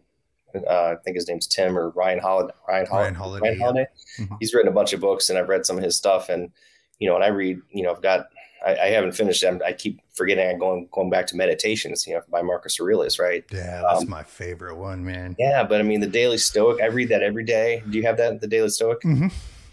uh, 0.55 0.71
I 0.71 0.97
think 1.05 1.17
his 1.17 1.29
name's 1.29 1.47
Tim 1.47 1.77
or 1.77 1.91
Ryan 1.91 2.19
Holiday. 2.19 2.55
Ryan, 2.69 2.87
Hol- 2.87 2.99
Ryan 3.01 3.15
Holiday. 3.15 3.49
Ryan 3.49 3.61
Holiday. 3.61 3.87
Yeah. 4.19 4.25
Mm-hmm. 4.25 4.35
He's 4.41 4.55
written 4.55 4.71
a 4.71 4.75
bunch 4.75 4.93
of 4.93 5.01
books, 5.01 5.29
and 5.29 5.39
I've 5.39 5.49
read 5.49 5.67
some 5.67 5.77
of 5.77 5.85
his 5.85 5.97
stuff. 5.97 6.29
And 6.29 6.51
you 6.99 7.09
know, 7.09 7.15
and 7.15 7.25
I 7.25 7.29
read, 7.29 7.61
you 7.71 7.83
know, 7.83 7.93
I've 7.93 8.01
got, 8.01 8.29
I, 8.65 8.77
I 8.77 8.87
haven't 8.87 9.13
finished 9.13 9.43
them. 9.43 9.61
I 9.65 9.73
keep 9.73 10.01
forgetting. 10.15 10.49
I'm 10.49 10.59
going 10.59 10.89
going 10.93 11.11
back 11.11 11.27
to 11.29 11.37
Meditations, 11.37 12.07
you 12.07 12.15
know, 12.15 12.23
by 12.31 12.43
Marcus 12.43 12.81
Aurelius, 12.81 13.19
right? 13.19 13.45
Yeah, 13.53 13.83
that's 13.87 14.03
um, 14.03 14.09
my 14.09 14.23
favorite 14.23 14.77
one, 14.77 15.05
man. 15.05 15.37
Yeah, 15.39 15.63
but 15.65 15.81
I 15.81 15.83
mean, 15.83 16.01
the 16.01 16.07
Daily 16.07 16.39
Stoic. 16.39 16.81
I 16.81 16.87
read 16.87 17.11
that 17.11 17.23
every 17.23 17.45
day. 17.45 17.83
Do 17.91 17.99
you 17.99 18.05
have 18.05 18.17
that? 18.17 18.41
The 18.41 18.49
Daily 18.49 18.71
Stoic. 18.71 19.03
Mm-hmm. 19.03 19.29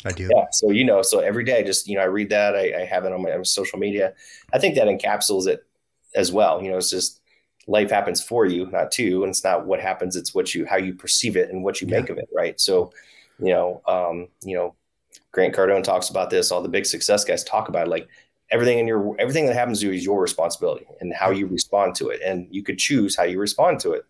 I 0.05 0.11
do. 0.11 0.29
Yeah. 0.29 0.45
So 0.51 0.69
you 0.71 0.83
know, 0.83 1.01
so 1.01 1.19
every 1.19 1.45
day, 1.45 1.63
just 1.63 1.87
you 1.87 1.95
know, 1.95 2.01
I 2.03 2.07
read 2.07 2.29
that. 2.29 2.55
I, 2.55 2.81
I 2.81 2.85
have 2.85 3.05
it 3.05 3.13
on 3.13 3.21
my, 3.21 3.31
on 3.31 3.45
social 3.45 3.79
media. 3.79 4.13
I 4.51 4.59
think 4.59 4.75
that 4.75 4.87
encapsulates 4.87 5.47
it 5.47 5.65
as 6.13 6.31
well. 6.31 6.61
You 6.61 6.71
know, 6.71 6.77
it's 6.77 6.89
just 6.89 7.21
life 7.67 7.89
happens 7.89 8.21
for 8.21 8.45
you, 8.45 8.69
not 8.71 8.91
to 8.91 9.03
you, 9.03 9.23
and 9.23 9.29
it's 9.29 9.43
not 9.43 9.65
what 9.65 9.79
happens. 9.79 10.15
It's 10.15 10.33
what 10.33 10.53
you 10.53 10.65
how 10.65 10.77
you 10.77 10.93
perceive 10.93 11.37
it 11.37 11.49
and 11.49 11.63
what 11.63 11.81
you 11.81 11.87
yeah. 11.87 11.99
make 11.99 12.09
of 12.09 12.17
it, 12.17 12.29
right? 12.35 12.59
So, 12.59 12.91
you 13.39 13.49
know, 13.49 13.81
um, 13.87 14.27
you 14.43 14.55
know, 14.55 14.75
Grant 15.31 15.55
Cardone 15.55 15.83
talks 15.83 16.09
about 16.09 16.29
this. 16.29 16.51
All 16.51 16.61
the 16.61 16.69
big 16.69 16.85
success 16.85 17.23
guys 17.23 17.43
talk 17.43 17.69
about 17.69 17.87
it, 17.87 17.89
like 17.89 18.07
everything 18.51 18.79
in 18.79 18.87
your 18.87 19.15
everything 19.19 19.45
that 19.47 19.55
happens 19.55 19.79
to 19.79 19.87
you 19.87 19.93
is 19.93 20.05
your 20.05 20.21
responsibility 20.21 20.85
and 20.99 21.13
how 21.13 21.31
you 21.31 21.47
respond 21.47 21.95
to 21.95 22.09
it, 22.09 22.21
and 22.23 22.47
you 22.51 22.63
could 22.63 22.77
choose 22.77 23.15
how 23.15 23.23
you 23.23 23.39
respond 23.39 23.79
to 23.81 23.91
it. 23.93 24.05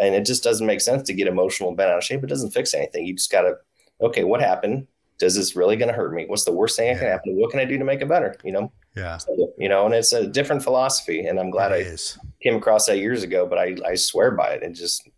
And 0.00 0.14
it 0.14 0.24
just 0.24 0.44
doesn't 0.44 0.66
make 0.66 0.80
sense 0.80 1.02
to 1.08 1.12
get 1.12 1.26
emotional 1.26 1.70
and 1.70 1.76
bent 1.76 1.90
out 1.90 1.98
of 1.98 2.04
shape. 2.04 2.22
It 2.22 2.28
doesn't 2.28 2.52
fix 2.52 2.72
anything. 2.72 3.04
You 3.04 3.14
just 3.14 3.32
gotta, 3.32 3.56
okay, 4.00 4.22
what 4.22 4.40
happened? 4.40 4.86
Does 5.18 5.34
this 5.34 5.56
really 5.56 5.74
going 5.74 5.88
to 5.88 5.94
hurt 5.94 6.14
me? 6.14 6.26
What's 6.26 6.44
the 6.44 6.52
worst 6.52 6.76
thing 6.76 6.92
that 6.92 7.00
can 7.00 7.08
happen? 7.08 7.34
What 7.34 7.50
can 7.50 7.58
I 7.58 7.64
do 7.64 7.76
to 7.76 7.84
make 7.84 8.00
it 8.00 8.08
better? 8.08 8.36
You 8.44 8.52
know? 8.52 8.72
Yeah. 8.98 9.16
So, 9.18 9.52
you 9.56 9.68
know, 9.68 9.86
and 9.86 9.94
it's 9.94 10.12
a 10.12 10.26
different 10.26 10.62
philosophy, 10.62 11.26
and 11.26 11.38
I'm 11.38 11.50
glad 11.50 11.72
it 11.72 11.74
I 11.74 11.78
is. 11.78 12.18
came 12.42 12.56
across 12.56 12.86
that 12.86 12.98
years 12.98 13.22
ago. 13.22 13.46
But 13.46 13.58
I 13.58 13.76
I 13.86 13.94
swear 13.94 14.30
by 14.32 14.50
it, 14.50 14.62
and 14.62 14.74
just 14.74 15.08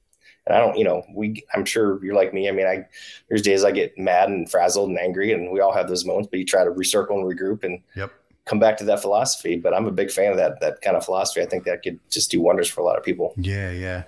and 0.47 0.57
I 0.57 0.59
don't, 0.59 0.77
you 0.77 0.85
know, 0.85 1.05
we 1.15 1.45
I'm 1.55 1.65
sure 1.65 2.05
you're 2.05 2.15
like 2.15 2.35
me. 2.35 2.49
I 2.49 2.53
mean, 2.53 2.67
I 2.67 2.87
there's 3.29 3.43
days 3.43 3.65
I 3.65 3.71
get 3.71 3.97
mad 3.99 4.29
and 4.29 4.51
frazzled 4.51 4.89
and 4.89 4.99
angry, 4.99 5.33
and 5.33 5.51
we 5.51 5.61
all 5.61 5.73
have 5.73 5.89
those 5.89 6.05
moments. 6.05 6.29
But 6.31 6.41
you 6.41 6.45
try 6.45 6.65
to 6.65 6.71
recircle 6.71 7.13
and 7.13 7.25
regroup 7.25 7.65
and 7.65 7.81
yep. 7.95 8.13
come 8.47 8.59
back 8.59 8.77
to 8.79 8.85
that 8.85 9.01
philosophy. 9.01 9.57
But 9.57 9.75
I'm 9.75 9.87
a 9.87 9.93
big 9.93 10.11
fan 10.11 10.33
of 10.33 10.39
that 10.39 10.61
that 10.61 10.81
kind 10.83 10.97
of 10.97 11.05
philosophy. 11.05 11.43
I 11.43 11.47
think 11.47 11.65
that 11.65 11.83
could 11.83 11.99
just 12.11 12.31
do 12.31 12.41
wonders 12.41 12.69
for 12.69 12.81
a 12.81 12.85
lot 12.85 12.99
of 12.99 13.05
people. 13.05 13.35
Yeah, 13.37 13.71
yeah. 13.71 14.05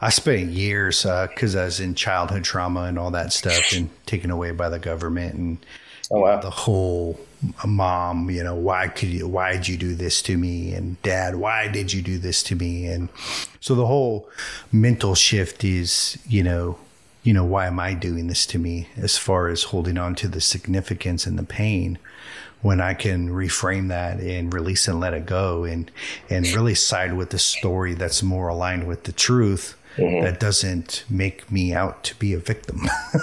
I 0.00 0.10
spent 0.10 0.50
years 0.50 1.02
because 1.02 1.56
uh, 1.56 1.62
I 1.62 1.64
was 1.64 1.80
in 1.80 1.94
childhood 1.94 2.44
trauma 2.44 2.82
and 2.82 2.98
all 2.98 3.10
that 3.12 3.32
stuff, 3.32 3.72
and 3.72 3.88
taken 4.06 4.30
away 4.30 4.50
by 4.50 4.68
the 4.68 4.78
government 4.78 5.34
and 5.34 5.66
oh, 6.10 6.20
wow. 6.20 6.40
the 6.40 6.50
whole 6.50 7.18
mom, 7.66 8.30
you 8.30 8.42
know, 8.42 8.54
why 8.54 8.88
could 8.88 9.08
you, 9.08 9.28
why 9.28 9.52
did 9.52 9.68
you 9.68 9.76
do 9.76 9.94
this 9.94 10.22
to 10.22 10.36
me? 10.36 10.72
And 10.72 11.00
dad, 11.02 11.36
why 11.36 11.68
did 11.68 11.92
you 11.92 12.02
do 12.02 12.18
this 12.18 12.42
to 12.44 12.56
me? 12.56 12.86
And 12.86 13.08
so 13.60 13.74
the 13.74 13.86
whole 13.86 14.28
mental 14.72 15.14
shift 15.14 15.64
is, 15.64 16.18
you 16.26 16.42
know, 16.42 16.78
you 17.22 17.32
know, 17.32 17.44
why 17.44 17.66
am 17.66 17.80
I 17.80 17.94
doing 17.94 18.28
this 18.28 18.46
to 18.46 18.58
me? 18.58 18.88
As 18.96 19.18
far 19.18 19.48
as 19.48 19.64
holding 19.64 19.98
on 19.98 20.14
to 20.16 20.28
the 20.28 20.40
significance 20.40 21.26
and 21.26 21.36
the 21.36 21.42
pain, 21.42 21.98
when 22.62 22.80
I 22.80 22.94
can 22.94 23.30
reframe 23.30 23.88
that 23.88 24.20
and 24.20 24.52
release 24.52 24.88
and 24.88 25.00
let 25.00 25.12
it 25.12 25.26
go, 25.26 25.64
and 25.64 25.90
and 26.30 26.46
really 26.48 26.74
side 26.74 27.14
with 27.14 27.30
the 27.30 27.38
story 27.38 27.94
that's 27.94 28.22
more 28.22 28.48
aligned 28.48 28.86
with 28.86 29.04
the 29.04 29.12
truth, 29.12 29.76
mm-hmm. 29.96 30.24
that 30.24 30.40
doesn't 30.40 31.04
make 31.08 31.50
me 31.50 31.72
out 31.72 32.04
to 32.04 32.14
be 32.16 32.32
a 32.32 32.38
victim. 32.38 32.82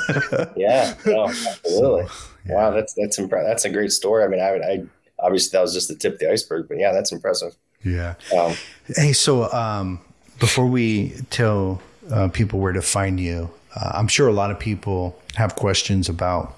yeah, 0.55 0.95
no, 1.05 1.25
absolutely. 1.29 2.07
So, 2.07 2.09
yeah. 2.45 2.55
Wow, 2.55 2.71
that's 2.71 2.93
that's 2.93 3.17
impressive. 3.17 3.47
That's 3.47 3.65
a 3.65 3.69
great 3.69 3.91
story. 3.91 4.23
I 4.23 4.27
mean, 4.27 4.39
I, 4.39 4.55
I 4.57 4.83
obviously 5.19 5.57
that 5.57 5.61
was 5.61 5.73
just 5.73 5.87
the 5.87 5.95
tip 5.95 6.13
of 6.13 6.19
the 6.19 6.31
iceberg, 6.31 6.67
but 6.67 6.77
yeah, 6.77 6.91
that's 6.91 7.11
impressive. 7.11 7.55
Yeah. 7.83 8.15
Um, 8.37 8.53
hey, 8.95 9.13
so 9.13 9.51
um, 9.51 9.99
before 10.39 10.67
we 10.67 11.13
tell 11.29 11.81
uh, 12.11 12.29
people 12.29 12.59
where 12.59 12.73
to 12.73 12.81
find 12.81 13.19
you, 13.19 13.49
uh, 13.75 13.91
I'm 13.93 14.07
sure 14.07 14.27
a 14.27 14.33
lot 14.33 14.51
of 14.51 14.59
people 14.59 15.19
have 15.35 15.55
questions 15.55 16.09
about 16.09 16.57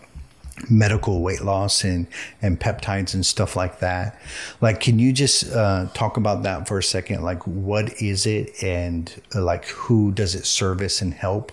medical 0.70 1.22
weight 1.22 1.41
loss 1.41 1.84
and 1.84 2.08
and 2.41 2.60
peptides 2.60 3.13
and 3.13 3.26
stuff 3.26 3.56
like 3.56 3.80
that. 3.80 4.20
Like 4.62 4.80
can 4.80 5.00
you 5.00 5.12
just 5.12 5.52
uh, 5.54 5.88
talk 5.94 6.18
about 6.18 6.44
that 6.44 6.68
for 6.68 6.78
a 6.78 6.84
second? 6.84 7.24
Like 7.24 7.46
what 7.46 8.02
is 8.02 8.26
it 8.26 8.52
and 8.63 9.13
uh, 9.34 9.41
like 9.41 9.65
who 9.65 10.12
does 10.12 10.36
it 10.36 10.46
service 10.46 11.02
and 11.02 11.13
help? 11.13 11.52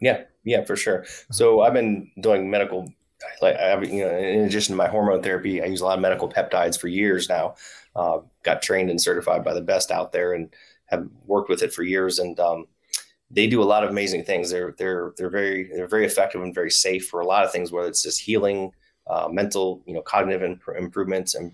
Yeah 0.00 0.22
yeah 0.44 0.64
for 0.64 0.76
sure. 0.76 1.04
So 1.30 1.62
i've 1.62 1.74
been 1.74 2.10
doing 2.20 2.50
medical 2.50 2.92
like 3.40 3.56
I, 3.56 3.80
you 3.82 4.04
know 4.04 4.16
in 4.16 4.40
addition 4.40 4.74
to 4.74 4.76
my 4.76 4.86
hormone 4.86 5.22
therapy 5.22 5.62
i 5.62 5.64
use 5.64 5.80
a 5.80 5.84
lot 5.86 5.96
of 5.96 6.02
medical 6.02 6.28
peptides 6.28 6.78
for 6.78 6.88
years 6.88 7.28
now. 7.28 7.54
Uh, 7.96 8.18
got 8.42 8.60
trained 8.60 8.90
and 8.90 9.00
certified 9.00 9.44
by 9.44 9.54
the 9.54 9.60
best 9.60 9.90
out 9.92 10.10
there 10.12 10.32
and 10.32 10.52
have 10.86 11.08
worked 11.26 11.48
with 11.48 11.62
it 11.62 11.72
for 11.72 11.82
years. 11.82 12.18
And 12.18 12.38
um, 12.40 12.66
they 13.34 13.48
do 13.48 13.62
a 13.62 13.64
lot 13.64 13.82
of 13.82 13.90
amazing 13.90 14.24
things. 14.24 14.50
They're 14.50 14.74
they're 14.78 15.12
they're 15.16 15.30
very 15.30 15.68
they're 15.74 15.88
very 15.88 16.06
effective 16.06 16.42
and 16.42 16.54
very 16.54 16.70
safe 16.70 17.08
for 17.08 17.20
a 17.20 17.26
lot 17.26 17.44
of 17.44 17.52
things, 17.52 17.72
whether 17.72 17.88
it's 17.88 18.02
just 18.02 18.20
healing, 18.20 18.70
uh, 19.08 19.28
mental, 19.30 19.82
you 19.86 19.94
know, 19.94 20.02
cognitive 20.02 20.42
imp- 20.42 20.76
improvements, 20.78 21.34
and 21.34 21.52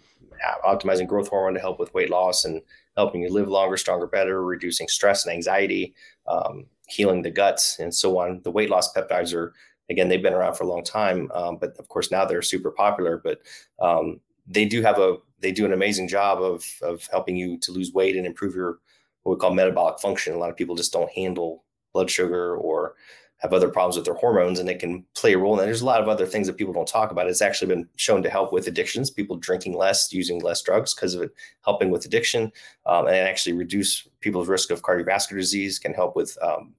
optimizing 0.64 1.06
growth 1.06 1.28
hormone 1.28 1.54
to 1.54 1.60
help 1.60 1.78
with 1.78 1.92
weight 1.94 2.10
loss 2.10 2.44
and 2.44 2.60
helping 2.96 3.22
you 3.22 3.32
live 3.32 3.48
longer, 3.48 3.76
stronger, 3.76 4.06
better, 4.06 4.44
reducing 4.44 4.88
stress 4.88 5.24
and 5.24 5.34
anxiety, 5.34 5.94
um, 6.26 6.66
healing 6.88 7.22
the 7.22 7.30
guts, 7.30 7.78
and 7.78 7.94
so 7.94 8.18
on. 8.18 8.40
The 8.42 8.50
weight 8.50 8.70
loss 8.70 8.92
peptides 8.92 9.34
are 9.34 9.54
again 9.88 10.08
they've 10.08 10.22
been 10.22 10.34
around 10.34 10.54
for 10.56 10.64
a 10.64 10.68
long 10.68 10.84
time, 10.84 11.30
um, 11.32 11.56
but 11.56 11.76
of 11.78 11.88
course 11.88 12.10
now 12.10 12.26
they're 12.26 12.42
super 12.42 12.70
popular. 12.70 13.20
But 13.22 13.40
um, 13.80 14.20
they 14.46 14.66
do 14.66 14.82
have 14.82 14.98
a 14.98 15.16
they 15.40 15.52
do 15.52 15.64
an 15.64 15.72
amazing 15.72 16.08
job 16.08 16.42
of 16.42 16.64
of 16.82 17.08
helping 17.10 17.36
you 17.36 17.58
to 17.58 17.72
lose 17.72 17.94
weight 17.94 18.16
and 18.16 18.26
improve 18.26 18.54
your 18.54 18.80
what 19.22 19.36
we 19.36 19.40
call 19.40 19.54
metabolic 19.54 19.98
function. 19.98 20.34
A 20.34 20.38
lot 20.38 20.50
of 20.50 20.56
people 20.56 20.74
just 20.74 20.92
don't 20.92 21.10
handle 21.12 21.64
blood 21.92 22.11
sugar 22.11 22.57
or 22.57 22.94
have 23.38 23.55
other 23.55 23.70
problems 23.70 23.96
with 23.96 24.05
their 24.05 24.14
hormones 24.14 24.59
and 24.59 24.68
it 24.68 24.79
can 24.79 25.03
play 25.14 25.33
a 25.33 25.38
role. 25.38 25.59
And 25.59 25.66
there's 25.66 25.81
a 25.81 25.87
lot 25.87 26.03
of 26.03 26.09
other 26.09 26.26
things 26.26 26.46
that 26.46 26.59
people 26.59 26.74
don't 26.74 26.87
talk 26.87 27.11
about. 27.11 27.26
It's 27.26 27.40
actually 27.40 27.74
been 27.74 27.88
shown 27.96 28.22
to 28.22 28.29
help 28.29 28.53
with 28.53 28.68
addictions, 28.68 29.11
people 29.11 29.37
drinking 29.37 29.79
less, 29.79 30.12
using 30.12 30.40
less 30.40 30.62
drugs 30.62 30.94
because 30.94 31.14
of 31.14 31.22
it 31.22 31.31
helping 31.64 31.90
with 31.90 32.05
addiction, 32.05 32.53
um, 32.85 33.07
and 33.07 33.16
actually 33.16 33.55
reduce 33.55 34.07
people's 34.20 34.46
risk 34.48 34.70
of 34.70 34.83
cardiovascular 34.83 35.38
disease, 35.38 35.79
can 35.79 35.94
help 35.94 36.16
with 36.16 36.37
um, 36.42 36.74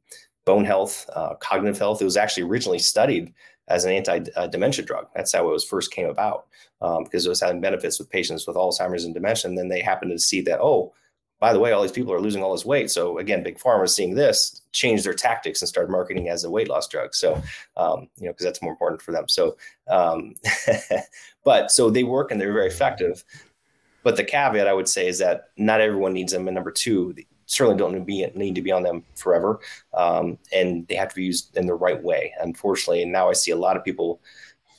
bone 0.46 0.64
health, 0.64 1.10
uh, 1.16 1.34
cognitive 1.36 1.80
health. 1.80 2.00
It 2.00 2.06
was 2.06 2.18
actually 2.18 2.44
originally 2.44 2.80
studied 2.80 3.34
as 3.68 3.86
an 3.86 3.92
anti-dementia 3.92 4.86
drug. 4.86 5.08
That's 5.16 5.34
how 5.34 5.48
it 5.48 5.52
was 5.52 5.64
first 5.64 5.92
came 5.92 6.10
about 6.10 6.46
um, 6.82 7.06
because 7.06 7.26
it 7.26 7.30
was 7.30 7.42
having 7.42 7.62
benefits 7.62 7.98
with 7.98 8.10
patients 8.10 8.46
with 8.46 8.56
Alzheimer's 8.56 9.06
and 9.06 9.16
dementia. 9.16 9.50
And 9.50 9.58
then 9.58 9.70
they 9.70 9.82
happened 9.82 10.12
to 10.12 10.20
see 10.20 10.42
that, 10.42 10.60
oh, 10.62 10.94
by 11.42 11.54
the 11.54 11.60
way, 11.60 11.72
all 11.72 11.82
these 11.82 11.92
people 11.92 12.14
are 12.14 12.22
losing 12.22 12.44
all 12.44 12.54
this 12.54 12.66
weight. 12.66 12.92
So 12.92 13.18
again, 13.18 13.42
big 13.42 13.58
pharma 13.58 13.90
seeing 13.90 14.14
this 14.14 14.62
change 14.74 15.04
their 15.04 15.16
tactics 15.16 15.62
and 15.62 15.68
start 15.68 15.90
marketing 15.90 16.30
as 16.30 16.44
a 16.44 16.52
weight 16.52 16.70
loss 16.70 16.88
drug. 16.88 17.16
So, 17.16 17.34
um, 17.76 18.08
you 18.18 18.28
know, 18.28 18.32
because 18.32 18.46
that's 18.46 18.62
more 18.62 18.72
important 18.72 19.02
for 19.02 19.12
them. 19.12 19.28
So, 19.28 19.58
um, 19.90 20.36
but 21.44 21.72
so 21.72 21.90
they 21.90 22.04
work 22.04 22.30
and 22.32 22.40
they're 22.40 22.54
very 22.54 22.68
effective. 22.68 23.24
But 24.04 24.18
the 24.18 24.24
caveat 24.24 24.68
I 24.68 24.74
would 24.74 24.88
say 24.88 25.08
is 25.08 25.18
that 25.18 25.50
not 25.58 25.82
everyone 25.82 26.14
needs 26.14 26.32
them. 26.32 26.48
And 26.48 26.54
number 26.54 26.72
two, 26.72 27.16
certainly 27.48 27.78
don't 27.78 27.94
need 27.94 28.00
to 28.00 28.06
be, 28.06 28.28
need 28.36 28.56
to 28.56 28.62
be 28.62 28.72
on 28.72 28.84
them 28.84 29.04
forever. 29.16 29.62
Um, 29.96 30.38
and 30.54 30.88
they 30.88 30.96
have 30.96 31.10
to 31.10 31.16
be 31.16 31.24
used 31.24 31.58
in 31.58 31.66
the 31.66 31.74
right 31.74 32.02
way, 32.02 32.34
unfortunately. 32.40 33.02
And 33.02 33.12
now 33.12 33.30
I 33.32 33.34
see 33.34 33.50
a 33.50 33.56
lot 33.56 33.76
of 33.78 33.84
people, 33.84 34.22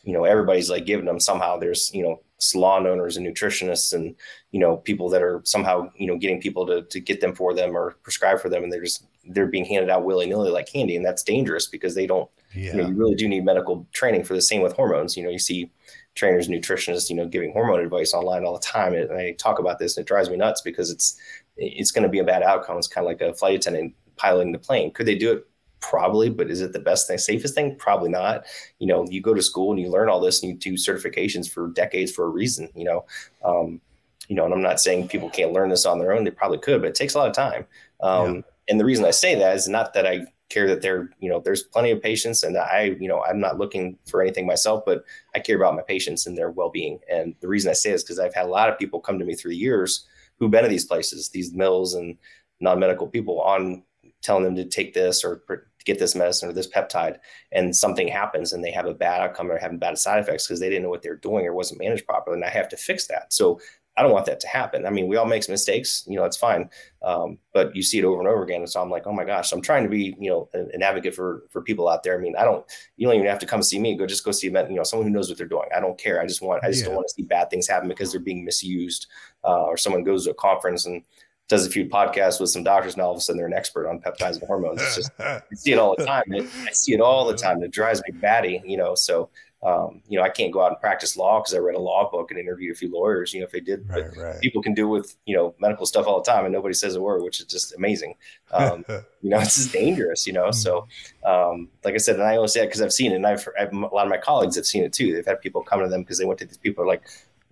you 0.04 0.12
know, 0.12 0.24
everybody's 0.24 0.70
like 0.70 0.86
giving 0.86 1.06
them 1.06 1.18
somehow. 1.18 1.58
There's, 1.58 1.92
you 1.92 2.04
know, 2.04 2.22
salon 2.42 2.86
owners 2.86 3.16
and 3.16 3.26
nutritionists 3.26 3.92
and 3.92 4.14
you 4.50 4.58
know 4.58 4.76
people 4.78 5.08
that 5.08 5.22
are 5.22 5.40
somehow 5.44 5.88
you 5.96 6.06
know 6.06 6.16
getting 6.16 6.40
people 6.40 6.66
to, 6.66 6.82
to 6.82 7.00
get 7.00 7.20
them 7.20 7.34
for 7.34 7.54
them 7.54 7.76
or 7.76 7.92
prescribe 8.02 8.40
for 8.40 8.48
them 8.48 8.62
and 8.62 8.72
they're 8.72 8.82
just 8.82 9.06
they're 9.28 9.46
being 9.46 9.64
handed 9.64 9.88
out 9.88 10.04
willy-nilly 10.04 10.50
like 10.50 10.70
candy 10.70 10.96
and 10.96 11.04
that's 11.04 11.22
dangerous 11.22 11.66
because 11.66 11.94
they 11.94 12.06
don't 12.06 12.28
yeah. 12.54 12.72
you 12.72 12.82
know 12.82 12.88
you 12.88 12.94
really 12.94 13.14
do 13.14 13.28
need 13.28 13.44
medical 13.44 13.86
training 13.92 14.24
for 14.24 14.34
the 14.34 14.42
same 14.42 14.60
with 14.60 14.74
hormones. 14.74 15.16
You 15.16 15.22
know 15.22 15.30
you 15.30 15.38
see 15.38 15.70
trainers 16.14 16.48
nutritionists 16.48 17.08
you 17.08 17.16
know 17.16 17.26
giving 17.26 17.52
hormone 17.52 17.80
advice 17.80 18.12
online 18.12 18.44
all 18.44 18.52
the 18.52 18.60
time 18.60 18.92
and 18.92 19.10
i 19.12 19.32
talk 19.38 19.58
about 19.58 19.78
this 19.78 19.96
and 19.96 20.04
it 20.04 20.06
drives 20.06 20.28
me 20.28 20.36
nuts 20.36 20.60
because 20.60 20.90
it's 20.90 21.18
it's 21.56 21.90
going 21.90 22.02
to 22.02 22.08
be 22.08 22.18
a 22.18 22.24
bad 22.24 22.42
outcome. 22.42 22.78
It's 22.78 22.88
kind 22.88 23.06
of 23.06 23.08
like 23.08 23.20
a 23.20 23.34
flight 23.34 23.54
attendant 23.54 23.94
piloting 24.16 24.52
the 24.52 24.58
plane. 24.58 24.92
Could 24.92 25.06
they 25.06 25.14
do 25.14 25.32
it 25.32 25.46
probably 25.82 26.30
but 26.30 26.50
is 26.50 26.62
it 26.62 26.72
the 26.72 26.80
best 26.80 27.06
thing 27.06 27.18
safest 27.18 27.54
thing? 27.54 27.76
Probably 27.76 28.08
not. 28.08 28.44
You 28.78 28.86
know 28.86 29.06
you 29.10 29.20
go 29.20 29.34
to 29.34 29.42
school 29.42 29.72
and 29.72 29.80
you 29.80 29.90
learn 29.90 30.08
all 30.08 30.20
this 30.20 30.42
and 30.42 30.50
you 30.50 30.56
do 30.56 30.74
certifications 30.74 31.50
for 31.50 31.68
decades 31.68 32.10
for 32.10 32.24
a 32.24 32.30
reason 32.30 32.70
you 32.74 32.84
know? 32.84 33.04
Um, 33.44 33.80
you 34.28 34.36
know 34.36 34.44
and 34.44 34.54
i'm 34.54 34.62
not 34.62 34.80
saying 34.80 35.08
people 35.08 35.28
can't 35.28 35.52
learn 35.52 35.68
this 35.68 35.84
on 35.84 35.98
their 35.98 36.12
own 36.12 36.24
they 36.24 36.30
probably 36.30 36.58
could 36.58 36.80
but 36.80 36.88
it 36.88 36.94
takes 36.94 37.14
a 37.14 37.18
lot 37.18 37.28
of 37.28 37.34
time. 37.34 37.66
Um, 38.00 38.36
yeah. 38.36 38.40
and 38.68 38.80
the 38.80 38.84
reason 38.84 39.04
i 39.04 39.10
say 39.10 39.34
that 39.34 39.56
is 39.56 39.68
not 39.68 39.92
that 39.94 40.06
i 40.06 40.24
care 40.48 40.66
that 40.68 40.82
they're 40.82 41.10
you 41.18 41.30
know 41.30 41.40
there's 41.40 41.62
plenty 41.62 41.90
of 41.90 42.02
patients 42.02 42.42
and 42.42 42.56
i 42.56 42.96
you 43.00 43.08
know 43.08 43.22
i'm 43.24 43.40
not 43.40 43.58
looking 43.58 43.98
for 44.06 44.22
anything 44.22 44.46
myself 44.46 44.84
but 44.84 45.04
i 45.34 45.38
care 45.38 45.56
about 45.56 45.74
my 45.74 45.82
patients 45.82 46.26
and 46.26 46.36
their 46.36 46.50
well-being. 46.50 46.98
And 47.10 47.34
the 47.40 47.48
reason 47.48 47.70
i 47.70 47.74
say 47.74 47.90
is 47.90 48.02
because 48.02 48.18
i've 48.18 48.34
had 48.34 48.46
a 48.46 48.50
lot 48.50 48.68
of 48.68 48.78
people 48.78 49.00
come 49.00 49.18
to 49.18 49.24
me 49.24 49.34
through 49.34 49.50
the 49.52 49.56
years 49.56 50.06
who've 50.38 50.50
been 50.50 50.64
to 50.64 50.68
these 50.68 50.86
places 50.86 51.28
these 51.28 51.52
mills 51.52 51.94
and 51.94 52.16
non-medical 52.60 53.08
people 53.08 53.40
on 53.40 53.82
telling 54.22 54.44
them 54.44 54.56
to 54.56 54.64
take 54.64 54.94
this 54.94 55.24
or 55.24 55.42
get 55.84 55.98
this 55.98 56.14
medicine 56.14 56.48
or 56.48 56.52
this 56.52 56.70
peptide 56.70 57.18
and 57.50 57.74
something 57.74 58.08
happens 58.08 58.52
and 58.52 58.64
they 58.64 58.70
have 58.70 58.86
a 58.86 58.94
bad 58.94 59.20
outcome 59.20 59.50
or 59.50 59.58
having 59.58 59.78
bad 59.78 59.98
side 59.98 60.20
effects 60.20 60.46
because 60.46 60.60
they 60.60 60.68
didn't 60.68 60.82
know 60.82 60.90
what 60.90 61.02
they're 61.02 61.16
doing 61.16 61.46
or 61.46 61.54
wasn't 61.54 61.80
managed 61.80 62.06
properly 62.06 62.36
and 62.36 62.44
i 62.44 62.48
have 62.48 62.68
to 62.68 62.76
fix 62.76 63.06
that. 63.06 63.32
So 63.32 63.60
i 63.96 64.02
don't 64.02 64.12
want 64.12 64.24
that 64.24 64.40
to 64.40 64.48
happen. 64.48 64.86
I 64.86 64.90
mean 64.90 65.06
we 65.06 65.16
all 65.16 65.26
make 65.26 65.46
mistakes 65.48 66.04
you 66.06 66.16
know 66.16 66.24
it's 66.24 66.36
fine 66.36 66.70
um, 67.02 67.38
but 67.52 67.74
you 67.76 67.82
see 67.82 67.98
it 67.98 68.04
over 68.04 68.20
and 68.20 68.28
over 68.28 68.42
again 68.42 68.60
and 68.60 68.70
so 68.70 68.80
i'm 68.80 68.90
like 68.90 69.06
oh 69.06 69.12
my 69.12 69.24
gosh 69.24 69.52
i'm 69.52 69.60
trying 69.60 69.82
to 69.82 69.90
be 69.90 70.16
you 70.18 70.30
know 70.30 70.48
an 70.54 70.82
advocate 70.82 71.14
for 71.14 71.44
for 71.50 71.62
people 71.62 71.88
out 71.88 72.02
there. 72.02 72.16
I 72.16 72.22
mean 72.22 72.34
i 72.36 72.44
don't 72.44 72.64
you 72.96 73.06
don't 73.06 73.16
even 73.16 73.26
have 73.26 73.40
to 73.40 73.46
come 73.46 73.62
see 73.62 73.78
me 73.78 73.96
go 73.96 74.06
just 74.06 74.24
go 74.24 74.32
see 74.32 74.46
you 74.46 74.52
know 74.52 74.84
someone 74.84 75.06
who 75.06 75.12
knows 75.12 75.28
what 75.28 75.38
they're 75.38 75.46
doing. 75.46 75.68
I 75.76 75.80
don't 75.80 75.98
care. 75.98 76.20
I 76.20 76.26
just 76.26 76.42
want 76.42 76.64
i 76.64 76.68
just 76.68 76.80
yeah. 76.80 76.86
don't 76.86 76.96
want 76.96 77.08
to 77.08 77.14
see 77.14 77.22
bad 77.22 77.50
things 77.50 77.68
happen 77.68 77.88
because 77.88 78.12
they're 78.12 78.20
being 78.20 78.44
misused 78.44 79.08
uh, 79.44 79.64
or 79.64 79.76
someone 79.76 80.04
goes 80.04 80.24
to 80.24 80.30
a 80.30 80.34
conference 80.34 80.86
and 80.86 81.02
does 81.52 81.66
a 81.66 81.70
few 81.70 81.84
podcasts 81.84 82.40
with 82.40 82.48
some 82.48 82.64
doctors, 82.64 82.94
and 82.94 83.02
all 83.02 83.12
of 83.12 83.18
a 83.18 83.20
sudden 83.20 83.36
they're 83.36 83.46
an 83.46 83.52
expert 83.52 83.86
on 83.86 84.00
peptides 84.00 84.38
and 84.38 84.42
hormones. 84.44 84.80
It's 84.80 84.96
just 84.96 85.10
I 85.20 85.42
see 85.54 85.72
it 85.72 85.78
all 85.78 85.94
the 85.96 86.04
time. 86.04 86.24
It, 86.28 86.46
I 86.66 86.72
see 86.72 86.94
it 86.94 87.00
all 87.00 87.26
the 87.26 87.36
time. 87.36 87.62
It 87.62 87.70
drives 87.70 88.02
me 88.08 88.18
batty, 88.18 88.62
you 88.64 88.78
know. 88.78 88.94
So 88.94 89.28
um, 89.62 90.00
you 90.08 90.18
know, 90.18 90.24
I 90.24 90.28
can't 90.28 90.50
go 90.50 90.62
out 90.62 90.72
and 90.72 90.80
practice 90.80 91.16
law 91.16 91.38
because 91.38 91.54
I 91.54 91.58
read 91.58 91.76
a 91.76 91.78
law 91.80 92.10
book 92.10 92.30
and 92.30 92.40
interviewed 92.40 92.74
a 92.74 92.74
few 92.74 92.90
lawyers. 92.90 93.32
You 93.32 93.40
know, 93.40 93.44
if 93.44 93.52
they 93.52 93.60
did, 93.60 93.88
right, 93.88 94.06
right. 94.16 94.40
people 94.40 94.60
can 94.60 94.74
do 94.74 94.88
with 94.88 95.14
you 95.26 95.36
know 95.36 95.54
medical 95.60 95.86
stuff 95.86 96.06
all 96.06 96.20
the 96.20 96.28
time, 96.28 96.44
and 96.46 96.52
nobody 96.52 96.74
says 96.74 96.96
a 96.96 97.00
word, 97.02 97.22
which 97.22 97.38
is 97.38 97.46
just 97.46 97.74
amazing. 97.76 98.14
Um, 98.50 98.84
you 98.88 99.30
know, 99.30 99.38
it's 99.38 99.54
just 99.54 99.72
dangerous. 99.72 100.26
You 100.26 100.32
know, 100.32 100.46
mm. 100.46 100.54
so 100.54 100.88
um, 101.24 101.68
like 101.84 101.94
I 101.94 101.98
said, 101.98 102.16
and 102.16 102.24
I 102.24 102.36
only 102.36 102.48
say 102.48 102.60
that 102.60 102.66
because 102.66 102.80
I've 102.80 102.92
seen 102.92 103.12
it, 103.12 103.16
and 103.16 103.26
I've, 103.26 103.46
I've, 103.60 103.72
a 103.72 103.76
lot 103.76 104.06
of 104.06 104.10
my 104.10 104.16
colleagues 104.16 104.56
have 104.56 104.66
seen 104.66 104.84
it 104.84 104.92
too. 104.92 105.12
They've 105.12 105.26
had 105.26 105.40
people 105.40 105.62
come 105.62 105.80
to 105.80 105.88
them 105.88 106.02
because 106.02 106.18
they 106.18 106.24
went 106.24 106.40
to 106.40 106.46
these 106.46 106.58
people 106.58 106.86
like 106.86 107.02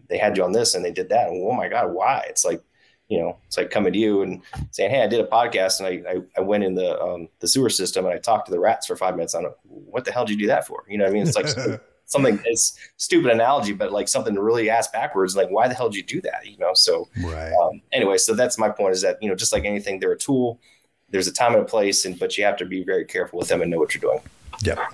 they 0.08 0.18
had 0.18 0.36
you 0.36 0.42
on 0.42 0.52
this 0.52 0.74
and 0.74 0.84
they 0.84 0.92
did 0.92 1.10
that, 1.10 1.28
and 1.28 1.46
oh 1.46 1.52
my 1.52 1.68
god, 1.68 1.92
why? 1.92 2.24
It's 2.28 2.44
like 2.44 2.62
you 3.10 3.18
know, 3.18 3.36
it's 3.46 3.58
like 3.58 3.70
coming 3.70 3.92
to 3.92 3.98
you 3.98 4.22
and 4.22 4.40
saying, 4.70 4.90
"Hey, 4.90 5.02
I 5.02 5.08
did 5.08 5.20
a 5.20 5.26
podcast 5.26 5.80
and 5.80 5.88
I 5.88 6.10
I, 6.10 6.22
I 6.38 6.40
went 6.40 6.62
in 6.62 6.76
the 6.76 6.98
um, 7.02 7.28
the 7.40 7.48
sewer 7.48 7.68
system 7.68 8.06
and 8.06 8.14
I 8.14 8.18
talked 8.18 8.46
to 8.46 8.52
the 8.52 8.60
rats 8.60 8.86
for 8.86 8.94
five 8.94 9.16
minutes 9.16 9.34
on 9.34 9.44
it. 9.44 9.52
What 9.64 10.04
the 10.04 10.12
hell 10.12 10.24
did 10.24 10.34
you 10.34 10.38
do 10.38 10.46
that 10.46 10.66
for? 10.66 10.84
You 10.88 10.96
know, 10.96 11.04
what 11.04 11.10
I 11.10 11.14
mean, 11.14 11.26
it's 11.26 11.36
like 11.36 11.48
something. 12.06 12.40
It's 12.44 12.78
stupid 12.98 13.32
analogy, 13.32 13.72
but 13.72 13.90
like 13.90 14.06
something 14.06 14.32
to 14.36 14.40
really 14.40 14.70
ask 14.70 14.92
backwards. 14.92 15.34
Like, 15.34 15.50
why 15.50 15.66
the 15.66 15.74
hell 15.74 15.90
did 15.90 15.96
you 15.96 16.04
do 16.04 16.20
that? 16.22 16.46
You 16.46 16.56
know. 16.58 16.70
So 16.72 17.08
right. 17.24 17.52
Um, 17.52 17.82
anyway, 17.90 18.16
so 18.16 18.32
that's 18.32 18.56
my 18.58 18.68
point. 18.68 18.94
Is 18.94 19.02
that 19.02 19.20
you 19.20 19.28
know, 19.28 19.34
just 19.34 19.52
like 19.52 19.64
anything, 19.64 19.98
they're 19.98 20.12
a 20.12 20.18
tool. 20.18 20.60
There's 21.08 21.26
a 21.26 21.32
time 21.32 21.54
and 21.54 21.62
a 21.62 21.66
place, 21.66 22.04
and 22.04 22.16
but 22.16 22.38
you 22.38 22.44
have 22.44 22.56
to 22.58 22.64
be 22.64 22.84
very 22.84 23.04
careful 23.04 23.40
with 23.40 23.48
them 23.48 23.60
and 23.60 23.72
know 23.72 23.78
what 23.78 23.92
you're 23.92 24.00
doing. 24.00 24.20
Yeah. 24.62 24.86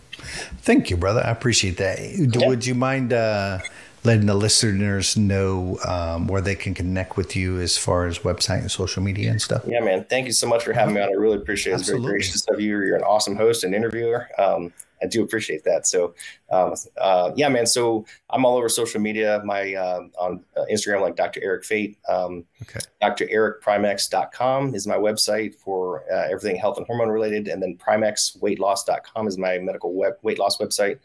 Thank 0.63 0.89
you, 0.89 0.97
brother. 0.97 1.21
I 1.23 1.31
appreciate 1.31 1.77
that. 1.77 1.99
Yeah. 2.01 2.49
Would 2.49 2.65
you 2.65 2.75
mind? 2.75 3.13
Uh, 3.13 3.59
letting 4.07 4.27
the 4.27 4.35
listeners 4.35 5.17
know 5.17 5.79
um, 5.87 6.29
where 6.29 6.41
they 6.41 6.55
can 6.55 6.73
connect 6.75 7.17
with 7.17 7.35
you 7.35 7.61
as 7.61 7.77
far 7.77 8.07
as 8.07 8.21
website 8.21 8.61
and 8.61 8.71
social 8.71 9.03
media 9.03 9.31
and 9.31 9.43
stuff. 9.43 9.63
Yeah, 9.67 9.81
man. 9.81 10.05
Thank 10.09 10.27
you 10.27 10.33
so 10.33 10.47
much 10.47 10.65
for 10.65 10.73
having 10.73 10.95
me 10.95 11.01
on. 11.01 11.09
I 11.09 11.13
really 11.13 11.37
appreciate 11.37 11.75
it. 11.75 11.81
It's 11.81 11.89
very 11.89 12.01
gracious 12.01 12.47
of 12.49 12.61
you. 12.61 12.81
You're 12.81 12.97
an 12.97 13.03
awesome 13.03 13.37
host 13.37 13.65
and 13.65 13.75
interviewer. 13.75 14.29
Um, 14.39 14.73
I 15.03 15.07
do 15.07 15.23
appreciate 15.23 15.65
that. 15.65 15.87
So, 15.87 16.15
um, 16.51 16.75
uh, 16.99 17.33
yeah, 17.37 17.49
man. 17.49 17.67
So 17.67 18.07
I'm 18.31 18.45
all 18.45 18.57
over 18.57 18.69
social 18.69 19.01
media. 19.01 19.43
My 19.45 19.75
uh, 19.75 20.01
on 20.19 20.43
uh, 20.57 20.65
Instagram, 20.73 21.03
like 21.03 21.17
Dr. 21.17 21.41
Eric 21.43 21.65
Fete. 21.65 21.99
Um, 22.09 22.45
okay. 22.63 22.81
DrEricPrimex.com 23.03 24.75
is 24.75 24.87
my 24.87 24.97
website 24.97 25.55
for 25.55 26.05
uh, 26.11 26.29
everything 26.31 26.57
health 26.57 26.79
and 26.79 26.87
hormone 26.87 27.09
related, 27.09 27.49
and 27.49 27.63
then 27.63 27.77
PrimexWeightLoss.com 27.77 29.29
is 29.29 29.37
my 29.37 29.59
medical 29.59 29.93
web, 29.93 30.15
weight 30.23 30.39
loss 30.39 30.59
website. 30.59 30.99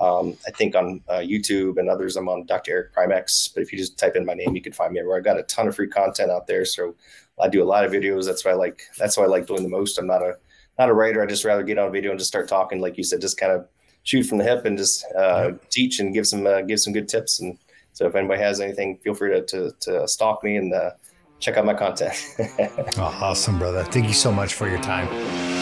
Um, 0.00 0.36
I 0.46 0.50
think 0.52 0.76
on 0.76 1.02
uh, 1.08 1.14
YouTube 1.14 1.78
and 1.78 1.88
others, 1.88 2.16
I'm 2.16 2.28
on 2.28 2.46
Dr. 2.46 2.70
Eric 2.70 2.94
Primex. 2.94 3.52
But 3.52 3.62
if 3.62 3.72
you 3.72 3.78
just 3.78 3.98
type 3.98 4.14
in 4.14 4.24
my 4.24 4.34
name, 4.34 4.54
you 4.54 4.62
can 4.62 4.72
find 4.72 4.92
me 4.92 5.00
everywhere. 5.00 5.18
I've 5.18 5.24
got 5.24 5.38
a 5.38 5.42
ton 5.44 5.66
of 5.66 5.74
free 5.74 5.88
content 5.88 6.30
out 6.30 6.46
there, 6.46 6.64
so 6.64 6.94
I 7.40 7.48
do 7.48 7.62
a 7.62 7.64
lot 7.66 7.84
of 7.84 7.92
videos. 7.92 8.24
That's 8.26 8.44
why 8.44 8.52
I 8.52 8.54
like. 8.54 8.82
That's 8.98 9.16
why 9.16 9.24
I 9.24 9.26
like 9.26 9.46
doing 9.46 9.62
the 9.62 9.68
most. 9.68 9.98
I'm 9.98 10.06
not 10.06 10.22
a 10.22 10.36
not 10.78 10.88
a 10.88 10.94
writer. 10.94 11.22
I 11.22 11.26
just 11.26 11.44
rather 11.44 11.62
get 11.62 11.78
on 11.78 11.90
video 11.90 12.10
and 12.10 12.18
just 12.18 12.28
start 12.28 12.48
talking, 12.48 12.80
like 12.80 12.96
you 12.96 13.04
said, 13.04 13.20
just 13.20 13.38
kind 13.38 13.52
of 13.52 13.66
shoot 14.04 14.24
from 14.24 14.38
the 14.38 14.44
hip 14.44 14.64
and 14.64 14.78
just 14.78 15.04
uh, 15.16 15.52
teach 15.70 15.98
and 15.98 16.14
give 16.14 16.26
some 16.26 16.46
uh, 16.46 16.62
give 16.62 16.80
some 16.80 16.92
good 16.92 17.08
tips. 17.08 17.40
And 17.40 17.58
so, 17.92 18.06
if 18.06 18.14
anybody 18.14 18.40
has 18.40 18.60
anything, 18.60 18.98
feel 18.98 19.14
free 19.14 19.30
to 19.30 19.42
to, 19.42 19.72
to 19.80 20.08
stalk 20.08 20.44
me 20.44 20.56
and 20.56 20.72
uh, 20.72 20.90
check 21.40 21.56
out 21.56 21.64
my 21.64 21.74
content. 21.74 22.14
oh, 22.98 23.18
awesome, 23.20 23.58
brother! 23.58 23.82
Thank 23.84 24.06
you 24.06 24.14
so 24.14 24.30
much 24.30 24.54
for 24.54 24.68
your 24.68 24.80
time. 24.80 25.57